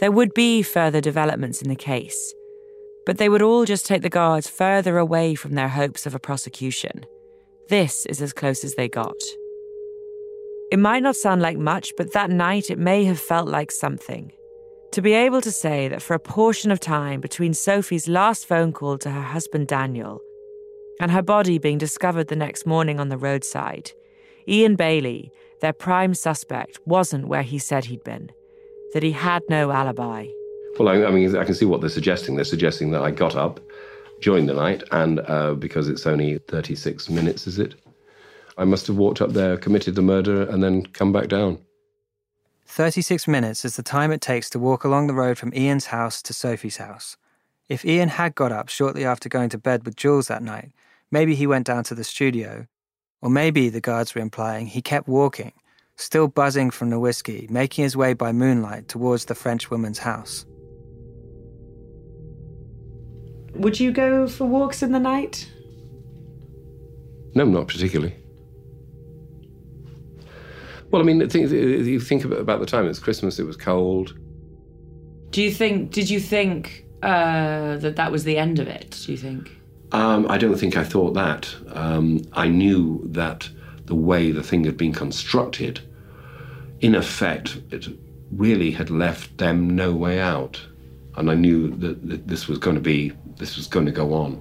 There 0.00 0.12
would 0.12 0.34
be 0.34 0.62
further 0.62 1.00
developments 1.00 1.62
in 1.62 1.68
the 1.68 1.76
case, 1.76 2.34
but 3.06 3.18
they 3.18 3.28
would 3.28 3.42
all 3.42 3.64
just 3.64 3.86
take 3.86 4.02
the 4.02 4.08
guards 4.08 4.48
further 4.48 4.98
away 4.98 5.34
from 5.34 5.54
their 5.54 5.68
hopes 5.68 6.06
of 6.06 6.14
a 6.14 6.18
prosecution. 6.18 7.06
This 7.68 8.06
is 8.06 8.20
as 8.20 8.32
close 8.32 8.64
as 8.64 8.74
they 8.74 8.88
got. 8.88 9.16
It 10.70 10.78
might 10.78 11.02
not 11.02 11.16
sound 11.16 11.40
like 11.40 11.58
much, 11.58 11.92
but 11.96 12.12
that 12.12 12.30
night 12.30 12.70
it 12.70 12.78
may 12.78 13.04
have 13.04 13.20
felt 13.20 13.48
like 13.48 13.70
something. 13.70 14.32
To 14.92 15.02
be 15.02 15.12
able 15.12 15.40
to 15.40 15.50
say 15.50 15.88
that 15.88 16.02
for 16.02 16.14
a 16.14 16.20
portion 16.20 16.70
of 16.70 16.80
time 16.80 17.20
between 17.20 17.54
Sophie's 17.54 18.08
last 18.08 18.46
phone 18.46 18.72
call 18.72 18.98
to 18.98 19.10
her 19.10 19.22
husband 19.22 19.68
Daniel 19.68 20.20
and 21.00 21.10
her 21.10 21.22
body 21.22 21.58
being 21.58 21.78
discovered 21.78 22.28
the 22.28 22.36
next 22.36 22.66
morning 22.66 23.00
on 23.00 23.08
the 23.08 23.18
roadside, 23.18 23.92
Ian 24.46 24.76
Bailey, 24.76 25.32
their 25.60 25.72
prime 25.72 26.14
suspect, 26.14 26.78
wasn't 26.86 27.28
where 27.28 27.42
he 27.42 27.58
said 27.58 27.86
he'd 27.86 28.04
been, 28.04 28.30
that 28.92 29.02
he 29.02 29.12
had 29.12 29.42
no 29.48 29.70
alibi. 29.70 30.26
Well, 30.78 30.88
I, 30.88 31.04
I 31.04 31.10
mean, 31.10 31.36
I 31.36 31.44
can 31.44 31.54
see 31.54 31.64
what 31.64 31.80
they're 31.80 31.90
suggesting. 31.90 32.36
They're 32.36 32.44
suggesting 32.44 32.90
that 32.90 33.02
I 33.02 33.10
got 33.10 33.36
up 33.36 33.60
during 34.20 34.46
the 34.46 34.54
night, 34.54 34.82
and 34.90 35.20
uh, 35.20 35.54
because 35.54 35.88
it's 35.88 36.06
only 36.06 36.38
36 36.48 37.08
minutes, 37.10 37.46
is 37.46 37.58
it? 37.58 37.74
I 38.56 38.64
must 38.64 38.86
have 38.86 38.96
walked 38.96 39.20
up 39.20 39.32
there, 39.32 39.56
committed 39.56 39.94
the 39.94 40.02
murder, 40.02 40.48
and 40.48 40.62
then 40.62 40.86
come 40.86 41.12
back 41.12 41.28
down. 41.28 41.58
36 42.66 43.28
minutes 43.28 43.64
is 43.64 43.76
the 43.76 43.82
time 43.82 44.10
it 44.10 44.20
takes 44.20 44.48
to 44.50 44.58
walk 44.58 44.84
along 44.84 45.06
the 45.06 45.14
road 45.14 45.38
from 45.38 45.52
Ian's 45.54 45.86
house 45.86 46.22
to 46.22 46.32
Sophie's 46.32 46.78
house. 46.78 47.16
If 47.68 47.84
Ian 47.84 48.10
had 48.10 48.34
got 48.34 48.52
up 48.52 48.68
shortly 48.68 49.04
after 49.04 49.28
going 49.28 49.50
to 49.50 49.58
bed 49.58 49.84
with 49.84 49.96
Jules 49.96 50.28
that 50.28 50.42
night, 50.42 50.72
maybe 51.10 51.34
he 51.34 51.46
went 51.46 51.66
down 51.66 51.84
to 51.84 51.94
the 51.94 52.04
studio. 52.04 52.66
Or 53.24 53.30
maybe, 53.30 53.70
the 53.70 53.80
guards 53.80 54.14
were 54.14 54.20
implying, 54.20 54.66
he 54.66 54.82
kept 54.82 55.08
walking, 55.08 55.52
still 55.96 56.28
buzzing 56.28 56.70
from 56.70 56.90
the 56.90 56.98
whiskey, 56.98 57.46
making 57.48 57.84
his 57.84 57.96
way 57.96 58.12
by 58.12 58.32
moonlight 58.32 58.86
towards 58.86 59.24
the 59.24 59.34
French 59.34 59.70
woman's 59.70 59.98
house. 59.98 60.44
Would 63.54 63.80
you 63.80 63.92
go 63.92 64.28
for 64.28 64.44
walks 64.44 64.82
in 64.82 64.92
the 64.92 65.00
night? 65.00 65.50
No, 67.34 67.46
not 67.46 67.66
particularly. 67.66 68.14
Well, 70.90 71.00
I 71.00 71.04
mean, 71.06 71.26
think, 71.30 71.50
you 71.50 72.00
think 72.00 72.26
about 72.26 72.60
the 72.60 72.66
time. 72.66 72.86
It's 72.86 72.98
Christmas. 72.98 73.38
It 73.38 73.44
was 73.44 73.56
cold. 73.56 74.18
Do 75.30 75.40
you 75.40 75.50
think? 75.50 75.92
Did 75.92 76.10
you 76.10 76.20
think 76.20 76.84
uh, 77.02 77.78
that 77.78 77.96
that 77.96 78.12
was 78.12 78.24
the 78.24 78.36
end 78.36 78.58
of 78.58 78.68
it? 78.68 79.00
Do 79.06 79.12
you 79.12 79.18
think? 79.18 79.50
Um, 79.94 80.26
I 80.28 80.38
don't 80.38 80.58
think 80.58 80.76
I 80.76 80.82
thought 80.82 81.14
that. 81.14 81.54
Um, 81.68 82.22
I 82.32 82.48
knew 82.48 83.00
that 83.12 83.48
the 83.84 83.94
way 83.94 84.32
the 84.32 84.42
thing 84.42 84.64
had 84.64 84.76
been 84.76 84.92
constructed, 84.92 85.80
in 86.80 86.96
effect, 86.96 87.60
it 87.70 87.86
really 88.32 88.72
had 88.72 88.90
left 88.90 89.38
them 89.38 89.70
no 89.70 89.92
way 89.92 90.18
out, 90.18 90.60
and 91.16 91.30
I 91.30 91.34
knew 91.34 91.70
that, 91.76 92.08
that 92.08 92.26
this 92.26 92.48
was 92.48 92.58
going 92.58 92.74
to 92.74 92.82
be 92.82 93.12
this 93.36 93.56
was 93.56 93.68
going 93.68 93.86
to 93.86 93.92
go 93.92 94.14
on. 94.14 94.40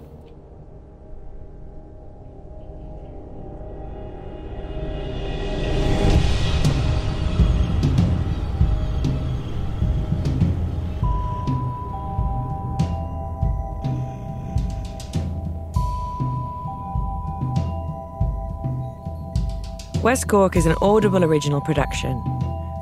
West 20.04 20.28
Cork 20.28 20.58
is 20.58 20.66
an 20.66 20.76
Audible 20.82 21.24
original 21.24 21.62
production. 21.62 22.22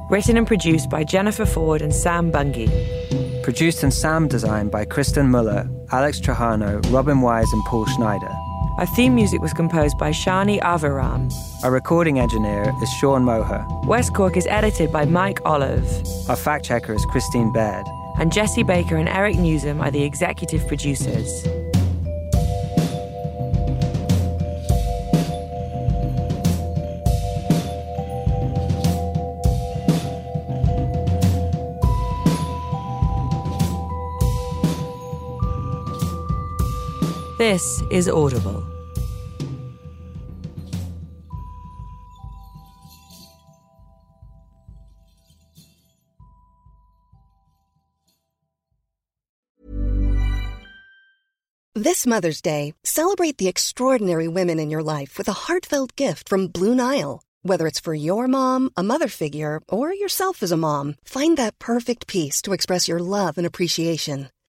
Written 0.09 0.37
and 0.37 0.47
produced 0.47 0.89
by 0.89 1.03
Jennifer 1.03 1.45
Forde 1.45 1.83
and 1.83 1.93
Sam 1.93 2.31
Bungey. 2.31 2.67
Produced 3.43 3.83
and 3.83 3.93
sound 3.93 4.31
designed 4.31 4.71
by 4.71 4.85
Kristen 4.85 5.29
Muller, 5.29 5.69
Alex 5.91 6.19
Trajano, 6.19 6.81
Robin 6.91 7.21
Wise, 7.21 7.45
and 7.53 7.63
Paul 7.65 7.85
Schneider. 7.85 8.31
Our 8.79 8.87
theme 8.95 9.13
music 9.13 9.39
was 9.39 9.53
composed 9.53 9.99
by 9.99 10.09
Shani 10.09 10.59
Aviram. 10.61 11.31
Our 11.63 11.69
recording 11.69 12.17
engineer 12.17 12.73
is 12.81 12.89
Sean 12.93 13.23
Moher. 13.23 13.67
West 13.83 14.15
Cork 14.15 14.35
is 14.35 14.47
edited 14.47 14.91
by 14.91 15.05
Mike 15.05 15.41
Olive. 15.45 15.85
Our 16.27 16.35
fact 16.35 16.65
checker 16.65 16.95
is 16.95 17.05
Christine 17.11 17.53
Baird. 17.53 17.85
And 18.17 18.33
Jesse 18.33 18.63
Baker 18.63 18.97
and 18.97 19.07
Eric 19.07 19.35
Newsom 19.35 19.79
are 19.79 19.91
the 19.91 20.03
executive 20.03 20.67
producers. 20.67 21.45
This 37.41 37.81
is 37.89 38.07
Audible. 38.07 38.63
This 51.73 52.05
Mother's 52.05 52.43
Day, 52.43 52.75
celebrate 52.83 53.39
the 53.39 53.47
extraordinary 53.47 54.27
women 54.27 54.59
in 54.59 54.69
your 54.69 54.83
life 54.83 55.17
with 55.17 55.27
a 55.27 55.33
heartfelt 55.33 55.95
gift 55.95 56.29
from 56.29 56.45
Blue 56.45 56.75
Nile. 56.75 57.23
Whether 57.41 57.65
it's 57.65 57.79
for 57.79 57.95
your 57.95 58.27
mom, 58.27 58.69
a 58.77 58.83
mother 58.83 59.07
figure, 59.07 59.61
or 59.67 59.91
yourself 59.91 60.43
as 60.43 60.51
a 60.51 60.57
mom, 60.57 60.93
find 61.03 61.37
that 61.37 61.57
perfect 61.57 62.05
piece 62.05 62.39
to 62.43 62.53
express 62.53 62.87
your 62.87 62.99
love 62.99 63.39
and 63.39 63.47
appreciation. 63.47 64.29